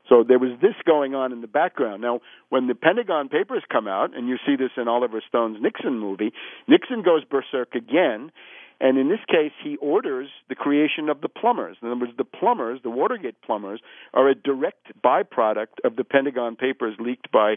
So 0.08 0.24
there 0.24 0.40
was 0.40 0.52
this 0.62 0.76
going 0.86 1.16
on 1.16 1.32
in 1.32 1.42
the 1.42 1.48
background. 1.48 2.02
Now, 2.02 2.22
when 2.50 2.68
the 2.68 2.76
Pentagon 2.76 3.28
Papers 3.28 3.64
come 3.72 3.88
out, 3.88 4.16
and 4.16 4.28
you 4.28 4.38
see 4.46 4.56
this 4.56 4.70
in 4.78 4.88
Oliver 4.88 5.22
Stone's 5.28 5.58
Nixon 5.60 6.00
movie, 6.00 6.32
Nixon 6.68 7.02
goes 7.02 7.24
berserk 7.26 7.74
again, 7.74 8.32
and 8.80 8.98
in 8.98 9.10
this 9.10 9.20
case, 9.28 9.54
he 9.64 9.78
orders 9.78 10.30
the 10.48 10.56
creation 10.56 11.10
of 11.10 11.22
the 11.22 11.30
plumbers. 11.30 11.78
In 11.82 11.90
other 11.90 12.02
words, 12.02 12.14
the 12.18 12.26
plumbers, 12.26 12.82
the 12.84 12.90
Watergate 12.90 13.42
plumbers, 13.42 13.82
are 14.14 14.30
a 14.30 14.36
direct 14.36 14.92
byproduct 15.04 15.80
of 15.84 15.96
the 15.96 16.04
Pentagon 16.04 16.56
Papers 16.56 16.96
leaked 17.00 17.32
by 17.32 17.56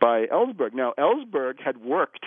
by 0.00 0.26
Ellsberg. 0.26 0.74
Now, 0.74 0.94
Ellsberg 0.96 1.60
had 1.60 1.78
worked 1.78 2.24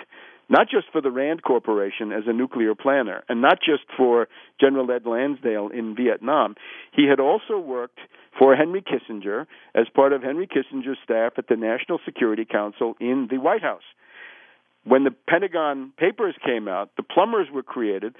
not 0.48 0.68
just 0.68 0.86
for 0.92 1.00
the 1.00 1.10
Rand 1.10 1.42
Corporation 1.42 2.12
as 2.12 2.24
a 2.26 2.32
nuclear 2.32 2.74
planner, 2.74 3.22
and 3.28 3.40
not 3.40 3.58
just 3.60 3.84
for 3.96 4.28
General 4.60 4.90
Ed 4.90 5.06
Lansdale 5.06 5.68
in 5.68 5.94
Vietnam. 5.94 6.54
He 6.92 7.06
had 7.08 7.20
also 7.20 7.58
worked 7.58 7.98
for 8.38 8.56
Henry 8.56 8.82
Kissinger 8.82 9.46
as 9.74 9.86
part 9.94 10.12
of 10.12 10.22
Henry 10.22 10.46
Kissinger's 10.46 10.98
staff 11.04 11.34
at 11.36 11.48
the 11.48 11.56
National 11.56 11.98
Security 12.04 12.44
Council 12.44 12.94
in 13.00 13.28
the 13.30 13.38
White 13.38 13.62
House. 13.62 13.82
When 14.84 15.04
the 15.04 15.14
Pentagon 15.28 15.92
Papers 15.96 16.34
came 16.44 16.66
out, 16.66 16.90
the 16.96 17.04
plumbers 17.04 17.48
were 17.52 17.62
created, 17.62 18.16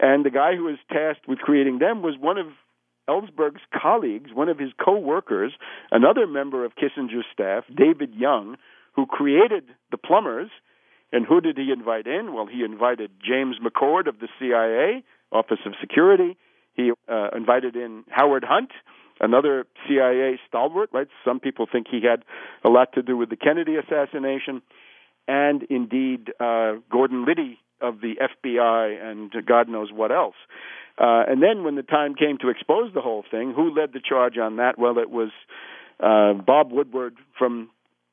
and 0.00 0.24
the 0.24 0.30
guy 0.30 0.56
who 0.56 0.64
was 0.64 0.78
tasked 0.90 1.28
with 1.28 1.38
creating 1.38 1.78
them 1.78 2.02
was 2.02 2.16
one 2.18 2.36
of 2.36 2.46
Ellsberg's 3.08 3.62
colleagues, 3.72 4.30
one 4.34 4.48
of 4.48 4.58
his 4.58 4.70
co-workers, 4.84 5.52
another 5.90 6.26
member 6.26 6.64
of 6.64 6.72
Kissinger's 6.74 7.26
staff, 7.32 7.64
David 7.74 8.14
Young, 8.14 8.56
who 8.94 9.06
created 9.06 9.64
the 9.90 9.98
plumbers– 9.98 10.50
and 11.12 11.26
who 11.26 11.40
did 11.40 11.56
he 11.56 11.72
invite 11.72 12.06
in? 12.06 12.32
Well, 12.34 12.46
he 12.46 12.62
invited 12.64 13.10
James 13.24 13.56
McCord 13.64 14.06
of 14.06 14.20
the 14.20 14.28
CIA, 14.38 15.02
Office 15.32 15.58
of 15.66 15.72
Security. 15.80 16.36
He 16.74 16.92
uh, 17.08 17.28
invited 17.36 17.76
in 17.76 18.04
Howard 18.10 18.44
Hunt, 18.46 18.70
another 19.20 19.66
CIA 19.86 20.38
stalwart, 20.48 20.90
right? 20.92 21.08
Some 21.24 21.40
people 21.40 21.66
think 21.70 21.86
he 21.90 22.00
had 22.02 22.24
a 22.64 22.68
lot 22.68 22.92
to 22.94 23.02
do 23.02 23.16
with 23.16 23.28
the 23.28 23.36
Kennedy 23.36 23.76
assassination. 23.76 24.62
And 25.26 25.64
indeed, 25.64 26.32
uh, 26.40 26.74
Gordon 26.90 27.24
Liddy 27.24 27.58
of 27.80 28.00
the 28.00 28.14
FBI 28.20 29.02
and 29.02 29.32
God 29.46 29.68
knows 29.68 29.90
what 29.92 30.12
else. 30.12 30.34
Uh, 30.98 31.24
and 31.26 31.42
then 31.42 31.64
when 31.64 31.76
the 31.76 31.82
time 31.82 32.14
came 32.14 32.36
to 32.38 32.50
expose 32.50 32.92
the 32.94 33.00
whole 33.00 33.24
thing, 33.30 33.52
who 33.54 33.74
led 33.74 33.92
the 33.92 34.00
charge 34.06 34.36
on 34.38 34.56
that? 34.56 34.78
Well, 34.78 34.98
it 34.98 35.10
was 35.10 35.30
uh, 35.98 36.34
Bob 36.42 36.72
Woodward 36.72 37.16
from 37.38 37.70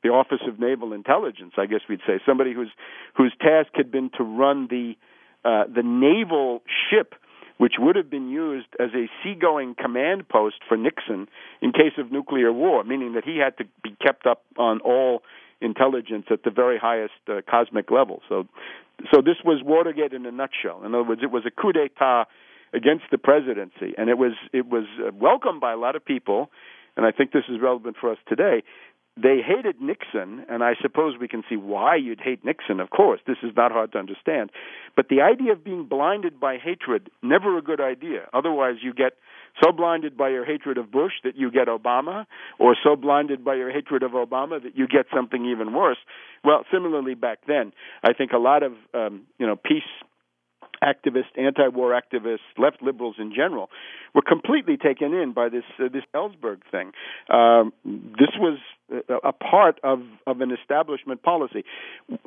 the 0.07 0.13
Office 0.13 0.41
of 0.47 0.59
Naval 0.59 0.93
Intelligence, 0.93 1.53
I 1.57 1.65
guess 1.65 1.81
we'd 1.89 1.99
say, 2.07 2.19
somebody 2.25 2.53
whose 2.53 2.71
whose 3.15 3.33
task 3.41 3.69
had 3.75 3.91
been 3.91 4.09
to 4.17 4.23
run 4.23 4.67
the 4.69 4.95
uh, 5.43 5.65
the 5.73 5.83
naval 5.83 6.61
ship 6.89 7.15
which 7.57 7.73
would 7.79 7.95
have 7.95 8.09
been 8.09 8.29
used 8.29 8.67
as 8.79 8.89
a 8.93 9.09
seagoing 9.23 9.75
command 9.75 10.29
post 10.29 10.57
for 10.67 10.77
Nixon 10.77 11.27
in 11.59 11.71
case 11.71 11.93
of 11.97 12.11
nuclear 12.11 12.53
war, 12.53 12.83
meaning 12.83 13.13
that 13.13 13.23
he 13.25 13.37
had 13.37 13.57
to 13.57 13.65
be 13.83 13.95
kept 13.99 14.27
up 14.27 14.43
on 14.57 14.79
all 14.81 15.23
intelligence 15.59 16.27
at 16.29 16.43
the 16.43 16.51
very 16.51 16.77
highest 16.77 17.13
uh, 17.27 17.41
cosmic 17.49 17.89
level. 17.89 18.21
So, 18.29 18.47
so 19.11 19.21
this 19.21 19.37
was 19.43 19.63
Watergate 19.63 20.13
in 20.13 20.25
a 20.27 20.31
nutshell. 20.31 20.83
In 20.85 20.93
other 20.93 21.03
words, 21.03 21.21
it 21.23 21.31
was 21.31 21.43
a 21.47 21.51
coup 21.51 21.73
d'état 21.73 22.25
against 22.73 23.05
the 23.09 23.17
presidency, 23.17 23.95
and 23.97 24.07
it 24.09 24.19
was 24.19 24.33
it 24.53 24.67
was 24.67 24.85
uh, 24.99 25.09
welcomed 25.13 25.59
by 25.59 25.71
a 25.71 25.77
lot 25.77 25.95
of 25.95 26.05
people. 26.05 26.51
And 26.95 27.05
I 27.05 27.11
think 27.11 27.31
this 27.31 27.43
is 27.47 27.61
relevant 27.61 27.95
for 27.99 28.11
us 28.11 28.17
today 28.27 28.63
they 29.21 29.41
hated 29.41 29.81
Nixon, 29.81 30.45
and 30.47 30.63
I 30.63 30.73
suppose 30.81 31.15
we 31.19 31.27
can 31.27 31.43
see 31.49 31.55
why 31.55 31.95
you'd 31.95 32.21
hate 32.21 32.45
Nixon, 32.45 32.79
of 32.79 32.89
course. 32.91 33.19
This 33.25 33.37
is 33.41 33.51
not 33.55 33.71
hard 33.71 33.91
to 33.93 33.97
understand. 33.97 34.51
But 34.95 35.09
the 35.09 35.21
idea 35.21 35.53
of 35.53 35.63
being 35.63 35.85
blinded 35.85 36.39
by 36.39 36.57
hatred, 36.57 37.09
never 37.23 37.57
a 37.57 37.61
good 37.61 37.81
idea. 37.81 38.27
Otherwise, 38.33 38.75
you 38.81 38.93
get 38.93 39.13
so 39.63 39.71
blinded 39.71 40.15
by 40.15 40.29
your 40.29 40.45
hatred 40.45 40.77
of 40.77 40.91
Bush 40.91 41.13
that 41.23 41.35
you 41.35 41.49
get 41.49 41.67
Obama, 41.67 42.25
or 42.59 42.75
so 42.83 42.95
blinded 42.95 43.43
by 43.43 43.55
your 43.55 43.71
hatred 43.71 44.03
of 44.03 44.11
Obama 44.11 44.61
that 44.61 44.77
you 44.77 44.87
get 44.87 45.07
something 45.13 45.45
even 45.45 45.73
worse. 45.73 45.97
Well, 46.43 46.63
similarly 46.71 47.15
back 47.15 47.39
then, 47.47 47.73
I 48.03 48.13
think 48.13 48.31
a 48.33 48.37
lot 48.37 48.61
of 48.61 48.73
um, 48.93 49.23
you 49.39 49.47
know 49.47 49.55
peace 49.55 49.83
activists, 50.83 51.37
anti-war 51.37 51.91
activists, 51.91 52.39
left 52.57 52.81
liberals 52.81 53.15
in 53.19 53.33
general, 53.33 53.69
were 54.13 54.21
completely 54.21 54.77
taken 54.77 55.13
in 55.13 55.33
by 55.33 55.49
this 55.49 55.63
uh, 55.79 55.89
this 55.91 56.03
Ellsberg 56.13 56.59
thing. 56.71 56.91
Um, 57.29 57.73
this 57.85 58.31
was 58.37 58.59
a 59.23 59.33
part 59.33 59.79
of 59.83 60.01
of 60.25 60.41
an 60.41 60.51
establishment 60.51 61.21
policy. 61.21 61.65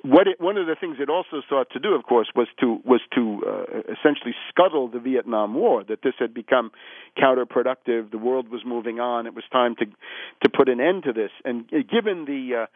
What 0.02 0.26
it, 0.26 0.40
one 0.40 0.58
of 0.58 0.66
the 0.66 0.76
things 0.78 0.96
it 1.00 1.08
also 1.08 1.42
sought 1.48 1.70
to 1.70 1.78
do, 1.78 1.94
of 1.94 2.04
course, 2.04 2.28
was 2.36 2.48
to 2.60 2.78
was 2.84 3.00
to 3.14 3.42
uh, 3.46 3.78
essentially 3.92 4.34
scuttle 4.50 4.88
the 4.88 4.98
Vietnam 4.98 5.54
War. 5.54 5.84
That 5.84 6.02
this 6.02 6.14
had 6.18 6.34
become 6.34 6.70
counterproductive. 7.18 8.10
The 8.10 8.18
world 8.18 8.50
was 8.50 8.62
moving 8.64 9.00
on. 9.00 9.26
It 9.26 9.34
was 9.34 9.44
time 9.50 9.74
to 9.76 9.86
to 9.86 10.48
put 10.48 10.68
an 10.68 10.80
end 10.80 11.04
to 11.04 11.12
this. 11.12 11.30
And 11.44 11.64
uh, 11.72 11.78
given 11.90 12.26
the 12.26 12.62
uh, 12.62 12.66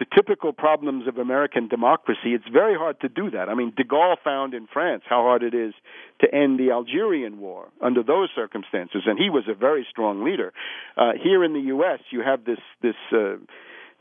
the 0.00 0.06
typical 0.16 0.54
problems 0.54 1.06
of 1.06 1.18
American 1.18 1.68
democracy, 1.68 2.32
it's 2.32 2.48
very 2.50 2.74
hard 2.74 2.98
to 3.02 3.08
do 3.08 3.30
that. 3.30 3.50
I 3.50 3.54
mean, 3.54 3.74
de 3.76 3.84
Gaulle 3.84 4.16
found 4.24 4.54
in 4.54 4.66
France 4.66 5.02
how 5.06 5.22
hard 5.22 5.42
it 5.42 5.54
is 5.54 5.74
to 6.22 6.34
end 6.34 6.58
the 6.58 6.70
Algerian 6.70 7.38
war 7.38 7.68
under 7.82 8.02
those 8.02 8.30
circumstances, 8.34 9.02
and 9.04 9.18
he 9.18 9.28
was 9.28 9.44
a 9.46 9.54
very 9.54 9.86
strong 9.90 10.24
leader. 10.24 10.54
Uh, 10.96 11.12
here 11.22 11.44
in 11.44 11.52
the 11.52 11.60
U.S., 11.76 12.00
you 12.10 12.22
have 12.22 12.46
this 12.46 12.58
this 12.80 12.96
uh, 13.12 13.36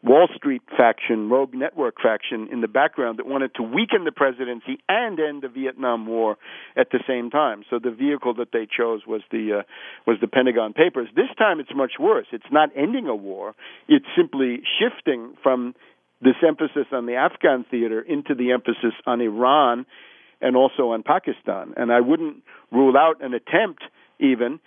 Wall 0.02 0.28
Street 0.36 0.62
faction, 0.78 1.30
rogue 1.30 1.54
network 1.54 1.96
faction 2.02 2.48
in 2.52 2.62
the 2.62 2.68
background 2.68 3.20
that 3.20 3.28
wanted 3.28 3.54
to 3.56 3.64
weaken 3.64 4.06
the 4.06 4.12
presidency 4.12 4.80
and 4.88 5.20
end 5.20 5.42
the 5.42 5.50
Vietnam 5.50 6.08
War 6.08 6.38
at 6.78 6.92
the 6.92 7.00
same 7.06 7.30
time. 7.30 7.64
So 7.70 7.80
the 7.80 7.92
vehicle 7.92 8.34
that 8.36 8.54
they 8.54 8.66
chose 8.66 9.02
was 9.06 9.22
the 9.30 9.60
uh, 9.60 9.62
was 10.08 10.18
the 10.22 10.28
Pentagon 10.28 10.74
Papers. 10.74 11.10
This 11.16 11.30
time 11.38 11.60
it's 11.60 11.76
much 11.76 11.94
worse. 12.00 12.28
It's 12.32 12.52
not 12.52 12.70
ending 12.78 13.08
a 13.08 13.16
war. 13.16 13.56
It's 13.90 14.06
simply 14.16 14.62
shifting 14.80 15.36
from 15.44 15.76
this 16.22 16.36
emphasis 16.48 16.88
on 16.92 17.06
the 17.06 17.16
Afghan 17.16 17.66
theater 17.70 18.02
into 18.02 18.36
the 18.36 18.52
emphasis 18.52 18.94
on 19.06 19.22
Iran 19.22 19.86
and 20.42 20.56
also 20.56 20.92
on 20.92 21.04
Pakistan. 21.04 21.74
And 21.76 21.92
I 21.92 22.00
wouldn't 22.00 22.44
rule 22.72 22.96
out 22.98 23.22
an 23.22 23.34
attempt 23.34 23.84
even 24.20 24.60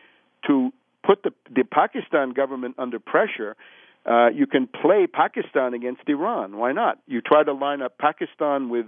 to 0.46 0.72
put 1.04 1.22
the, 1.22 1.32
the 1.54 1.64
Pakistan 1.64 2.32
government 2.32 2.76
under 2.78 2.98
pressure. 2.98 3.56
Uh, 4.04 4.28
you 4.34 4.46
can 4.46 4.66
play 4.66 5.06
Pakistan 5.06 5.74
against 5.74 6.02
Iran. 6.08 6.56
Why 6.56 6.72
not? 6.72 6.98
You 7.06 7.20
try 7.20 7.44
to 7.44 7.52
line 7.52 7.82
up 7.82 7.98
Pakistan 7.98 8.68
with 8.68 8.86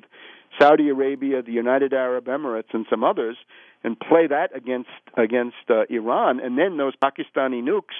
Saudi 0.60 0.88
Arabia, 0.88 1.42
the 1.42 1.52
United 1.52 1.92
Arab 1.92 2.26
Emirates, 2.26 2.72
and 2.72 2.86
some 2.90 3.04
others, 3.04 3.36
and 3.82 3.98
play 3.98 4.26
that 4.28 4.56
against 4.56 4.88
against 5.16 5.56
uh, 5.68 5.82
Iran, 5.90 6.40
and 6.40 6.58
then 6.58 6.76
those 6.76 6.94
Pakistani 6.96 7.62
nukes 7.62 7.94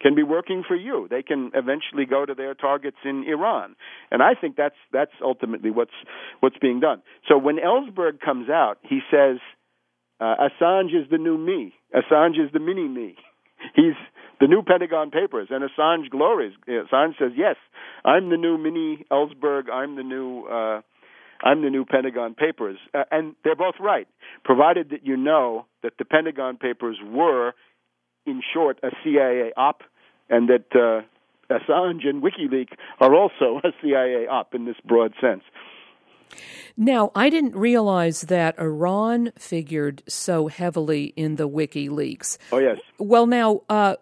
can 0.00 0.14
be 0.14 0.22
working 0.22 0.62
for 0.66 0.76
you. 0.76 1.08
They 1.10 1.22
can 1.22 1.50
eventually 1.54 2.06
go 2.06 2.24
to 2.24 2.34
their 2.34 2.54
targets 2.54 2.98
in 3.04 3.24
Iran, 3.26 3.74
and 4.10 4.22
I 4.22 4.34
think 4.40 4.56
that's 4.56 4.76
that's 4.92 5.12
ultimately 5.22 5.70
what's 5.70 5.94
what's 6.40 6.58
being 6.58 6.80
done. 6.80 7.02
So 7.28 7.36
when 7.38 7.56
Ellsberg 7.56 8.20
comes 8.20 8.48
out, 8.48 8.78
he 8.82 9.00
says 9.10 9.38
uh, 10.20 10.48
Assange 10.48 10.94
is 10.94 11.08
the 11.10 11.18
new 11.18 11.38
me. 11.38 11.74
Assange 11.94 12.44
is 12.44 12.52
the 12.52 12.60
mini 12.60 12.88
me. 12.88 13.16
He's 13.74 13.94
the 14.40 14.46
new 14.46 14.62
Pentagon 14.62 15.10
Papers, 15.10 15.48
and 15.50 15.68
Assange 15.68 16.10
glories. 16.10 16.54
Assange 16.68 17.18
says, 17.18 17.32
"Yes, 17.36 17.56
I'm 18.04 18.30
the 18.30 18.36
new 18.36 18.56
mini 18.58 19.04
Ellsberg. 19.10 19.70
I'm 19.70 19.96
the 19.96 20.02
new." 20.02 20.44
Uh, 20.46 20.82
I'm 21.40 21.62
the 21.62 21.70
new 21.70 21.84
Pentagon 21.84 22.34
Papers. 22.34 22.78
Uh, 22.92 23.04
and 23.12 23.36
they're 23.44 23.54
both 23.54 23.76
right, 23.78 24.08
provided 24.44 24.90
that 24.90 25.06
you 25.06 25.16
know 25.16 25.66
that 25.84 25.92
the 25.96 26.04
Pentagon 26.04 26.56
Papers 26.56 26.98
were 27.00 27.52
in 28.26 28.42
short, 28.52 28.80
a 28.82 28.88
CIA 29.04 29.52
op, 29.56 29.82
and 30.28 30.48
that 30.48 30.66
uh, 30.74 31.02
Assange 31.52 32.06
and 32.06 32.22
WikiLeaks 32.22 32.72
are 33.00 33.14
also 33.14 33.60
a 33.64 33.70
CIA 33.82 34.26
op 34.26 34.54
in 34.54 34.64
this 34.64 34.76
broad 34.84 35.14
sense. 35.20 35.42
Now, 36.76 37.10
I 37.14 37.30
didn't 37.30 37.56
realize 37.56 38.22
that 38.22 38.58
Iran 38.58 39.32
figured 39.36 40.02
so 40.08 40.48
heavily 40.48 41.12
in 41.16 41.36
the 41.36 41.48
WikiLeaks. 41.48 42.38
Oh 42.52 42.58
yes. 42.58 42.78
Well, 42.98 43.26
now, 43.26 43.62
uh, 43.68 43.96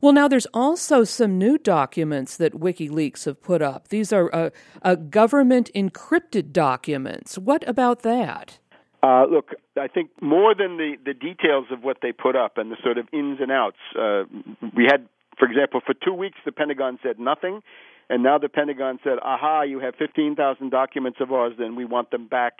well, 0.00 0.12
now 0.12 0.28
there's 0.28 0.46
also 0.46 1.04
some 1.04 1.38
new 1.38 1.58
documents 1.58 2.36
that 2.36 2.54
WikiLeaks 2.54 3.24
have 3.24 3.42
put 3.42 3.62
up. 3.62 3.88
These 3.88 4.12
are 4.12 4.34
uh, 4.34 4.50
uh, 4.82 4.96
government 4.96 5.70
encrypted 5.74 6.52
documents. 6.52 7.38
What 7.38 7.66
about 7.68 8.02
that? 8.02 8.58
Uh, 9.02 9.26
look, 9.26 9.50
I 9.80 9.88
think 9.88 10.10
more 10.20 10.54
than 10.54 10.76
the, 10.76 10.94
the 11.04 11.14
details 11.14 11.66
of 11.72 11.82
what 11.82 11.98
they 12.02 12.12
put 12.12 12.36
up 12.36 12.56
and 12.56 12.70
the 12.70 12.76
sort 12.82 12.98
of 12.98 13.08
ins 13.12 13.40
and 13.40 13.50
outs, 13.50 13.78
uh, 13.98 14.24
we 14.76 14.84
had, 14.84 15.08
for 15.38 15.48
example, 15.48 15.80
for 15.84 15.94
two 15.94 16.14
weeks 16.14 16.38
the 16.44 16.52
Pentagon 16.52 17.00
said 17.02 17.18
nothing, 17.18 17.62
and 18.12 18.22
now 18.22 18.36
the 18.36 18.50
Pentagon 18.50 18.98
said, 19.02 19.14
aha, 19.22 19.62
you 19.62 19.80
have 19.80 19.94
15,000 19.98 20.68
documents 20.68 21.18
of 21.18 21.32
ours, 21.32 21.54
then 21.58 21.76
we 21.76 21.86
want 21.86 22.10
them 22.10 22.28
back, 22.28 22.58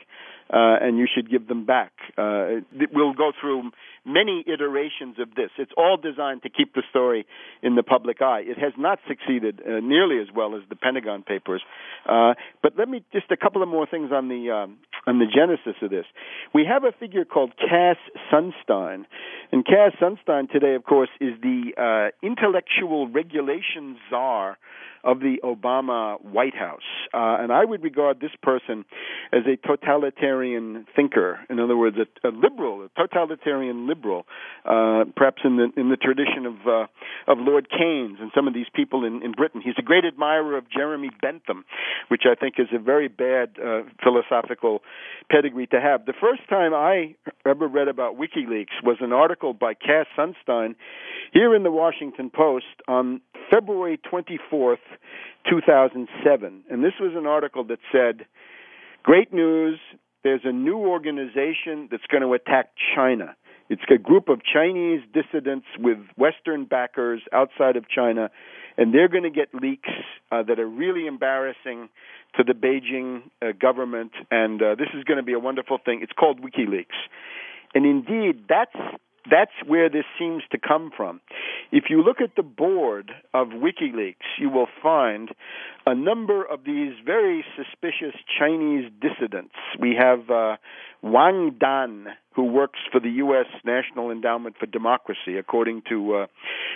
uh, 0.49 0.81
and 0.81 0.97
you 0.97 1.07
should 1.15 1.31
give 1.31 1.47
them 1.47 1.67
back. 1.67 1.93
Uh, 2.17 2.65
we'll 2.91 3.13
go 3.13 3.33
through 3.39 3.71
many 4.07 4.43
iterations 4.47 5.17
of 5.21 5.35
this. 5.35 5.51
It's 5.59 5.73
all 5.77 5.99
designed 5.99 6.43
to 6.45 6.49
keep 6.49 6.73
the 6.75 6.83
story 6.89 7.27
in 7.63 7.75
the 7.75 7.83
public 7.83 8.23
eye. 8.23 8.45
It 8.47 8.57
has 8.57 8.73
not 8.79 8.99
succeeded 9.07 9.61
uh, 9.61 9.81
nearly 9.81 10.21
as 10.23 10.29
well 10.35 10.57
as 10.57 10.63
the 10.71 10.75
Pentagon 10.75 11.23
Papers. 11.23 11.63
Uh, 12.09 12.33
but 12.63 12.73
let 12.79 12.89
me 12.89 13.05
just 13.13 13.31
a 13.31 13.37
couple 13.37 13.63
of 13.63 13.69
more 13.69 13.87
things 13.87 14.11
on 14.11 14.29
the 14.29 14.51
um, 14.51 14.79
on 15.07 15.19
the 15.19 15.27
genesis 15.27 15.77
of 15.83 15.91
this. 15.91 16.07
We 16.55 16.65
have 16.65 16.85
a 16.85 16.93
figure 16.99 17.27
called 17.27 17.53
Cass 17.59 17.97
Sunstein, 18.33 19.05
and 19.53 19.67
Cass 19.67 19.93
Sunstein 20.01 20.51
today, 20.51 20.77
of 20.77 20.85
course, 20.85 21.11
is 21.21 21.35
the 21.43 21.73
uh, 21.77 22.27
intellectual 22.27 23.09
regulation 23.09 23.99
czar 24.09 24.57
of 25.05 25.21
the 25.21 25.37
Obama 25.45 26.23
White 26.23 26.55
House. 26.55 26.81
Uh, 27.13 27.37
and 27.41 27.53
I 27.53 27.65
would 27.65 27.83
regard 27.83 28.21
this 28.21 28.31
person 28.43 28.85
as 29.33 29.43
a 29.47 29.57
totalitarian 29.57 30.87
thinker. 30.95 31.41
In 31.51 31.59
other 31.59 31.77
words, 31.77 31.97
a, 31.97 32.29
a 32.29 32.31
liberal, 32.31 32.85
a 32.85 32.89
totalitarian 33.01 33.87
liberal, 33.89 34.27
uh, 34.65 35.05
perhaps 35.17 35.43
in 35.45 35.57
the 35.57 35.69
in 35.77 35.89
the 35.91 35.97
tradition 35.97 36.47
of 36.47 36.55
uh, 36.67 36.87
of 37.31 37.39
Lord 37.39 37.69
Keynes 37.69 38.19
and 38.21 38.31
some 38.35 38.47
of 38.47 38.55
these 38.55 38.67
people 38.75 39.05
in, 39.05 39.23
in 39.23 39.33
Britain. 39.33 39.61
He's 39.65 39.75
a 39.79 39.83
great 39.83 40.05
admirer 40.05 40.57
of 40.57 40.71
Jeremy 40.71 41.11
Bentham, 41.21 41.65
which 42.09 42.23
I 42.25 42.35
think 42.35 42.55
is 42.59 42.69
a 42.73 42.79
very 42.79 43.09
bad 43.09 43.57
uh, 43.59 43.83
philosophical 44.03 44.83
pedigree 45.31 45.67
to 45.69 45.81
have. 45.81 46.07
The 46.07 46.15
first 46.21 46.49
time 46.49 46.75
I 46.75 47.15
ever 47.47 47.67
read 47.67 47.89
about 47.89 48.17
WikiLeaks 48.17 48.83
was 48.83 48.99
an 49.01 49.13
article 49.13 49.53
by 49.53 49.75
Cass 49.75 50.07
Sunstein 50.17 50.75
here 51.33 51.55
in 51.55 51.63
the 51.63 51.71
Washington 51.71 52.31
Post 52.31 52.67
on 52.87 53.21
February 53.51 53.99
24th, 54.11 54.77
2007. 55.49 56.65
And 56.71 56.85
this 56.85 56.95
was 57.01 57.13
an 57.17 57.27
article 57.27 57.65
that 57.65 57.79
said, 57.91 58.27
Great 59.03 59.33
news, 59.33 59.81
there's 60.23 60.43
a 60.45 60.53
new 60.53 60.79
organization 60.79 61.89
that's 61.91 62.07
going 62.11 62.23
to 62.23 62.33
attack 62.35 62.71
China. 62.95 63.35
It's 63.69 63.83
a 63.93 63.99
group 63.99 64.29
of 64.29 64.41
Chinese 64.45 65.01
dissidents 65.13 65.67
with 65.79 65.99
Western 66.17 66.67
backers 66.67 67.23
outside 67.33 67.77
of 67.77 67.89
China, 67.89 68.31
and 68.77 68.95
they're 68.95 69.09
going 69.09 69.23
to 69.25 69.31
get 69.31 69.55
leaks 69.55 69.89
uh, 70.31 70.43
that 70.43 70.59
are 70.59 70.69
really 70.69 71.07
embarrassing 71.07 71.89
to 72.37 72.45
the 72.45 72.53
Beijing 72.53 73.23
uh, 73.41 73.53
government, 73.59 74.13
and 74.31 74.63
uh, 74.63 74.75
this 74.75 74.89
is 74.95 75.05
going 75.05 75.19
to 75.19 75.23
be 75.23 75.33
a 75.33 75.39
wonderful 75.39 75.79
thing. 75.85 76.01
It's 76.03 76.13
called 76.13 76.41
WikiLeaks. 76.41 76.87
And 77.75 77.87
indeed, 77.87 78.45
that's 78.49 78.77
that's 79.31 79.53
where 79.67 79.89
this 79.89 80.05
seems 80.19 80.43
to 80.51 80.59
come 80.59 80.91
from. 80.97 81.21
If 81.71 81.85
you 81.89 82.03
look 82.03 82.21
at 82.21 82.37
the 82.37 82.43
board 82.43 83.13
of 83.33 83.49
WikiLeaks, 83.49 84.39
you 84.39 84.51
will 84.51 84.69
find 84.83 85.31
a 85.87 85.95
number 85.95 86.45
of 86.45 86.65
these 86.65 86.93
very 87.05 87.45
suspicious 87.57 88.15
Chinese 88.39 88.91
dissidents. 89.01 89.55
We 89.79 89.97
have 89.99 90.31
uh, 90.31 90.57
Wang 91.03 91.57
Dan, 91.59 92.07
who 92.35 92.45
works 92.45 92.79
for 92.93 93.01
the 93.01 93.11
U.S. 93.11 93.47
National 93.65 94.13
Endowment 94.13 94.57
for 94.59 94.67
Democracy, 94.67 95.37
according 95.37 95.83
to 95.89 96.15
uh, 96.15 96.27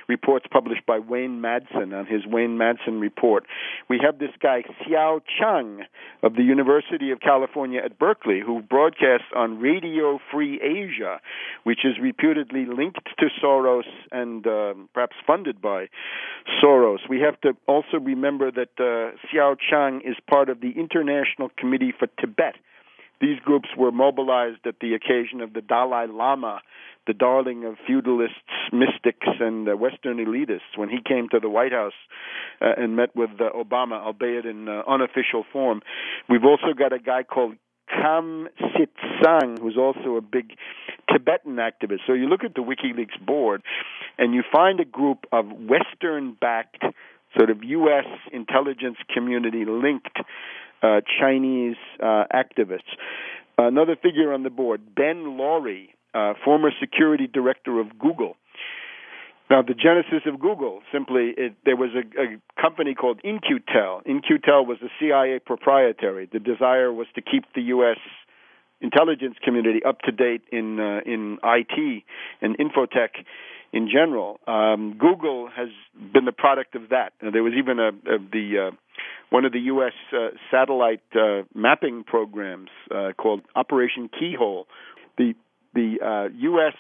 reports 0.09 0.47
published 0.51 0.85
by 0.85 0.99
Wayne 0.99 1.41
Madsen 1.41 1.97
on 1.97 2.07
his 2.07 2.27
Wayne 2.27 2.59
Madsen 2.59 3.01
report. 3.01 3.45
We 3.89 4.01
have 4.05 4.18
this 4.18 4.33
guy, 4.43 4.64
Xiao 4.83 5.20
Qiang, 5.41 5.83
of 6.24 6.35
the 6.35 6.43
University 6.43 7.12
of 7.12 7.20
California 7.20 7.81
at 7.85 8.01
Berkeley, 8.01 8.41
who 8.45 8.62
broadcasts 8.62 9.29
on 9.35 9.61
Radio 9.61 10.18
Free 10.33 10.61
Asia, 10.61 11.20
which 11.62 11.85
is 11.85 11.95
reputedly 12.03 12.66
linked 12.66 12.99
to 13.18 13.27
Soros 13.43 13.89
and 14.11 14.45
uh, 14.45 14.74
perhaps 14.93 15.16
funded 15.24 15.62
by 15.62 15.87
Soros. 16.62 17.09
We 17.09 17.20
have 17.20 17.41
to 17.43 17.57
also 17.68 17.99
remember 18.03 18.51
that 18.51 18.70
uh, 18.79 19.16
Xiao 19.33 19.57
Qiang 19.70 19.99
is 19.99 20.16
part 20.29 20.49
of 20.49 20.61
the 20.61 20.72
International 20.72 21.49
Committee 21.57 21.95
for 21.97 22.09
Tibet 22.20 22.57
these 23.20 23.38
groups 23.40 23.68
were 23.76 23.92
mobilized 23.92 24.66
at 24.66 24.76
the 24.80 24.94
occasion 24.94 25.40
of 25.40 25.52
the 25.52 25.60
Dalai 25.60 26.06
Lama, 26.06 26.60
the 27.06 27.14
darling 27.14 27.64
of 27.64 27.76
feudalists, 27.88 28.32
mystics, 28.72 29.26
and 29.40 29.68
uh, 29.68 29.76
Western 29.76 30.18
elitists, 30.18 30.76
when 30.76 30.88
he 30.88 30.98
came 31.06 31.28
to 31.30 31.40
the 31.40 31.48
White 31.48 31.72
House 31.72 31.94
uh, 32.60 32.72
and 32.76 32.96
met 32.96 33.14
with 33.14 33.30
uh, 33.40 33.50
Obama, 33.56 34.00
albeit 34.04 34.44
in 34.44 34.68
uh, 34.68 34.82
unofficial 34.88 35.44
form. 35.52 35.82
We've 36.28 36.44
also 36.44 36.74
got 36.76 36.92
a 36.92 36.98
guy 36.98 37.22
called 37.22 37.54
Kam 37.88 38.48
Sit 38.76 38.90
Sang, 39.22 39.56
who's 39.60 39.76
also 39.78 40.16
a 40.16 40.20
big 40.20 40.54
Tibetan 41.10 41.56
activist. 41.56 42.00
So 42.06 42.12
you 42.12 42.26
look 42.28 42.44
at 42.44 42.54
the 42.54 42.62
WikiLeaks 42.62 43.24
board, 43.24 43.62
and 44.18 44.34
you 44.34 44.42
find 44.52 44.80
a 44.80 44.84
group 44.84 45.26
of 45.32 45.46
Western 45.46 46.36
backed, 46.40 46.82
sort 47.36 47.50
of 47.50 47.62
U.S. 47.62 48.06
intelligence 48.32 48.96
community 49.14 49.64
linked 49.64 50.18
uh, 50.87 51.01
Chinese 51.20 51.76
uh, 52.01 52.24
activists. 52.32 52.93
Another 53.59 53.97
figure 53.97 54.32
on 54.32 54.43
the 54.43 54.51
board, 54.51 54.80
Ben 54.95 55.37
Laurie, 55.39 55.95
uh, 56.14 56.34
former 56.45 56.70
security 56.80 57.26
director 57.26 57.80
of 57.80 57.99
Google. 57.99 58.37
Now, 59.49 59.62
the 59.62 59.74
genesis 59.74 60.26
of 60.26 60.41
Google 60.41 60.80
simply, 60.93 61.32
it, 61.37 61.55
there 61.64 61.76
was 61.76 61.91
a, 61.95 62.20
a 62.20 62.26
company 62.61 62.95
called 62.95 63.20
In-Q-Tel. 63.22 64.03
In-Q-Tel 64.05 64.66
was 64.66 64.78
a 64.82 64.89
CIA 64.99 65.39
proprietary. 65.39 66.28
The 66.30 66.41
desire 66.41 66.93
was 66.93 67.07
to 67.14 67.22
keep 67.22 67.45
the 67.55 67.62
U.S. 67.62 67.99
intelligence 68.81 69.37
community 69.45 69.81
up 69.85 70.01
to 70.03 70.12
date 70.12 70.43
in 70.53 70.79
uh, 70.81 71.01
in 71.07 71.39
IT 71.43 72.05
and 72.41 72.57
infotech 72.59 73.24
in 73.72 73.89
general. 73.89 74.39
Um, 74.47 74.97
Google 74.99 75.49
has 75.55 75.68
been 76.12 76.24
the 76.24 76.33
product 76.33 76.74
of 76.74 76.91
that. 76.91 77.12
Now, 77.22 77.31
there 77.31 77.43
was 77.43 77.55
even 77.59 77.79
a, 77.79 77.89
a 77.89 78.18
the 78.18 78.68
uh, 78.68 78.77
one 79.31 79.45
of 79.45 79.53
the 79.53 79.61
U.S. 79.61 79.93
Uh, 80.12 80.29
satellite 80.51 81.03
uh, 81.14 81.43
mapping 81.55 82.05
programs 82.05 82.70
uh, 82.91 83.12
called 83.16 83.43
Operation 83.55 84.09
Keyhole. 84.09 84.66
The 85.18 85.35
the 85.74 86.31
U.S. 86.39 86.74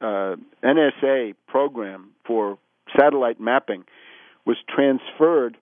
Uh, 0.00 0.36
NSA 0.62 1.34
program 1.46 2.10
for 2.26 2.58
satellite 2.98 3.40
mapping 3.40 3.84
was 4.44 4.56
transferred 4.68 5.56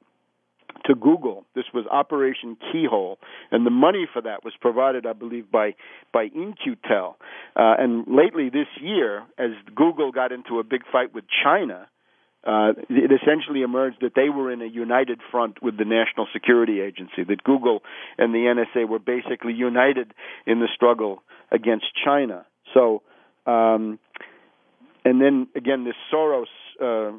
to 0.87 0.95
Google. 0.95 1.45
This 1.55 1.65
was 1.73 1.87
Operation 1.91 2.57
Keyhole, 2.71 3.19
and 3.51 3.67
the 3.67 3.71
money 3.71 4.07
for 4.13 4.23
that 4.23 4.45
was 4.45 4.55
provided, 4.61 5.07
I 5.07 5.13
believe, 5.13 5.51
by 5.51 5.75
by 6.13 6.25
In-Q-Tel. 6.35 7.17
Uh, 7.57 7.75
and 7.79 8.07
lately 8.07 8.51
this 8.51 8.69
year, 8.81 9.25
as 9.39 9.51
Google 9.75 10.13
got 10.13 10.33
into 10.33 10.59
a 10.59 10.65
big 10.65 10.83
fight 10.91 11.15
with 11.15 11.25
China, 11.43 11.89
uh, 12.45 12.73
it 12.89 13.13
essentially 13.13 13.63
emerged 13.63 13.99
that 14.01 14.13
they 14.15 14.29
were 14.29 14.53
in 14.53 14.63
a 14.63 14.67
united 14.67 15.21
front 15.31 15.63
with 15.63 15.77
the 15.79 15.85
National 15.85 16.27
Security 16.33 16.81
Agency. 16.81 17.25
That 17.25 17.45
Google 17.45 17.83
and 18.19 18.35
the 18.35 18.39
NSA 18.55 18.89
were 18.89 18.99
basically 18.99 19.53
united 19.53 20.13
in 20.47 20.61
the 20.61 20.69
struggle 20.75 21.23
against 21.51 21.87
China. 22.05 22.47
So. 22.75 23.03
Um, 23.45 23.99
and 25.05 25.21
then 25.21 25.49
again, 25.57 25.85
this 25.85 25.97
Soros 26.13 26.47
uh, 26.81 27.13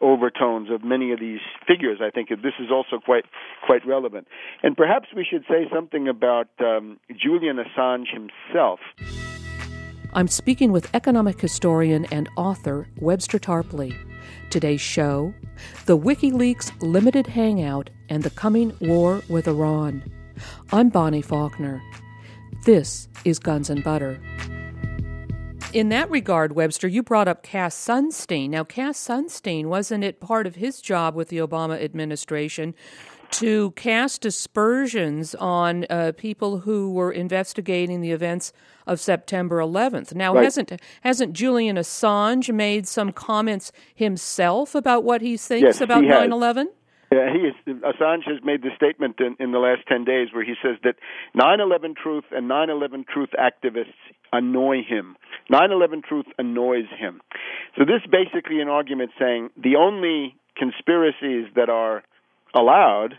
overtones 0.00 0.70
of 0.70 0.84
many 0.84 1.12
of 1.12 1.20
these 1.20 1.40
figures. 1.66 1.98
I 2.00 2.10
think 2.10 2.28
this 2.28 2.54
is 2.60 2.70
also 2.70 2.98
quite 3.04 3.24
quite 3.64 3.86
relevant. 3.86 4.28
And 4.62 4.76
perhaps 4.76 5.08
we 5.14 5.26
should 5.28 5.44
say 5.48 5.68
something 5.72 6.08
about 6.08 6.48
um, 6.60 6.98
Julian 7.16 7.58
Assange 7.58 8.06
himself. 8.12 8.80
I'm 10.14 10.28
speaking 10.28 10.72
with 10.72 10.88
economic 10.94 11.40
historian 11.40 12.06
and 12.06 12.28
author 12.36 12.88
Webster 13.00 13.38
Tarpley. 13.38 13.94
Today's 14.50 14.80
show 14.80 15.34
The 15.84 15.98
WikiLeaks 15.98 16.72
Limited 16.80 17.26
Hangout 17.26 17.90
and 18.08 18.22
the 18.22 18.30
Coming 18.30 18.74
War 18.80 19.22
with 19.28 19.46
Iran. 19.46 20.02
I'm 20.72 20.88
Bonnie 20.88 21.22
Faulkner. 21.22 21.82
This 22.64 23.08
is 23.24 23.38
Guns 23.38 23.68
and 23.70 23.84
Butter. 23.84 24.18
In 25.74 25.90
that 25.90 26.10
regard, 26.10 26.52
Webster, 26.52 26.88
you 26.88 27.02
brought 27.02 27.28
up 27.28 27.42
Cass 27.42 27.76
Sunstein. 27.76 28.48
Now, 28.48 28.64
Cass 28.64 28.98
Sunstein, 29.06 29.66
wasn't 29.66 30.02
it 30.02 30.18
part 30.18 30.46
of 30.46 30.54
his 30.54 30.80
job 30.80 31.14
with 31.14 31.28
the 31.28 31.36
Obama 31.36 31.82
administration 31.82 32.74
to 33.32 33.72
cast 33.72 34.24
aspersions 34.24 35.34
on 35.34 35.84
uh, 35.90 36.12
people 36.16 36.60
who 36.60 36.90
were 36.90 37.12
investigating 37.12 38.00
the 38.00 38.12
events 38.12 38.50
of 38.86 38.98
September 38.98 39.58
11th? 39.58 40.14
Now, 40.14 40.34
right. 40.34 40.44
hasn't 40.44 40.72
hasn't 41.02 41.34
Julian 41.34 41.76
Assange 41.76 42.50
made 42.52 42.88
some 42.88 43.12
comments 43.12 43.70
himself 43.94 44.74
about 44.74 45.04
what 45.04 45.20
he 45.20 45.36
thinks 45.36 45.64
yes, 45.64 45.80
about 45.82 46.02
9 46.02 46.32
11? 46.32 46.70
Yeah, 47.10 47.32
he 47.32 47.38
is, 47.38 47.54
Assange 47.82 48.24
has 48.26 48.44
made 48.44 48.62
the 48.62 48.70
statement 48.76 49.16
in, 49.18 49.36
in 49.40 49.52
the 49.52 49.58
last 49.58 49.86
10 49.88 50.04
days 50.04 50.28
where 50.32 50.44
he 50.44 50.54
says 50.62 50.76
that 50.84 50.96
9 51.34 51.60
11 51.60 51.94
Truth 52.00 52.24
and 52.32 52.48
9 52.48 52.68
11 52.68 53.06
Truth 53.12 53.30
activists 53.38 53.96
annoy 54.30 54.82
him. 54.86 55.16
9 55.48 55.72
11 55.72 56.02
Truth 56.06 56.26
annoys 56.36 56.84
him. 56.98 57.20
So, 57.78 57.84
this 57.84 58.02
is 58.04 58.10
basically 58.10 58.60
an 58.60 58.68
argument 58.68 59.12
saying 59.18 59.48
the 59.56 59.76
only 59.76 60.36
conspiracies 60.56 61.46
that 61.56 61.70
are 61.70 62.02
allowed, 62.54 63.14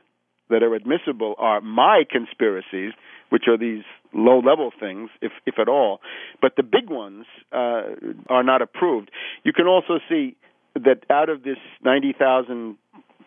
that 0.49 0.61
are 0.61 0.75
admissible, 0.75 1.33
are 1.39 1.61
my 1.61 2.03
conspiracies, 2.09 2.93
which 3.29 3.43
are 3.47 3.57
these 3.57 3.83
low 4.13 4.39
level 4.39 4.71
things, 4.79 5.09
if, 5.21 5.31
if 5.45 5.55
at 5.59 5.69
all. 5.69 5.99
But 6.41 6.55
the 6.57 6.63
big 6.63 6.89
ones 6.89 7.25
uh, 7.51 7.81
are 8.27 8.43
not 8.43 8.61
approved. 8.61 9.09
You 9.43 9.53
can 9.53 9.65
also 9.65 9.99
see 10.07 10.35
that 10.75 11.03
out 11.09 11.29
of 11.29 11.43
this 11.43 11.57
90,000 11.83 12.77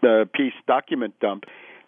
uh, 0.02 0.24
peace 0.34 0.52
document 0.66 1.14
dump, 1.20 1.44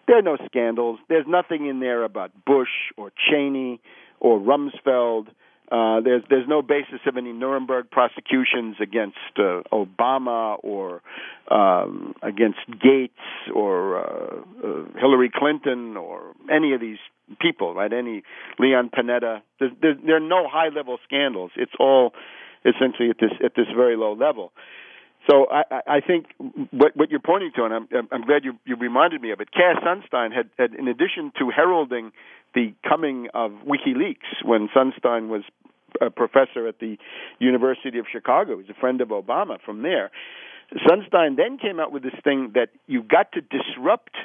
there 0.07 0.17
are 0.19 0.21
no 0.21 0.37
scandals. 0.45 0.99
There's 1.09 1.25
nothing 1.27 1.67
in 1.67 1.79
there 1.79 2.03
about 2.03 2.31
Bush 2.45 2.69
or 2.97 3.11
Cheney 3.29 3.81
or 4.19 4.39
Rumsfeld. 4.39 5.27
Uh, 5.71 5.99
there's 6.01 6.21
there's 6.29 6.47
no 6.47 6.61
basis 6.61 6.99
of 7.07 7.17
any 7.17 7.33
Nuremberg 7.33 7.89
prosecutions 7.89 8.75
against 8.79 9.17
uh, 9.37 9.63
Obama 9.73 10.57
or 10.63 11.01
um, 11.49 12.13
against 12.21 12.59
Gates 12.69 13.13
or 13.53 13.97
uh, 13.97 14.35
uh, 14.63 14.99
Hillary 14.99 15.31
Clinton 15.33 15.97
or 15.97 16.33
any 16.51 16.73
of 16.73 16.81
these 16.81 16.99
people, 17.41 17.73
right? 17.73 17.91
Any 17.91 18.21
Leon 18.59 18.91
Panetta. 18.95 19.41
There's, 19.59 19.71
there's, 19.81 19.97
there 20.05 20.17
are 20.17 20.19
no 20.19 20.47
high 20.47 20.69
level 20.69 20.99
scandals. 21.03 21.49
It's 21.55 21.73
all 21.79 22.13
essentially 22.63 23.09
at 23.09 23.17
this 23.19 23.31
at 23.43 23.53
this 23.55 23.65
very 23.75 23.97
low 23.97 24.13
level. 24.13 24.51
So 25.29 25.47
I, 25.49 25.81
I 25.87 25.99
think 26.01 26.27
what, 26.71 26.95
what 26.95 27.09
you're 27.09 27.19
pointing 27.19 27.51
to, 27.55 27.65
and 27.65 27.73
I'm, 27.73 27.87
I'm 28.11 28.21
glad 28.21 28.43
you, 28.43 28.59
you 28.65 28.75
reminded 28.75 29.21
me 29.21 29.31
of 29.31 29.41
it. 29.41 29.49
Cass 29.51 29.77
Sunstein 29.83 30.31
had, 30.33 30.49
had, 30.57 30.73
in 30.75 30.87
addition 30.87 31.31
to 31.39 31.49
heralding 31.49 32.11
the 32.53 32.73
coming 32.87 33.27
of 33.33 33.51
WikiLeaks 33.65 34.43
when 34.43 34.69
Sunstein 34.69 35.27
was 35.27 35.43
a 36.01 36.09
professor 36.09 36.67
at 36.67 36.79
the 36.79 36.97
University 37.39 37.97
of 37.97 38.05
Chicago, 38.11 38.59
he's 38.59 38.69
a 38.69 38.79
friend 38.79 39.01
of 39.01 39.09
Obama 39.09 39.57
from 39.65 39.81
there. 39.81 40.11
Sunstein 40.87 41.37
then 41.37 41.57
came 41.57 41.79
out 41.79 41.91
with 41.91 42.03
this 42.03 42.13
thing 42.23 42.51
that 42.55 42.69
you've 42.87 43.07
got 43.07 43.31
to 43.33 43.41
disrupt 43.41 44.15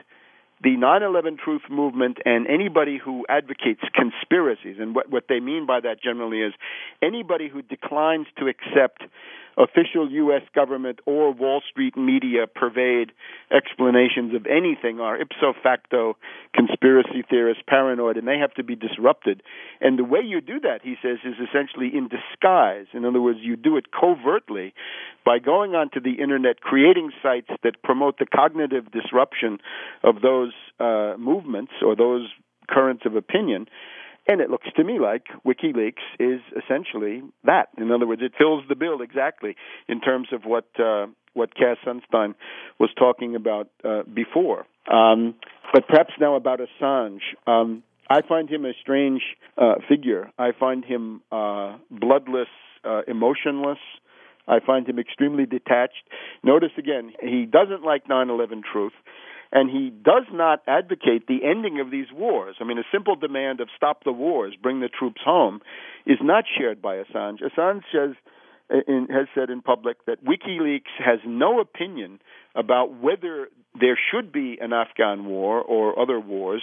the 0.63 0.71
9/11 0.71 1.39
Truth 1.39 1.63
Movement 1.71 2.19
and 2.25 2.47
anybody 2.47 2.99
who 3.03 3.25
advocates 3.29 3.81
conspiracies, 3.95 4.77
and 4.79 4.95
what 4.95 5.11
what 5.11 5.25
they 5.29 5.41
mean 5.41 5.67
by 5.67 5.81
that 5.81 6.03
generally 6.03 6.43
is 6.43 6.53
anybody 7.03 7.49
who 7.49 7.63
declines 7.63 8.27
to 8.39 8.47
accept 8.47 9.03
official 9.57 10.11
U.S. 10.11 10.43
government 10.55 11.01
or 11.07 11.33
Wall 11.33 11.61
Street 11.71 11.97
media 11.97 12.47
pervade 12.47 13.13
explanations 13.51 14.35
of 14.35 14.47
anything 14.47 15.01
are 15.01 15.21
ipso 15.21 15.55
facto 15.63 16.17
conspiracy 16.55 17.25
theorists, 17.29 17.63
paranoid, 17.67 18.17
and 18.17 18.27
they 18.27 18.39
have 18.39 18.55
to 18.55 18.65
be 18.65 18.75
disrupted. 18.75 19.43
And 19.81 19.99
the 19.99 20.05
way 20.05 20.21
you 20.25 20.41
do 20.41 20.61
that, 20.61 20.81
he 20.83 20.97
says, 21.03 21.19
is 21.25 21.35
essentially 21.37 21.91
in 21.93 22.09
disguise. 22.09 22.87
In 22.93 23.05
other 23.05 23.21
words, 23.21 23.39
you 23.43 23.57
do 23.57 23.77
it 23.77 23.87
covertly 23.93 24.75
by 25.25 25.39
going 25.39 25.75
onto 25.75 26.01
the 26.01 26.21
internet, 26.21 26.61
creating 26.61 27.13
sites 27.23 27.51
that 27.63 27.83
promote 27.83 28.19
the 28.19 28.27
cognitive 28.27 28.91
disruption 28.91 29.59
of 30.03 30.23
those 30.23 30.53
uh, 30.79 31.15
movements 31.19 31.73
or 31.85 31.95
those 31.95 32.29
currents 32.69 33.03
of 33.05 33.17
opinion 33.17 33.67
and 34.31 34.41
it 34.41 34.49
looks 34.49 34.69
to 34.77 34.85
me 34.85 35.01
like 35.01 35.25
WikiLeaks 35.45 36.05
is 36.21 36.41
essentially 36.57 37.21
that. 37.45 37.69
In 37.77 37.91
other 37.91 38.07
words, 38.07 38.23
it 38.23 38.31
fills 38.39 38.63
the 38.69 38.77
bill 38.77 39.03
exactly 39.03 39.57
in 39.89 40.01
terms 40.01 40.29
of 40.33 40.43
what 40.45 40.67
uh, 40.79 41.07
what 41.35 41.53
Cass 41.57 41.79
Sunstein 41.85 42.35
was 42.79 42.91
talking 42.97 43.35
about 43.35 43.71
uh, 43.85 44.05
before. 44.05 44.67
Um, 44.91 45.35
but 45.73 45.89
perhaps 45.89 46.13
now 46.21 46.37
about 46.37 46.61
Assange. 46.61 47.23
Um, 47.49 47.83
I 48.09 48.23
find 48.23 48.49
him 48.49 48.65
a 48.65 48.73
strange 48.81 49.23
uh, 49.59 49.75
figure. 49.89 50.31
I 50.39 50.51
find 50.59 50.85
him 50.85 51.23
uh, 51.33 51.79
bloodless, 51.91 52.49
uh, 52.85 53.03
emotionless. 53.09 53.79
I 54.47 54.61
find 54.65 54.89
him 54.89 55.01
extremely 55.01 55.45
detached. 55.45 56.05
Notice 56.45 56.73
again, 56.79 57.13
he 57.21 57.47
doesn't 57.47 57.83
like 57.83 58.09
9 58.09 58.31
11 58.31 58.63
truth 58.73 58.93
and 59.53 59.71
he 59.71 59.91
does 59.91 60.27
not 60.33 60.63
advocate 60.67 61.27
the 61.27 61.41
ending 61.45 61.81
of 61.81 61.91
these 61.91 62.07
wars. 62.13 62.57
I 62.61 62.65
mean, 62.65 62.79
a 62.79 62.85
simple 62.93 63.17
demand 63.17 63.61
of 63.61 63.69
stop 63.77 64.05
the 64.05 64.13
wars, 64.13 64.55
bring 64.61 64.81
the 64.81 64.89
troops 64.89 65.21
home, 65.25 65.61
is 66.07 66.19
not 66.23 66.45
shared 66.59 66.81
by 66.81 66.97
Assange. 66.97 67.39
Assange 67.43 67.83
says, 67.93 68.15
in, 68.87 69.09
has 69.11 69.27
said 69.35 69.51
in 69.51 69.63
public 69.63 70.05
that 70.07 70.25
WikiLeaks 70.25 70.93
has 70.99 71.19
no 71.27 71.61
opinion 71.61 72.21
about 72.55 73.01
whether 73.01 73.49
there 73.79 73.99
should 74.11 74.33
be 74.33 74.59
an 74.61 74.73
Afghan 74.73 75.27
war 75.27 75.61
or 75.61 75.99
other 75.99 76.21
wars, 76.21 76.63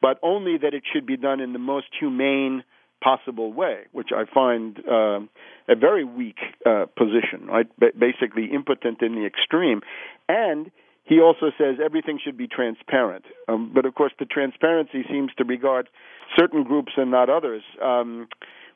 but 0.00 0.18
only 0.22 0.56
that 0.58 0.74
it 0.74 0.82
should 0.90 1.06
be 1.06 1.16
done 1.16 1.40
in 1.40 1.52
the 1.52 1.58
most 1.58 1.86
humane 1.98 2.64
possible 3.02 3.52
way, 3.52 3.80
which 3.92 4.08
I 4.14 4.24
find 4.32 4.78
uh, 4.78 5.20
a 5.68 5.76
very 5.78 6.04
weak 6.04 6.38
uh, 6.64 6.86
position, 6.96 7.46
right? 7.48 7.66
B- 7.78 7.88
basically 7.98 8.46
impotent 8.54 9.02
in 9.02 9.14
the 9.14 9.26
extreme, 9.26 9.82
and 10.28 10.70
he 11.04 11.20
also 11.20 11.50
says 11.58 11.76
everything 11.84 12.18
should 12.22 12.36
be 12.36 12.48
transparent. 12.48 13.24
Um, 13.48 13.72
but 13.74 13.84
of 13.86 13.94
course, 13.94 14.12
the 14.18 14.24
transparency 14.24 15.04
seems 15.08 15.30
to 15.36 15.44
regard 15.44 15.88
certain 16.36 16.64
groups 16.64 16.92
and 16.96 17.10
not 17.10 17.28
others. 17.28 17.62
Um, 17.82 18.28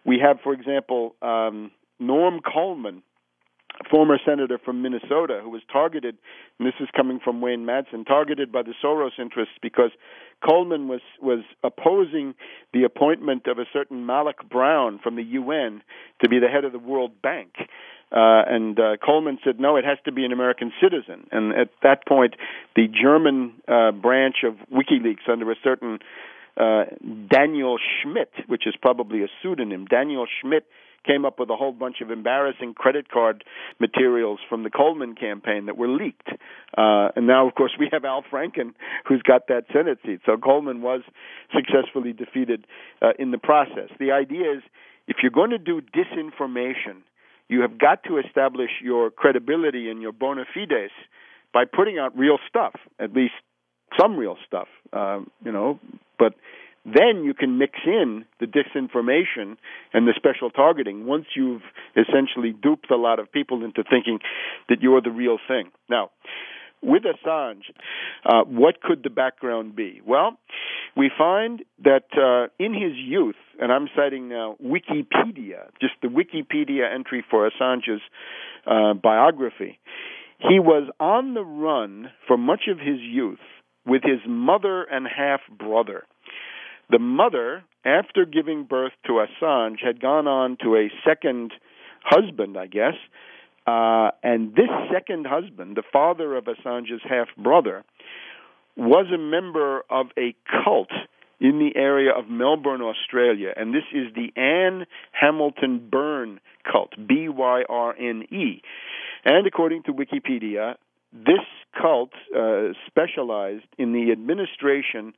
we 0.04 0.18
have, 0.22 0.38
for 0.42 0.52
example, 0.52 1.14
um, 1.22 1.70
Norm 1.98 2.40
Coleman, 2.40 3.02
former 3.90 4.18
senator 4.24 4.58
from 4.62 4.82
Minnesota 4.82 5.40
who 5.42 5.50
was 5.50 5.62
targeted, 5.72 6.16
and 6.58 6.66
this 6.66 6.74
is 6.80 6.88
coming 6.94 7.20
from 7.22 7.40
Wayne 7.40 7.64
Madsen, 7.64 8.06
targeted 8.06 8.52
by 8.52 8.62
the 8.62 8.74
Soros 8.82 9.18
interests 9.18 9.54
because 9.62 9.90
Coleman 10.46 10.88
was 10.88 11.00
was 11.20 11.40
opposing 11.64 12.34
the 12.72 12.84
appointment 12.84 13.46
of 13.46 13.58
a 13.58 13.64
certain 13.72 14.04
Malloch 14.06 14.48
Brown 14.48 15.00
from 15.02 15.16
the 15.16 15.22
UN 15.22 15.82
to 16.22 16.28
be 16.28 16.38
the 16.38 16.48
head 16.48 16.64
of 16.64 16.72
the 16.72 16.78
World 16.78 17.22
Bank. 17.22 17.54
Uh, 18.10 18.42
and 18.48 18.78
uh, 18.80 18.96
Coleman 19.04 19.38
said, 19.44 19.60
no, 19.60 19.76
it 19.76 19.84
has 19.84 19.98
to 20.06 20.12
be 20.12 20.24
an 20.24 20.32
American 20.32 20.72
citizen. 20.80 21.26
And 21.30 21.52
at 21.52 21.68
that 21.82 22.06
point, 22.06 22.34
the 22.74 22.86
German 22.88 23.54
uh, 23.68 23.92
branch 23.92 24.36
of 24.44 24.54
WikiLeaks, 24.72 25.30
under 25.30 25.50
a 25.50 25.56
certain 25.62 25.98
uh, 26.56 26.84
Daniel 27.30 27.76
Schmitt, 28.02 28.32
which 28.46 28.66
is 28.66 28.74
probably 28.80 29.22
a 29.22 29.28
pseudonym, 29.42 29.84
Daniel 29.84 30.26
Schmitt 30.40 30.64
came 31.06 31.24
up 31.24 31.38
with 31.38 31.48
a 31.48 31.56
whole 31.56 31.72
bunch 31.72 31.96
of 32.02 32.10
embarrassing 32.10 32.74
credit 32.74 33.10
card 33.10 33.44
materials 33.78 34.40
from 34.48 34.62
the 34.62 34.70
Coleman 34.70 35.14
campaign 35.14 35.66
that 35.66 35.76
were 35.76 35.88
leaked. 35.88 36.28
Uh, 36.76 37.08
and 37.16 37.26
now, 37.26 37.46
of 37.46 37.54
course, 37.54 37.72
we 37.78 37.88
have 37.92 38.04
Al 38.04 38.22
Franken, 38.22 38.74
who's 39.06 39.22
got 39.22 39.46
that 39.48 39.64
Senate 39.72 39.98
seat. 40.04 40.20
So 40.26 40.36
Coleman 40.36 40.82
was 40.82 41.02
successfully 41.54 42.12
defeated 42.12 42.66
uh, 43.00 43.10
in 43.18 43.30
the 43.30 43.38
process. 43.38 43.90
The 43.98 44.12
idea 44.12 44.52
is 44.56 44.62
if 45.06 45.18
you're 45.22 45.30
going 45.30 45.50
to 45.50 45.58
do 45.58 45.80
disinformation, 45.80 47.02
you 47.48 47.62
have 47.62 47.78
got 47.78 48.04
to 48.04 48.18
establish 48.18 48.70
your 48.82 49.10
credibility 49.10 49.90
and 49.90 50.00
your 50.02 50.12
bona 50.12 50.44
fides 50.54 50.92
by 51.52 51.64
putting 51.64 51.98
out 51.98 52.16
real 52.16 52.38
stuff, 52.48 52.74
at 53.00 53.12
least 53.12 53.34
some 53.98 54.16
real 54.16 54.36
stuff. 54.46 54.68
Um, 54.92 55.30
you 55.44 55.52
know, 55.52 55.80
but 56.18 56.34
then 56.84 57.24
you 57.24 57.34
can 57.34 57.58
mix 57.58 57.72
in 57.86 58.24
the 58.40 58.46
disinformation 58.46 59.56
and 59.92 60.06
the 60.06 60.14
special 60.16 60.50
targeting 60.50 61.06
once 61.06 61.26
you've 61.34 61.62
essentially 61.96 62.52
duped 62.52 62.90
a 62.90 62.96
lot 62.96 63.18
of 63.18 63.30
people 63.32 63.64
into 63.64 63.82
thinking 63.82 64.20
that 64.68 64.80
you're 64.80 65.00
the 65.00 65.10
real 65.10 65.38
thing. 65.46 65.70
Now, 65.88 66.10
with 66.82 67.02
Assange, 67.04 67.62
uh, 68.24 68.44
what 68.44 68.80
could 68.80 69.02
the 69.02 69.10
background 69.10 69.76
be? 69.76 70.00
Well, 70.06 70.38
we 70.96 71.10
find 71.16 71.62
that 71.84 72.04
uh, 72.16 72.48
in 72.62 72.72
his 72.74 72.92
youth, 72.96 73.36
and 73.60 73.72
I'm 73.72 73.88
citing 73.96 74.28
now 74.28 74.56
Wikipedia, 74.62 75.68
just 75.80 75.94
the 76.02 76.08
Wikipedia 76.08 76.92
entry 76.92 77.24
for 77.30 77.48
Assange's 77.48 78.02
uh, 78.66 78.94
biography, 78.94 79.78
he 80.38 80.60
was 80.60 80.88
on 81.00 81.34
the 81.34 81.44
run 81.44 82.10
for 82.26 82.36
much 82.36 82.62
of 82.70 82.78
his 82.78 83.00
youth 83.00 83.38
with 83.84 84.02
his 84.02 84.20
mother 84.26 84.84
and 84.84 85.06
half 85.06 85.40
brother. 85.56 86.04
The 86.90 86.98
mother, 86.98 87.64
after 87.84 88.24
giving 88.24 88.64
birth 88.64 88.92
to 89.06 89.24
Assange, 89.24 89.84
had 89.84 90.00
gone 90.00 90.26
on 90.26 90.56
to 90.62 90.76
a 90.76 90.90
second 91.06 91.52
husband, 92.04 92.56
I 92.56 92.66
guess. 92.66 92.94
Uh, 93.68 94.12
and 94.22 94.54
this 94.54 94.70
second 94.90 95.26
husband, 95.26 95.76
the 95.76 95.82
father 95.92 96.36
of 96.36 96.44
Assange's 96.44 97.02
half 97.06 97.28
brother, 97.36 97.84
was 98.76 99.06
a 99.12 99.18
member 99.18 99.82
of 99.90 100.06
a 100.16 100.34
cult 100.64 100.88
in 101.38 101.58
the 101.58 101.78
area 101.78 102.10
of 102.16 102.30
Melbourne, 102.30 102.80
Australia. 102.80 103.52
And 103.54 103.74
this 103.74 103.82
is 103.92 104.06
the 104.14 104.32
Anne 104.40 104.86
Hamilton 105.12 105.86
Byrne 105.90 106.40
cult, 106.70 106.94
B 107.06 107.28
Y 107.28 107.62
R 107.68 107.94
N 107.94 108.22
E. 108.30 108.62
And 109.26 109.46
according 109.46 109.82
to 109.82 109.92
Wikipedia, 109.92 110.76
this 111.12 111.44
cult 111.78 112.12
uh, 112.34 112.72
specialized 112.86 113.68
in 113.76 113.92
the 113.92 114.12
administration 114.12 115.12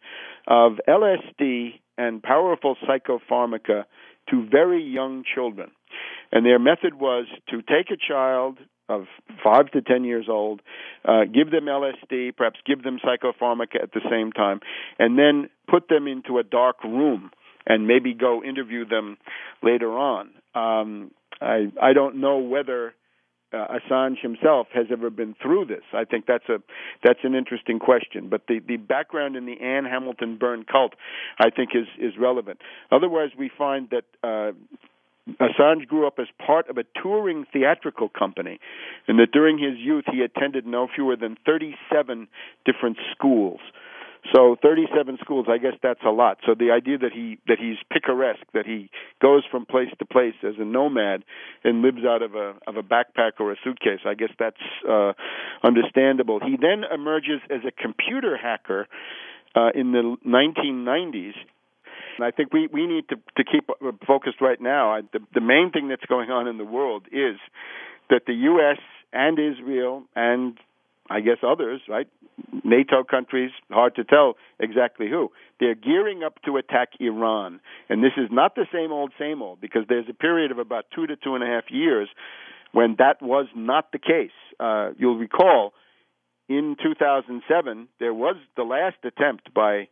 of 0.49 0.73
LSD 0.89 1.75
and 1.97 2.21
powerful 2.21 2.77
psychopharmaca 2.83 3.85
to 4.31 4.49
very 4.51 4.83
young 4.83 5.23
children. 5.35 5.71
And 6.33 6.47
their 6.47 6.59
method 6.59 6.95
was 6.95 7.27
to 7.49 7.63
take 7.63 7.91
a 7.91 7.97
child 7.97 8.59
of 8.89 9.07
five 9.43 9.71
to 9.71 9.81
ten 9.81 10.05
years 10.05 10.27
old, 10.29 10.61
uh, 11.05 11.25
give 11.25 11.51
them 11.51 11.67
LSD, 11.67 12.37
perhaps 12.37 12.59
give 12.67 12.83
them 12.83 12.99
psychopharmaca 12.99 13.83
at 13.83 13.93
the 13.93 14.01
same 14.11 14.33
time, 14.33 14.61
and 14.99 15.19
then 15.19 15.49
put 15.69 15.89
them 15.89 16.07
into 16.07 16.39
a 16.39 16.43
dark 16.43 16.83
room 16.83 17.31
and 17.67 17.87
maybe 17.87 18.15
go 18.15 18.43
interview 18.43 18.85
them 18.85 19.17
later 19.63 19.91
on. 19.97 20.31
Um, 20.55 21.13
I 21.41 21.69
I 21.81 21.93
don't 21.93 22.17
know 22.17 22.39
whether 22.39 22.95
uh, 23.53 23.67
Assange 23.79 24.21
himself 24.21 24.69
has 24.75 24.87
ever 24.91 25.11
been 25.11 25.35
through 25.43 25.67
this. 25.67 25.83
I 25.93 26.05
think 26.05 26.27
that's 26.27 26.49
a 26.49 26.59
that's 27.05 27.21
an 27.23 27.35
interesting 27.35 27.79
question. 27.79 28.29
But 28.29 28.43
the 28.49 28.61
the 28.67 28.77
background 28.77 29.37
in 29.37 29.47
the 29.47 29.61
Anne 29.61 29.85
Hamilton 29.85 30.37
Byrne 30.39 30.65
cult, 30.65 30.95
I 31.39 31.51
think, 31.51 31.71
is 31.75 31.87
is 31.99 32.19
relevant. 32.19 32.61
Otherwise, 32.91 33.31
we 33.39 33.51
find 33.57 33.89
that. 33.91 34.05
Uh, 34.23 34.53
Assange 35.39 35.87
grew 35.87 36.07
up 36.07 36.19
as 36.19 36.27
part 36.45 36.69
of 36.69 36.79
a 36.79 36.85
touring 37.03 37.47
theatrical 37.53 38.09
company, 38.09 38.59
and 39.07 39.19
that 39.19 39.33
during 39.33 39.59
his 39.59 39.79
youth 39.79 40.05
he 40.11 40.23
attended 40.23 40.67
no 40.67 40.89
fewer 40.93 41.17
than 41.17 41.37
37 41.47 42.29
different 42.65 42.97
schools. 43.13 43.61
So 44.35 44.57
37 44.63 45.19
schools, 45.23 45.47
I 45.49 45.59
guess 45.59 45.73
that's 45.83 46.03
a 46.05 46.11
lot. 46.11 46.39
So 46.47 46.55
the 46.55 46.71
idea 46.71 46.99
that 46.99 47.13
he 47.13 47.39
that 47.49 47.59
he's 47.59 47.79
picaresque, 47.91 48.47
that 48.53 48.67
he 48.67 48.91
goes 49.21 49.43
from 49.51 49.65
place 49.65 49.89
to 49.99 50.05
place 50.05 50.35
as 50.43 50.55
a 50.59 50.65
nomad 50.65 51.25
and 51.65 51.81
lives 51.81 52.05
out 52.07 52.23
of 52.23 52.35
a 52.35 52.55
of 52.67 52.77
a 52.77 52.83
backpack 52.83 53.41
or 53.41 53.53
a 53.53 53.57
suitcase, 53.65 54.01
I 54.07 54.15
guess 54.15 54.31
that's 54.39 54.61
uh, 54.89 55.13
understandable. 55.65 56.39
He 56.39 56.57
then 56.61 56.85
emerges 56.93 57.41
as 57.49 57.61
a 57.67 57.71
computer 57.73 58.37
hacker 58.37 58.87
uh, 59.55 59.71
in 59.75 59.93
the 59.93 60.17
1990s. 60.27 61.35
And 62.17 62.25
I 62.25 62.31
think 62.31 62.53
we, 62.53 62.69
we 62.73 62.87
need 62.87 63.09
to, 63.09 63.17
to 63.37 63.45
keep 63.45 63.69
focused 64.07 64.41
right 64.41 64.61
now. 64.61 64.93
I, 64.93 65.01
the, 65.13 65.21
the 65.35 65.41
main 65.41 65.71
thing 65.73 65.89
that's 65.89 66.05
going 66.07 66.31
on 66.31 66.47
in 66.47 66.59
the 66.59 66.65
world 66.65 67.05
is 67.13 67.37
that 68.09 68.23
the 68.27 68.35
U.S. 68.35 68.79
and 69.13 69.39
Israel 69.39 70.05
and 70.15 70.59
I 71.09 71.21
guess 71.21 71.39
others, 71.43 71.81
right? 71.89 72.07
NATO 72.63 73.03
countries, 73.03 73.51
hard 73.71 73.97
to 73.97 74.05
tell 74.05 74.37
exactly 74.61 75.09
who. 75.09 75.33
They're 75.59 75.75
gearing 75.75 76.23
up 76.23 76.41
to 76.45 76.57
attack 76.57 76.91
Iran. 77.01 77.61
And 77.89 78.03
this 78.03 78.13
is 78.17 78.29
not 78.31 78.55
the 78.55 78.67
same 78.73 78.93
old, 78.93 79.13
same 79.19 79.43
old, 79.43 79.61
because 79.61 79.83
there's 79.89 80.07
a 80.09 80.15
period 80.15 80.53
of 80.53 80.59
about 80.59 80.87
two 80.95 81.09
to 81.09 81.17
two 81.17 81.35
and 81.35 81.43
a 81.43 81.47
half 81.47 81.65
years 81.69 82.09
when 82.73 82.95
that 82.99 83.21
was 83.21 83.47
not 83.57 83.91
the 83.93 83.99
case. 83.99 84.31
Uh, 84.61 84.91
you'll 84.99 85.19
recall 85.19 85.73
in 86.49 86.77
2007, 86.83 87.89
there 87.99 88.15
was 88.15 88.37
the 88.57 88.63
last 88.63 88.97
attempt 89.05 89.53
by 89.53 89.89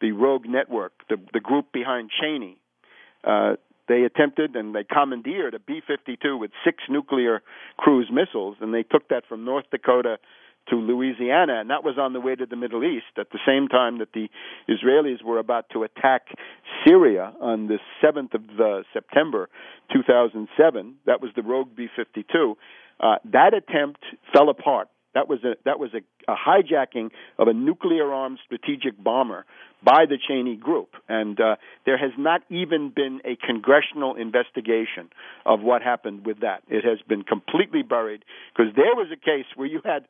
the 0.00 0.12
Rogue 0.12 0.46
Network, 0.46 0.92
the, 1.08 1.16
the 1.32 1.40
group 1.40 1.72
behind 1.72 2.10
Cheney. 2.20 2.58
Uh, 3.24 3.54
they 3.88 4.02
attempted 4.02 4.56
and 4.56 4.74
they 4.74 4.84
commandeered 4.84 5.54
a 5.54 5.58
B 5.58 5.80
52 5.86 6.36
with 6.36 6.50
six 6.64 6.78
nuclear 6.88 7.42
cruise 7.76 8.10
missiles, 8.12 8.56
and 8.60 8.74
they 8.74 8.82
took 8.82 9.08
that 9.08 9.24
from 9.28 9.44
North 9.44 9.66
Dakota 9.70 10.18
to 10.68 10.76
Louisiana, 10.76 11.60
and 11.60 11.70
that 11.70 11.84
was 11.84 11.96
on 11.98 12.12
the 12.12 12.20
way 12.20 12.34
to 12.34 12.44
the 12.44 12.56
Middle 12.56 12.84
East 12.84 13.18
at 13.18 13.30
the 13.30 13.38
same 13.46 13.68
time 13.68 13.98
that 13.98 14.12
the 14.12 14.28
Israelis 14.68 15.22
were 15.22 15.38
about 15.38 15.66
to 15.72 15.84
attack 15.84 16.28
Syria 16.84 17.32
on 17.40 17.68
the 17.68 17.78
7th 18.02 18.34
of 18.34 18.42
uh, 18.60 18.82
September 18.92 19.48
2007. 19.92 20.96
That 21.06 21.22
was 21.22 21.30
the 21.36 21.42
Rogue 21.42 21.76
B-52. 21.76 22.56
Uh, 22.98 23.16
that 23.32 23.54
attempt 23.54 24.00
fell 24.32 24.48
apart. 24.48 24.88
That 25.16 25.30
was 25.30 25.42
a 25.44 25.54
that 25.64 25.78
was 25.78 25.92
a, 25.94 26.02
a 26.30 26.36
hijacking 26.36 27.08
of 27.38 27.48
a 27.48 27.54
nuclear-armed 27.54 28.38
strategic 28.44 29.02
bomber 29.02 29.46
by 29.82 30.04
the 30.04 30.18
Cheney 30.18 30.56
Group, 30.56 30.90
and 31.08 31.40
uh, 31.40 31.56
there 31.86 31.96
has 31.96 32.10
not 32.18 32.42
even 32.50 32.92
been 32.94 33.22
a 33.24 33.34
congressional 33.36 34.14
investigation 34.16 35.08
of 35.46 35.62
what 35.62 35.80
happened 35.80 36.26
with 36.26 36.40
that. 36.40 36.64
It 36.68 36.84
has 36.84 36.98
been 37.08 37.22
completely 37.22 37.80
buried 37.80 38.26
because 38.54 38.74
there 38.76 38.94
was 38.94 39.08
a 39.10 39.16
case 39.16 39.46
where 39.54 39.66
you 39.66 39.80
had 39.82 40.04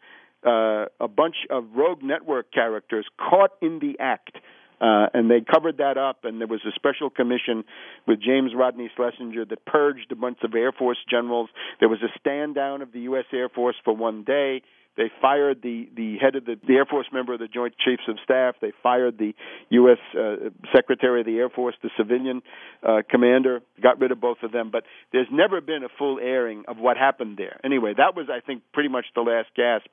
uh, 0.45 0.87
a 0.99 1.07
bunch 1.07 1.37
of 1.51 1.67
rogue 1.77 2.03
network 2.03 2.53
characters 2.53 3.07
caught 3.17 3.53
in 3.63 3.79
the 3.79 3.97
act. 4.01 4.37
Uh, 4.79 5.07
and 5.15 5.31
they 5.31 5.41
covered 5.41 5.79
that 5.79 5.97
up, 5.97 6.25
and 6.25 6.39
there 6.39 6.49
was 6.49 6.61
a 6.67 6.73
special 6.75 7.09
commission 7.09 7.65
with 8.07 8.21
James 8.21 8.53
Rodney 8.55 8.91
Schlesinger 8.95 9.47
that 9.47 9.65
purged 9.65 10.13
a 10.13 10.17
bunch 10.17 10.39
of 10.43 10.55
Air 10.55 10.71
Force 10.71 10.99
generals. 11.09 11.49
There 11.81 11.89
was 11.89 12.03
a 12.03 12.13
stand 12.19 12.57
down 12.57 12.83
of 12.83 12.93
the 12.93 13.01
U.S. 13.01 13.25
Air 13.33 13.49
Force 13.49 13.77
for 13.85 13.97
one 13.97 14.23
day. 14.23 14.61
They 14.97 15.11
fired 15.21 15.61
the 15.63 15.89
the 15.95 16.17
head 16.19 16.37
of 16.37 16.47
the, 16.47 16.57
the 16.67 16.75
Air 16.75 16.87
Force 16.87 17.07
member 17.13 17.35
of 17.35 17.41
the 17.41 17.49
Joint 17.49 17.75
Chiefs 17.79 18.05
of 18.09 18.17
Staff. 18.25 18.57
They 18.61 18.73
fired 18.83 19.19
the 19.19 19.35
U.S. 19.71 19.99
Uh, 20.17 20.51
Secretary 20.75 21.21
of 21.21 21.27
the 21.27 21.37
Air 21.37 21.51
Force, 21.51 21.75
the 21.83 21.91
civilian 21.97 22.43
uh, 22.83 23.03
commander. 23.09 23.61
Got 23.83 24.01
rid 24.01 24.11
of 24.11 24.21
both 24.21 24.39
of 24.43 24.53
them. 24.53 24.71
But 24.71 24.85
there's 25.13 25.29
never 25.31 25.61
been 25.61 25.85
a 25.85 25.89
full 25.99 26.19
airing 26.19 26.65
of 26.67 26.79
what 26.79 26.97
happened 26.97 27.37
there. 27.37 27.61
Anyway, 27.63 27.93
that 27.97 28.17
was 28.17 28.27
I 28.31 28.41
think 28.41 28.63
pretty 28.73 28.89
much 28.89 29.07
the 29.15 29.21
last 29.21 29.49
gasp 29.55 29.89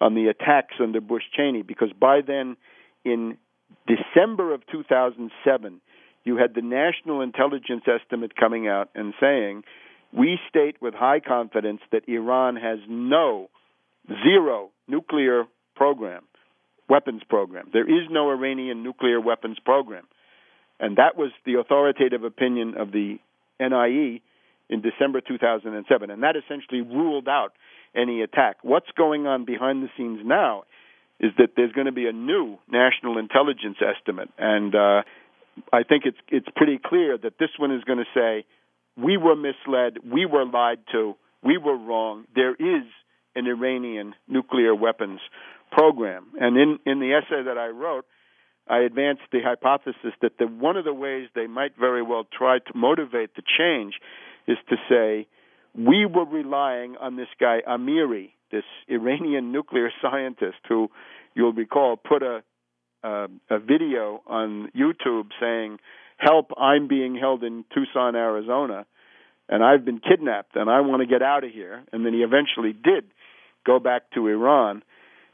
on 0.00 0.14
the 0.14 0.26
attacks 0.26 0.74
under 0.80 1.00
Bush 1.00 1.24
Cheney 1.36 1.62
because 1.62 1.90
by 1.98 2.20
then, 2.26 2.56
in 3.04 3.38
December 3.86 4.52
of 4.52 4.62
2007, 4.72 5.80
you 6.24 6.36
had 6.36 6.54
the 6.54 6.62
National 6.62 7.20
Intelligence 7.22 7.84
Estimate 7.86 8.34
coming 8.36 8.66
out 8.66 8.90
and 8.94 9.14
saying. 9.20 9.62
We 10.10 10.38
state 10.48 10.80
with 10.80 10.94
high 10.94 11.20
confidence 11.20 11.82
that 11.92 12.08
Iran 12.08 12.56
has 12.56 12.78
no 12.88 13.50
zero 14.24 14.70
nuclear 14.86 15.44
program, 15.76 16.24
weapons 16.88 17.22
program. 17.28 17.70
There 17.72 17.88
is 17.88 18.08
no 18.10 18.30
Iranian 18.30 18.82
nuclear 18.82 19.20
weapons 19.20 19.58
program. 19.64 20.04
And 20.80 20.96
that 20.96 21.16
was 21.16 21.30
the 21.44 21.54
authoritative 21.54 22.24
opinion 22.24 22.74
of 22.78 22.92
the 22.92 23.18
NIE 23.60 24.20
in 24.70 24.82
December 24.82 25.20
2007, 25.20 26.10
and 26.10 26.22
that 26.22 26.36
essentially 26.36 26.82
ruled 26.82 27.28
out 27.28 27.52
any 27.96 28.22
attack. 28.22 28.56
What's 28.62 28.90
going 28.96 29.26
on 29.26 29.44
behind 29.44 29.82
the 29.82 29.88
scenes 29.96 30.20
now 30.24 30.64
is 31.20 31.32
that 31.38 31.50
there's 31.56 31.72
going 31.72 31.86
to 31.86 31.92
be 31.92 32.06
a 32.06 32.12
new 32.12 32.58
national 32.70 33.18
intelligence 33.18 33.78
estimate, 33.80 34.28
and 34.38 34.74
uh, 34.74 35.02
I 35.72 35.82
think 35.82 36.04
it's 36.04 36.18
it's 36.28 36.46
pretty 36.54 36.78
clear 36.84 37.18
that 37.18 37.38
this 37.40 37.48
one 37.58 37.72
is 37.72 37.82
going 37.84 37.98
to 37.98 38.04
say 38.14 38.44
we 38.96 39.16
were 39.16 39.34
misled, 39.34 39.98
we 40.04 40.26
were 40.26 40.44
lied 40.44 40.78
to, 40.92 41.14
we 41.42 41.56
were 41.56 41.76
wrong. 41.76 42.24
There 42.34 42.54
is 42.54 42.84
an 43.38 43.46
Iranian 43.46 44.14
nuclear 44.26 44.74
weapons 44.74 45.20
program, 45.70 46.26
and 46.40 46.56
in 46.56 46.78
in 46.84 46.98
the 47.00 47.12
essay 47.14 47.42
that 47.44 47.58
I 47.58 47.68
wrote. 47.68 48.04
I 48.70 48.80
advanced 48.80 49.22
the 49.32 49.40
hypothesis 49.42 50.12
that 50.20 50.32
the, 50.38 50.46
one 50.46 50.76
of 50.76 50.84
the 50.84 50.92
ways 50.92 51.28
they 51.34 51.46
might 51.46 51.72
very 51.80 52.02
well 52.02 52.24
try 52.30 52.58
to 52.58 52.72
motivate 52.74 53.34
the 53.34 53.42
change 53.58 53.94
is 54.46 54.58
to 54.68 54.76
say, 54.90 55.26
we 55.74 56.04
were 56.04 56.26
relying 56.26 56.96
on 57.00 57.16
this 57.16 57.28
guy 57.40 57.60
Amiri, 57.66 58.32
this 58.50 58.64
Iranian 58.88 59.52
nuclear 59.52 59.90
scientist 60.02 60.58
who 60.68 60.90
you'll 61.34 61.52
recall 61.52 61.96
put 61.96 62.22
a 62.22 62.42
uh, 63.04 63.28
a 63.48 63.58
video 63.60 64.22
on 64.26 64.70
YouTube 64.76 65.28
saying, 65.40 65.78
"Help! 66.16 66.50
I'm 66.58 66.88
being 66.88 67.14
held 67.14 67.44
in 67.44 67.64
Tucson, 67.72 68.16
Arizona, 68.16 68.86
and 69.48 69.64
I've 69.64 69.84
been 69.84 70.00
kidnapped, 70.00 70.56
and 70.56 70.70
I 70.70 70.80
want 70.80 71.00
to 71.02 71.06
get 71.06 71.22
out 71.22 71.44
of 71.44 71.50
here." 71.50 71.82
And 71.92 72.04
then 72.04 72.12
he 72.12 72.20
eventually 72.20 72.72
did 72.72 73.04
go 73.64 73.78
back 73.78 74.10
to 74.14 74.26
Iran. 74.26 74.82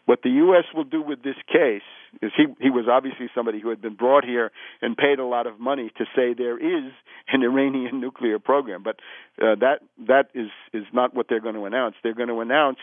What 0.07 0.21
the 0.23 0.31
U.S. 0.31 0.65
will 0.75 0.85
do 0.85 1.01
with 1.01 1.23
this 1.23 1.37
case 1.51 1.89
is 2.21 2.31
he 2.37 2.47
he 2.61 2.71
was 2.71 2.87
obviously 2.91 3.29
somebody 3.35 3.61
who 3.61 3.71
had 3.71 3.81
been 3.81 3.95
brought 3.95 4.25
here 4.25 4.51
and 4.83 4.97
paid 4.97 5.19
a 5.19 5.25
lot 5.25 5.47
of 5.47 5.59
money 5.59 5.91
to 5.97 6.05
say 6.15 6.35
there 6.35 6.59
is 6.59 6.93
an 7.33 7.43
Iranian 7.43 8.01
nuclear 8.07 8.39
program, 8.39 8.83
but 8.83 8.97
uh, 9.41 9.55
that 9.57 9.79
that 10.07 10.29
is 10.35 10.51
is 10.73 10.85
not 10.93 11.15
what 11.15 11.27
they're 11.29 11.41
going 11.41 11.55
to 11.55 11.65
announce. 11.65 11.95
They're 12.03 12.15
going 12.15 12.29
to 12.29 12.41
announce 12.41 12.79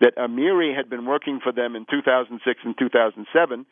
that 0.00 0.16
Amiri 0.16 0.74
had 0.74 0.90
been 0.90 1.06
working 1.06 1.40
for 1.42 1.52
them 1.52 1.76
in 1.76 1.86
2006 1.88 2.60
and 2.64 2.74
2007, 2.78 3.66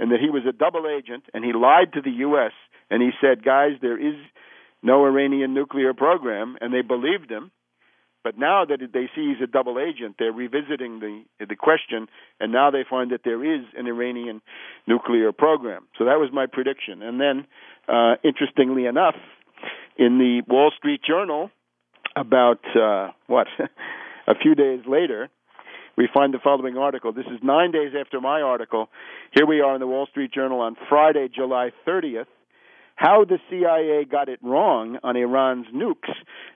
and 0.00 0.10
that 0.10 0.20
he 0.20 0.28
was 0.30 0.42
a 0.48 0.52
double 0.52 0.86
agent, 0.88 1.24
and 1.32 1.44
he 1.44 1.52
lied 1.52 1.92
to 1.94 2.00
the 2.00 2.10
U.S. 2.26 2.52
and 2.90 3.02
he 3.02 3.10
said, 3.20 3.44
"Guys, 3.44 3.72
there 3.82 3.98
is 3.98 4.16
no 4.82 5.04
Iranian 5.04 5.54
nuclear 5.54 5.94
program," 5.94 6.56
and 6.60 6.72
they 6.72 6.82
believed 6.82 7.30
him. 7.30 7.50
But 8.24 8.36
now 8.36 8.64
that 8.64 8.80
they 8.92 9.08
see 9.14 9.32
he's 9.32 9.42
a 9.42 9.46
double 9.46 9.78
agent, 9.78 10.16
they're 10.18 10.32
revisiting 10.32 11.00
the 11.00 11.46
the 11.46 11.56
question, 11.56 12.08
and 12.40 12.52
now 12.52 12.70
they 12.70 12.84
find 12.88 13.12
that 13.12 13.22
there 13.24 13.44
is 13.44 13.64
an 13.76 13.86
Iranian 13.86 14.42
nuclear 14.86 15.32
program. 15.32 15.86
So 15.96 16.04
that 16.04 16.18
was 16.18 16.30
my 16.32 16.46
prediction. 16.46 17.02
And 17.02 17.20
then, 17.20 17.46
uh, 17.88 18.16
interestingly 18.24 18.86
enough, 18.86 19.14
in 19.96 20.18
the 20.18 20.42
Wall 20.52 20.72
Street 20.76 21.00
Journal, 21.02 21.50
about 22.16 22.60
uh, 22.76 23.12
what 23.26 23.46
a 24.26 24.34
few 24.34 24.54
days 24.54 24.80
later, 24.86 25.28
we 25.96 26.08
find 26.12 26.32
the 26.32 26.38
following 26.42 26.76
article. 26.76 27.12
This 27.12 27.26
is 27.26 27.40
nine 27.42 27.72
days 27.72 27.92
after 27.98 28.20
my 28.20 28.40
article. 28.40 28.88
Here 29.34 29.46
we 29.46 29.60
are 29.60 29.74
in 29.74 29.80
the 29.80 29.86
Wall 29.86 30.06
Street 30.06 30.32
Journal 30.32 30.60
on 30.60 30.76
Friday, 30.88 31.28
July 31.34 31.70
30th. 31.86 32.26
How 32.98 33.24
the 33.24 33.38
CIA 33.48 34.04
Got 34.10 34.28
It 34.28 34.40
Wrong 34.42 34.98
on 35.04 35.16
Iran's 35.16 35.66
Nukes 35.72 36.10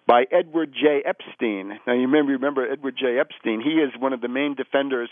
by 0.09 0.24
Edward 0.32 0.72
J. 0.74 1.01
Epstein. 1.07 1.78
Now, 1.86 1.93
you 1.93 2.09
remember, 2.09 2.32
remember 2.32 2.68
Edward 2.68 2.97
J. 2.99 3.20
Epstein. 3.20 3.61
He 3.61 3.74
is 3.74 3.93
one 3.97 4.12
of 4.12 4.20
the 4.20 4.26
main 4.26 4.57
defenders 4.57 5.09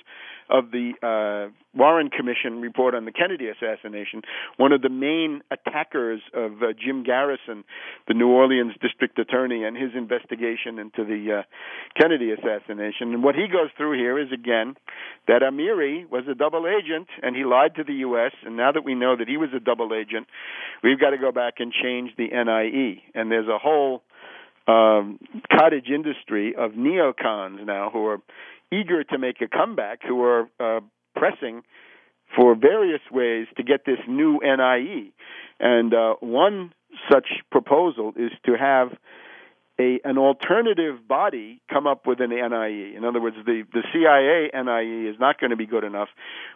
of 0.51 0.73
the 0.73 0.95
uh, 1.01 1.53
Warren 1.73 2.11
Commission 2.11 2.61
report 2.61 2.97
on 2.97 3.05
the 3.05 3.13
Kennedy 3.13 3.47
assassination, 3.47 4.23
one 4.57 4.73
of 4.73 4.83
the 4.83 4.89
main 4.89 5.43
attackers 5.53 6.21
of 6.35 6.63
uh, 6.63 6.73
Jim 6.77 7.05
Garrison, 7.05 7.63
the 8.09 8.15
New 8.15 8.27
Orleans 8.27 8.73
district 8.83 9.17
attorney, 9.21 9.63
and 9.63 9.77
his 9.77 9.91
investigation 9.95 10.81
into 10.81 11.05
the 11.05 11.39
uh, 11.39 11.43
Kennedy 12.01 12.33
assassination. 12.33 13.15
And 13.15 13.23
what 13.23 13.37
he 13.37 13.47
goes 13.47 13.71
through 13.77 13.97
here 13.97 14.19
is, 14.19 14.33
again, 14.33 14.75
that 15.29 15.43
Amiri 15.43 16.11
was 16.11 16.25
a 16.29 16.35
double 16.35 16.67
agent 16.67 17.07
and 17.23 17.37
he 17.37 17.45
lied 17.45 17.77
to 17.77 17.85
the 17.85 18.03
U.S., 18.11 18.33
and 18.45 18.57
now 18.57 18.73
that 18.73 18.85
we 18.85 18.97
know 18.97 19.15
that 19.17 19.29
he 19.29 19.37
was 19.37 19.51
a 19.55 19.61
double 19.61 19.95
agent, 19.95 20.27
we've 20.83 20.99
got 20.99 21.11
to 21.11 21.19
go 21.21 21.33
back 21.33 21.55
and 21.59 21.73
change 21.73 22.11
the 22.17 22.29
NIE. 22.29 23.03
And 23.15 23.31
there's 23.31 23.49
a 23.49 23.59
whole 23.59 24.03
um, 24.67 25.19
cottage 25.51 25.89
industry 25.93 26.55
of 26.57 26.73
neocons 26.73 27.65
now 27.65 27.91
who 27.93 28.07
are 28.07 28.19
eager 28.73 29.05
to 29.05 29.19
make 29.19 29.41
a 29.41 29.49
comeback, 29.49 30.01
who 30.07 30.23
are 30.23 30.49
uh, 30.59 30.81
pressing 31.17 31.63
for 32.37 32.55
various 32.55 33.01
ways 33.11 33.47
to 33.57 33.63
get 33.63 33.85
this 33.85 33.99
new 34.09 34.41
NIE. 34.43 35.13
And 35.59 35.93
uh, 35.93 36.15
one 36.21 36.73
such 37.11 37.27
proposal 37.51 38.13
is 38.17 38.31
to 38.47 38.57
have 38.57 38.89
a 39.81 40.01
an 40.05 40.19
alternative 40.19 41.07
body 41.09 41.61
come 41.73 41.87
up 41.87 42.07
with 42.07 42.21
an 42.21 42.31
NIE. 42.31 42.95
In 42.97 43.05
other 43.05 43.21
words, 43.21 43.37
the 43.45 43.63
the 43.73 43.83
CIA 43.93 44.51
NIE 44.53 45.09
is 45.11 45.17
not 45.19 45.41
going 45.41 45.51
to 45.51 45.57
be 45.57 45.67
good 45.67 45.85
enough. 45.85 46.09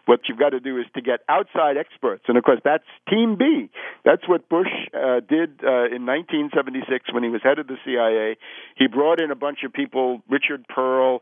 What 0.07 0.21
you've 0.29 0.39
got 0.39 0.51
to 0.51 0.61
do 0.61 0.79
is 0.79 0.87
to 0.95 1.01
get 1.01 1.21
outside 1.29 1.77
experts, 1.77 2.25
and 2.29 2.37
of 2.37 2.45
course 2.45 2.61
that's 2.65 2.85
Team 3.09 3.37
B. 3.37 3.71
That's 4.05 4.29
what 4.29 4.49
Bush 4.49 4.73
uh, 4.93 5.21
did 5.21 5.61
uh, 5.65 5.89
in 5.89 6.05
1976 6.07 7.13
when 7.13 7.23
he 7.23 7.31
was 7.31 7.41
head 7.43 7.59
of 7.59 7.67
the 7.67 7.77
CIA. 7.85 8.37
He 8.77 8.87
brought 8.87 9.21
in 9.21 9.31
a 9.31 9.37
bunch 9.37 9.61
of 9.65 9.73
people, 9.73 10.23
Richard 10.29 10.67
Perle, 10.69 11.21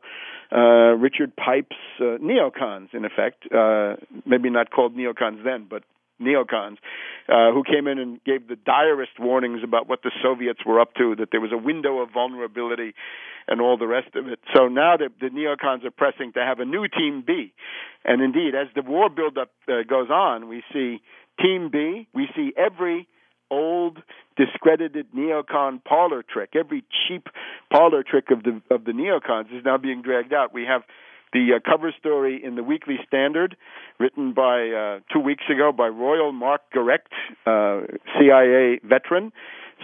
uh, 0.50 0.96
Richard 0.98 1.36
Pipes, 1.36 1.76
uh, 2.00 2.18
neocons 2.18 2.92
in 2.92 3.04
effect. 3.04 3.46
Uh, 3.52 3.96
maybe 4.26 4.50
not 4.50 4.70
called 4.70 4.96
neocons 4.96 5.44
then, 5.44 5.66
but 5.68 5.84
neocons, 6.22 6.76
uh, 7.28 7.52
who 7.52 7.62
came 7.64 7.86
in 7.86 7.98
and 7.98 8.22
gave 8.24 8.48
the 8.48 8.56
direst 8.56 9.18
warnings 9.18 9.60
about 9.62 9.88
what 9.88 10.02
the 10.02 10.10
Soviets 10.22 10.60
were 10.64 10.80
up 10.80 10.94
to, 10.94 11.16
that 11.16 11.28
there 11.30 11.40
was 11.40 11.52
a 11.52 11.58
window 11.58 11.98
of 11.98 12.10
vulnerability, 12.10 12.94
and 13.48 13.60
all 13.60 13.76
the 13.76 13.86
rest 13.86 14.14
of 14.14 14.28
it. 14.28 14.38
So 14.54 14.68
now 14.68 14.96
the, 14.96 15.08
the 15.20 15.28
neocons 15.28 15.84
are 15.84 15.90
pressing 15.90 16.32
to 16.34 16.40
have 16.40 16.60
a 16.60 16.64
new 16.64 16.86
Team 16.88 17.24
B, 17.26 17.52
and 18.04 18.22
indeed, 18.22 18.54
as 18.54 18.68
the 18.74 18.82
war 18.82 19.08
buildup 19.10 19.50
uh, 19.68 19.82
goes 19.88 20.10
on, 20.10 20.48
we 20.48 20.62
see 20.72 21.02
Team 21.40 21.70
B, 21.70 22.08
we 22.14 22.28
see 22.36 22.52
every 22.56 23.08
old 23.50 23.98
discredited 24.34 25.06
neocon 25.14 25.84
parlor 25.84 26.22
trick 26.22 26.54
every 26.58 26.82
cheap 27.06 27.28
parlor 27.70 28.02
trick 28.02 28.30
of 28.30 28.42
the 28.42 28.62
of 28.74 28.84
the 28.84 28.92
neocons 28.92 29.54
is 29.54 29.62
now 29.62 29.76
being 29.76 30.00
dragged 30.00 30.32
out 30.32 30.54
we 30.54 30.64
have 30.64 30.80
the 31.32 31.54
uh, 31.56 31.70
cover 31.70 31.92
story 31.98 32.40
in 32.42 32.54
the 32.54 32.62
Weekly 32.62 32.98
Standard, 33.06 33.56
written 33.98 34.32
by 34.32 34.68
uh, 34.68 35.00
two 35.12 35.20
weeks 35.20 35.44
ago 35.52 35.72
by 35.72 35.86
Reuel 35.86 36.32
Marc 36.32 36.62
Gerecht, 36.72 37.12
uh, 37.46 37.80
CIA 38.18 38.80
veteran, 38.84 39.32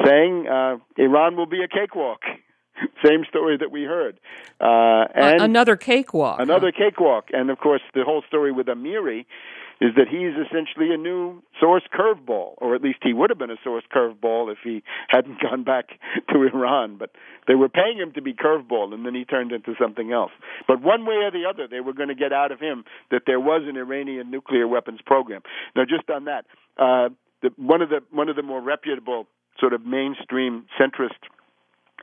saying 0.05 0.47
uh, 0.47 0.77
Iran 0.97 1.37
will 1.37 1.47
be 1.47 1.63
a 1.63 1.69
cakewalk. 1.69 2.21
Same 3.05 3.25
story 3.29 3.57
that 3.57 3.73
we 3.73 3.83
heard. 3.85 4.21
Uh, 4.61 5.07
and 5.15 5.41
another 5.41 5.77
cakewalk. 5.77 6.41
Another 6.41 6.73
huh? 6.75 6.91
cakewalk. 6.91 7.29
And 7.33 7.51
of 7.51 7.59
course, 7.59 7.83
the 7.95 8.05
whole 8.05 8.23
story 8.29 8.53
with 8.53 8.67
Amiri 8.67 9.27
is 9.81 9.95
that 9.97 10.09
he's 10.09 10.35
essentially 10.35 10.93
a 10.93 10.97
new 10.97 11.43
source 11.61 11.85
curveball, 11.95 12.55
or 12.59 12.75
at 12.75 12.83
least 12.83 12.99
he 13.03 13.13
would 13.13 13.31
have 13.31 13.39
been 13.39 13.51
a 13.51 13.63
source 13.63 13.85
curveball 13.95 14.51
if 14.51 14.59
he 14.63 14.83
hadn't 15.09 15.41
gone 15.43 15.65
back 15.65 15.91
to 16.33 16.43
Iran. 16.43 16.97
But 16.99 17.11
they 17.47 17.55
were 17.55 17.69
paying 17.69 17.99
him 17.99 18.13
to 18.13 18.23
be 18.23 18.35
curveball, 18.35 18.93
and 18.93 19.07
then 19.07 19.15
he 19.15 19.25
turned 19.25 19.53
into 19.53 19.75
something 19.81 20.13
else. 20.13 20.33
But 20.67 20.83
one 20.83 21.07
way 21.07 21.17
or 21.17 21.31
the 21.31 21.45
other, 21.49 21.69
they 21.69 21.81
were 21.81 21.93
going 21.93 22.09
to 22.09 22.15
get 22.15 22.33
out 22.33 22.53
of 22.53 22.61
him 22.61 22.85
that 23.11 23.23
there 23.27 23.41
was 23.41 23.63
an 23.69 23.77
Iranian 23.77 24.31
nuclear 24.31 24.67
weapons 24.67 25.01
program. 25.05 25.43
Now, 25.77 25.85
just 25.85 26.11
on 26.11 26.25
that, 26.25 26.45
uh, 26.77 27.11
the, 27.43 27.51
one 27.57 27.83
of 27.83 27.89
the 27.89 28.01
one 28.11 28.29
of 28.29 28.37
the 28.37 28.43
more 28.43 28.61
reputable 28.61 29.27
sort 29.61 29.73
of 29.73 29.85
mainstream 29.85 30.67
centrist 30.81 31.19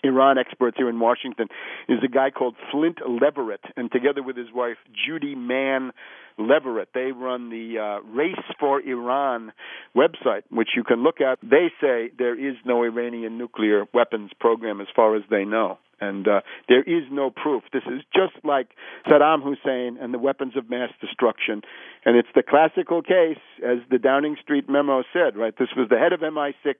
Iran 0.03 0.37
experts 0.37 0.77
here 0.77 0.89
in 0.89 0.99
Washington 0.99 1.47
is 1.87 1.99
a 2.03 2.07
guy 2.07 2.29
called 2.29 2.55
Flynt 2.71 2.99
Leverett, 3.07 3.61
and 3.75 3.91
together 3.91 4.21
with 4.21 4.37
his 4.37 4.51
wife 4.53 4.77
Judy 5.05 5.35
Mann 5.35 5.91
Leverett, 6.37 6.89
they 6.93 7.11
run 7.11 7.49
the 7.49 7.79
uh, 7.79 8.01
Race 8.01 8.35
for 8.59 8.81
Iran 8.81 9.53
website, 9.95 10.43
which 10.49 10.69
you 10.75 10.83
can 10.83 11.01
look 11.01 11.21
at. 11.21 11.39
They 11.41 11.71
say 11.79 12.11
there 12.17 12.37
is 12.37 12.55
no 12.65 12.83
Iranian 12.83 13.37
nuclear 13.37 13.85
weapons 13.93 14.31
program 14.39 14.81
as 14.81 14.87
far 14.95 15.15
as 15.15 15.23
they 15.29 15.45
know. 15.45 15.77
And 15.99 16.27
uh, 16.27 16.41
there 16.67 16.83
is 16.83 17.03
no 17.11 17.29
proof. 17.29 17.63
This 17.71 17.83
is 17.87 18.01
just 18.13 18.43
like 18.43 18.69
Saddam 19.07 19.43
Hussein 19.43 19.97
and 20.01 20.13
the 20.13 20.19
weapons 20.19 20.57
of 20.57 20.69
mass 20.69 20.89
destruction. 20.99 21.61
And 22.03 22.17
it's 22.17 22.29
the 22.35 22.43
classical 22.43 23.01
case, 23.01 23.41
as 23.63 23.79
the 23.89 23.97
Downing 23.97 24.35
Street 24.41 24.69
memo 24.69 25.03
said, 25.13 25.35
right? 25.35 25.53
This 25.57 25.69
was 25.75 25.87
the 25.89 25.97
head 25.97 26.13
of 26.13 26.19
MI6 26.19 26.75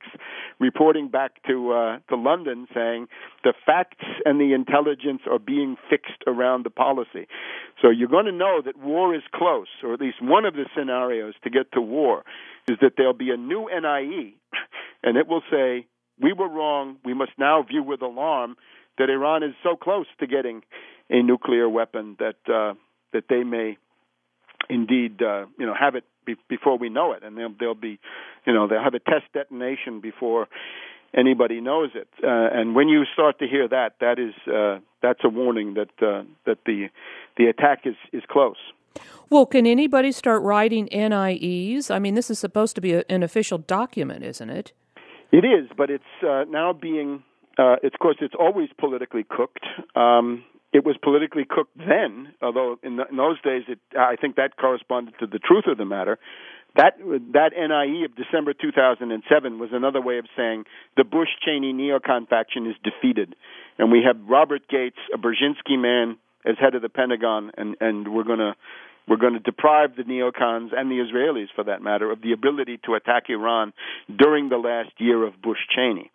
reporting 0.60 1.10
back 1.10 1.42
to, 1.48 1.72
uh, 1.72 1.98
to 2.10 2.16
London 2.16 2.68
saying 2.74 3.08
the 3.44 3.54
facts 3.66 4.06
and 4.26 4.40
the 4.40 4.54
intelligence 4.54 5.22
are 5.30 5.40
being 5.40 5.78
fixed 5.90 6.24
around 6.28 6.66
the 6.66 6.70
policy. 6.70 7.28
So 7.82 7.90
you're 7.90 8.10
going 8.10 8.26
to 8.26 8.32
know 8.32 8.62
that 8.64 8.78
war 8.78 9.16
is 9.16 9.24
close, 9.34 9.68
or 9.84 9.94
at 9.94 10.02
least 10.02 10.22
one 10.22 10.46
of 10.46 10.54
the 10.54 10.66
scenarios 10.78 11.34
to 11.44 11.50
get 11.50 11.72
to 11.74 11.82
war 11.82 12.24
is 12.68 12.78
that 12.82 12.94
there'll 12.98 13.14
be 13.14 13.30
a 13.30 13.38
new 13.38 13.70
NIE, 13.70 14.34
and 15.04 15.18
it 15.18 15.28
will 15.28 15.44
say, 15.52 15.88
we 16.20 16.34
were 16.34 16.48
wrong. 16.48 16.98
We 17.04 17.14
must 17.14 17.32
now 17.38 17.62
view 17.64 17.84
with 17.84 18.02
alarm 18.02 18.56
that 18.98 19.10
Iran 19.10 19.44
is 19.44 19.54
so 19.64 19.76
close 19.76 20.08
to 20.20 20.28
getting 20.28 20.64
a 21.10 21.22
nuclear 21.22 21.70
weapon 21.70 22.18
that 22.20 22.38
uh, 22.52 22.74
that 23.14 23.26
they 23.30 23.44
may 23.44 23.78
indeed 24.70 25.22
uh, 25.22 25.46
you 25.58 25.66
know 25.66 25.74
have 25.80 25.96
it 25.96 26.04
be- 26.26 26.36
before 26.50 26.78
we 26.78 26.90
know 26.90 27.14
it, 27.14 27.24
and 27.24 27.38
they'll, 27.38 27.54
they'll 27.60 27.76
be 27.76 28.00
you 28.46 28.54
know 28.54 28.68
they'll 28.68 28.84
have 28.84 28.94
a 28.94 29.00
test 29.00 29.26
detonation 29.34 30.02
before 30.02 30.48
anybody 31.16 31.62
knows 31.62 31.92
it. 31.96 32.08
Uh, 32.24 32.28
and 32.28 32.76
when 32.76 32.88
you 32.88 33.04
start 33.14 33.40
to 33.40 33.48
hear 33.48 33.68
that, 33.68 33.94
that 34.00 34.20
is 34.20 34.34
uh, 34.52 34.80
that's 35.02 35.22
a 35.24 35.30
warning 35.30 35.76
that 35.76 35.90
uh, 36.06 36.24
that 36.46 36.60
the 36.66 36.88
the 37.38 37.46
attack 37.46 37.82
is 37.86 37.96
is 38.12 38.24
close. 38.30 38.58
Well, 39.30 39.46
can 39.46 39.66
anybody 39.66 40.12
start 40.12 40.42
writing 40.44 40.88
NIEs? 40.92 41.90
I 41.92 42.00
mean, 42.00 42.14
this 42.14 42.30
is 42.30 42.40
supposed 42.40 42.76
to 42.76 42.82
be 42.82 42.94
a, 42.94 43.04
an 43.10 43.24
official 43.24 43.58
document, 43.58 44.24
isn't 44.24 44.50
it? 44.50 44.72
It 45.32 45.44
is, 45.44 45.70
but 45.76 45.90
it's 45.90 46.04
uh, 46.24 46.46
now 46.50 46.74
being. 46.74 47.24
Uh, 47.58 47.78
it's, 47.84 47.96
of 47.96 48.00
course, 48.00 48.18
it's 48.22 48.36
always 48.38 48.70
politically 48.78 49.26
cooked. 49.28 49.66
Um, 49.96 50.44
it 50.74 50.84
was 50.84 50.98
politically 51.02 51.46
cooked 51.50 51.78
then, 51.78 52.34
although 52.42 52.78
in, 52.84 52.98
the, 52.98 53.06
in 53.10 53.16
those 53.16 53.40
days, 53.42 53.64
it, 53.68 53.80
I 53.98 54.18
think 54.18 54.36
that 54.36 54.58
corresponded 54.58 55.14
to 55.20 55.28
the 55.28 55.40
truth 55.40 55.66
of 55.68 55.78
the 55.78 55.86
matter. 55.86 56.20
That 56.76 56.98
that 57.32 57.52
NIE 57.56 58.04
of 58.04 58.16
December 58.18 58.54
2007 58.54 59.60
was 59.60 59.70
another 59.72 60.02
way 60.02 60.18
of 60.18 60.26
saying 60.36 60.66
the 60.98 61.06
Bush 61.06 61.30
Cheney 61.42 61.72
neocon 61.72 62.28
faction 62.28 62.68
is 62.68 62.76
defeated, 62.84 63.34
and 63.78 63.94
we 63.94 64.04
have 64.06 64.18
Robert 64.28 64.68
Gates, 64.68 64.98
a 65.14 65.18
Brzezinski 65.18 65.80
man, 65.80 66.18
as 66.46 66.56
head 66.60 66.76
of 66.76 66.82
the 66.82 66.90
Pentagon, 66.90 67.52
and 67.56 67.78
and 67.80 68.14
we're 68.14 68.24
to 68.24 68.56
we're 69.08 69.18
going 69.18 69.34
to 69.34 69.40
deprive 69.40 69.96
the 69.96 70.04
neocons 70.04 70.70
and 70.76 70.90
the 70.90 70.96
Israelis, 70.96 71.48
for 71.56 71.64
that 71.64 71.82
matter, 71.82 72.12
of 72.12 72.22
the 72.22 72.32
ability 72.32 72.80
to 72.86 72.96
attack 72.96 73.30
Iran 73.30 73.72
during 74.14 74.50
the 74.50 74.58
last 74.58 74.92
year 74.98 75.24
of 75.26 75.42
Bush 75.42 75.60
Cheney. 75.74 76.12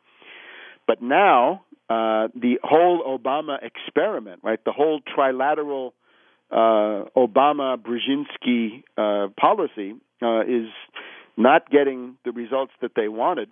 But 0.90 1.00
now 1.00 1.62
uh, 1.88 2.34
the 2.34 2.58
whole 2.64 3.16
Obama 3.16 3.58
experiment, 3.62 4.40
right, 4.42 4.58
the 4.64 4.72
whole 4.72 5.00
trilateral 5.16 5.92
uh, 6.50 7.08
Obama 7.16 7.76
Brzezinski 7.78 8.82
uh, 8.98 9.28
policy 9.40 9.94
uh, 10.20 10.40
is 10.40 10.66
not 11.36 11.70
getting 11.70 12.16
the 12.24 12.32
results 12.32 12.72
that 12.82 12.90
they 12.96 13.06
wanted. 13.06 13.50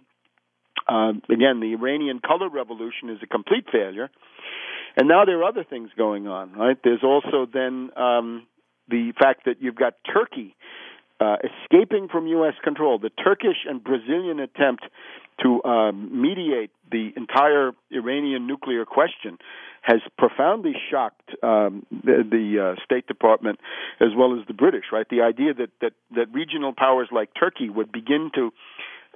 Uh, 0.89 1.12
again, 1.32 1.61
the 1.61 1.76
Iranian 1.78 2.18
color 2.18 2.49
revolution 2.49 3.09
is 3.09 3.18
a 3.22 3.28
complete 3.28 3.66
failure. 3.70 4.11
And 4.97 5.07
now 5.07 5.24
there 5.24 5.39
are 5.39 5.45
other 5.45 5.62
things 5.62 5.91
going 5.97 6.26
on, 6.26 6.55
right? 6.55 6.76
There's 6.82 7.05
also 7.05 7.47
then 7.47 7.91
um, 7.97 8.49
the 8.89 9.12
fact 9.16 9.45
that 9.45 9.62
you've 9.62 9.76
got 9.76 9.95
Turkey 10.12 10.57
uh, 11.21 11.37
escaping 11.43 12.09
from 12.09 12.27
U.S. 12.27 12.55
control. 12.62 12.99
The 12.99 13.11
Turkish 13.11 13.66
and 13.69 13.83
Brazilian 13.83 14.41
attempt 14.41 14.85
to 15.43 15.62
um, 15.64 16.23
mediate 16.23 16.71
the 16.91 17.11
entire 17.16 17.73
Iranian 17.91 18.47
nuclear 18.47 18.85
question 18.85 19.39
has 19.83 20.01
profoundly 20.16 20.75
shocked 20.91 21.31
um, 21.43 21.87
the, 21.91 22.25
the 22.29 22.75
uh, 22.77 22.85
State 22.85 23.07
Department 23.07 23.61
as 24.01 24.09
well 24.16 24.39
as 24.39 24.47
the 24.47 24.55
British. 24.55 24.87
Right, 24.93 25.07
the 25.09 25.23
idea 25.23 25.55
that 25.55 25.71
that 25.81 25.93
that 26.14 26.33
regional 26.33 26.73
powers 26.77 27.09
like 27.12 27.31
Turkey 27.39 27.69
would 27.69 27.93
begin 27.93 28.31
to 28.35 28.53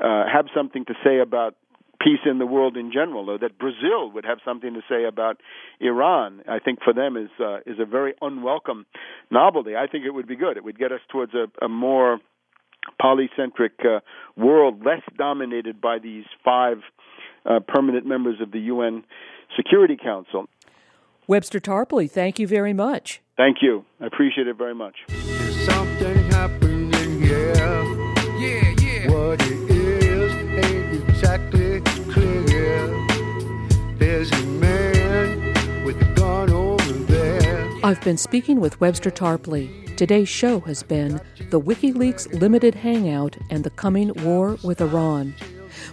uh, 0.02 0.24
have 0.32 0.46
something 0.54 0.84
to 0.86 0.94
say 1.04 1.18
about 1.18 1.56
peace 2.02 2.20
in 2.24 2.38
the 2.38 2.46
world 2.46 2.76
in 2.76 2.90
general, 2.92 3.30
or 3.30 3.38
that 3.38 3.58
Brazil 3.58 4.10
would 4.12 4.24
have 4.24 4.38
something 4.44 4.74
to 4.74 4.80
say 4.88 5.04
about 5.04 5.38
Iran, 5.80 6.42
I 6.48 6.58
think 6.58 6.80
for 6.82 6.92
them 6.92 7.16
is 7.16 7.30
uh, 7.40 7.58
is 7.66 7.78
a 7.78 7.84
very 7.84 8.14
unwelcome 8.20 8.86
novelty. 9.30 9.76
I 9.76 9.86
think 9.86 10.04
it 10.04 10.10
would 10.10 10.26
be 10.26 10.36
good. 10.36 10.56
It 10.56 10.64
would 10.64 10.78
get 10.78 10.92
us 10.92 11.00
towards 11.10 11.32
a, 11.34 11.46
a 11.64 11.68
more 11.68 12.18
polycentric 13.00 13.84
uh, 13.84 14.00
world, 14.36 14.84
less 14.84 15.02
dominated 15.16 15.80
by 15.80 15.98
these 15.98 16.24
five 16.44 16.78
uh, 17.44 17.60
permanent 17.66 18.06
members 18.06 18.40
of 18.40 18.52
the 18.52 18.60
UN 18.60 19.04
Security 19.56 19.96
Council. 20.02 20.46
Webster 21.26 21.60
Tarpley, 21.60 22.10
thank 22.10 22.38
you 22.38 22.46
very 22.46 22.72
much. 22.72 23.20
Thank 23.36 23.58
you. 23.62 23.84
I 24.00 24.06
appreciate 24.06 24.48
it 24.48 24.58
very 24.58 24.74
much. 24.74 24.96
I've 37.92 38.00
been 38.00 38.16
speaking 38.16 38.58
with 38.58 38.80
Webster 38.80 39.10
Tarpley. 39.10 39.94
Today's 39.98 40.26
show 40.26 40.60
has 40.60 40.82
been 40.82 41.20
the 41.50 41.60
WikiLeaks 41.60 42.40
Limited 42.40 42.74
Hangout 42.74 43.36
and 43.50 43.64
the 43.64 43.68
Coming 43.68 44.14
War 44.24 44.56
with 44.64 44.80
Iran. 44.80 45.34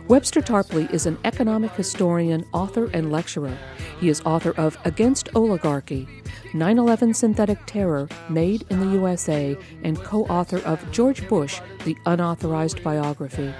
Webster 0.08 0.42
Tarpley 0.42 0.92
is 0.92 1.06
an 1.06 1.18
economic 1.24 1.72
historian, 1.72 2.46
author, 2.54 2.90
and 2.94 3.12
lecturer. 3.12 3.58
He 4.00 4.10
is 4.10 4.22
author 4.22 4.52
of 4.58 4.78
Against 4.86 5.30
Oligarchy 5.36 6.08
9 6.54 6.80
11 6.80 7.14
Synthetic 7.14 7.60
Terror 7.66 8.10
Made 8.30 8.66
in 8.70 8.80
the 8.80 8.94
USA 8.94 9.56
and 9.84 10.02
co 10.02 10.26
author 10.26 10.60
of 10.60 10.92
George 10.92 11.28
Bush, 11.28 11.62
the 11.86 11.96
Unauthorized 12.06 12.84
Biography. 12.84 13.54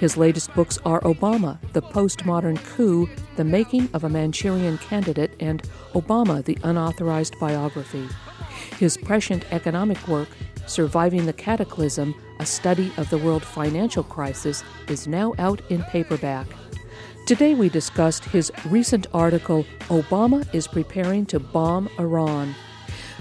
His 0.00 0.16
latest 0.16 0.52
books 0.54 0.78
are 0.84 1.00
Obama, 1.02 1.58
The 1.72 1.82
Postmodern 1.82 2.62
Coup, 2.64 3.08
The 3.36 3.44
Making 3.44 3.88
of 3.92 4.04
a 4.04 4.08
Manchurian 4.08 4.78
Candidate, 4.78 5.32
and 5.40 5.62
Obama, 5.94 6.44
the 6.44 6.58
Unauthorized 6.64 7.38
Biography. 7.38 8.08
His 8.78 8.96
prescient 8.96 9.44
economic 9.52 10.08
work, 10.08 10.28
Surviving 10.66 11.26
the 11.26 11.32
Cataclysm, 11.32 12.14
a 12.42 12.46
study 12.46 12.92
of 12.96 13.08
the 13.08 13.18
world 13.18 13.44
financial 13.44 14.02
crisis, 14.02 14.64
is 14.88 15.06
now 15.06 15.32
out 15.38 15.62
in 15.70 15.80
paperback. 15.84 16.48
Today 17.24 17.54
we 17.54 17.68
discussed 17.68 18.24
his 18.24 18.50
recent 18.66 19.06
article, 19.14 19.64
Obama 19.82 20.44
is 20.52 20.66
Preparing 20.66 21.24
to 21.26 21.38
Bomb 21.38 21.88
Iran. 22.00 22.52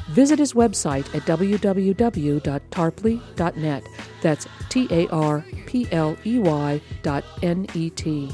Visit 0.09 0.39
his 0.39 0.53
website 0.53 1.05
at 1.13 1.22
www.tarpley.net. 1.22 3.84
That's 4.24 4.47
T 4.69 4.88
A 4.89 5.07
R 5.09 5.45
P 5.67 5.88
L 5.91 6.17
E 6.26 6.39
Y 6.39 6.82
dot 7.03 7.24
N 7.43 7.67
E 7.76 7.91
T. 7.91 8.32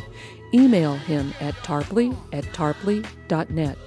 Email 0.54 0.96
him 0.96 1.34
at 1.42 1.54
tarpley 1.56 2.16
at 2.32 2.46
tarpley.net. 2.46 3.78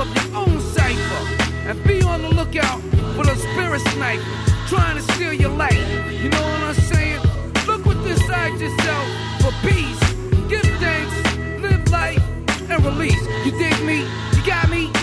of 0.00 0.08
your 0.14 0.36
own 0.36 0.60
cipher 0.60 1.42
and 1.68 1.82
be 1.84 2.02
on 2.02 2.22
the 2.22 2.28
lookout 2.28 2.80
for 3.16 3.24
the 3.24 3.34
spirit 3.36 3.80
snipers 3.92 4.24
trying 4.68 4.96
to 4.96 5.02
steal 5.14 5.32
your 5.32 5.50
life. 5.50 5.74
You 6.22 6.28
know 6.28 6.42
what 6.42 6.62
I'm 6.62 6.74
saying? 6.74 7.20
Look 7.66 7.84
within 7.84 8.12
inside 8.12 8.60
yourself 8.60 9.06
for 9.40 9.52
peace. 9.66 10.00
Give 10.48 10.62
thanks, 10.78 11.62
live 11.62 11.90
life, 11.90 12.22
and 12.70 12.84
release. 12.84 13.20
You 13.44 13.52
dig 13.52 13.82
me? 13.84 14.06
You 14.36 14.46
got 14.46 14.68
me? 14.70 14.97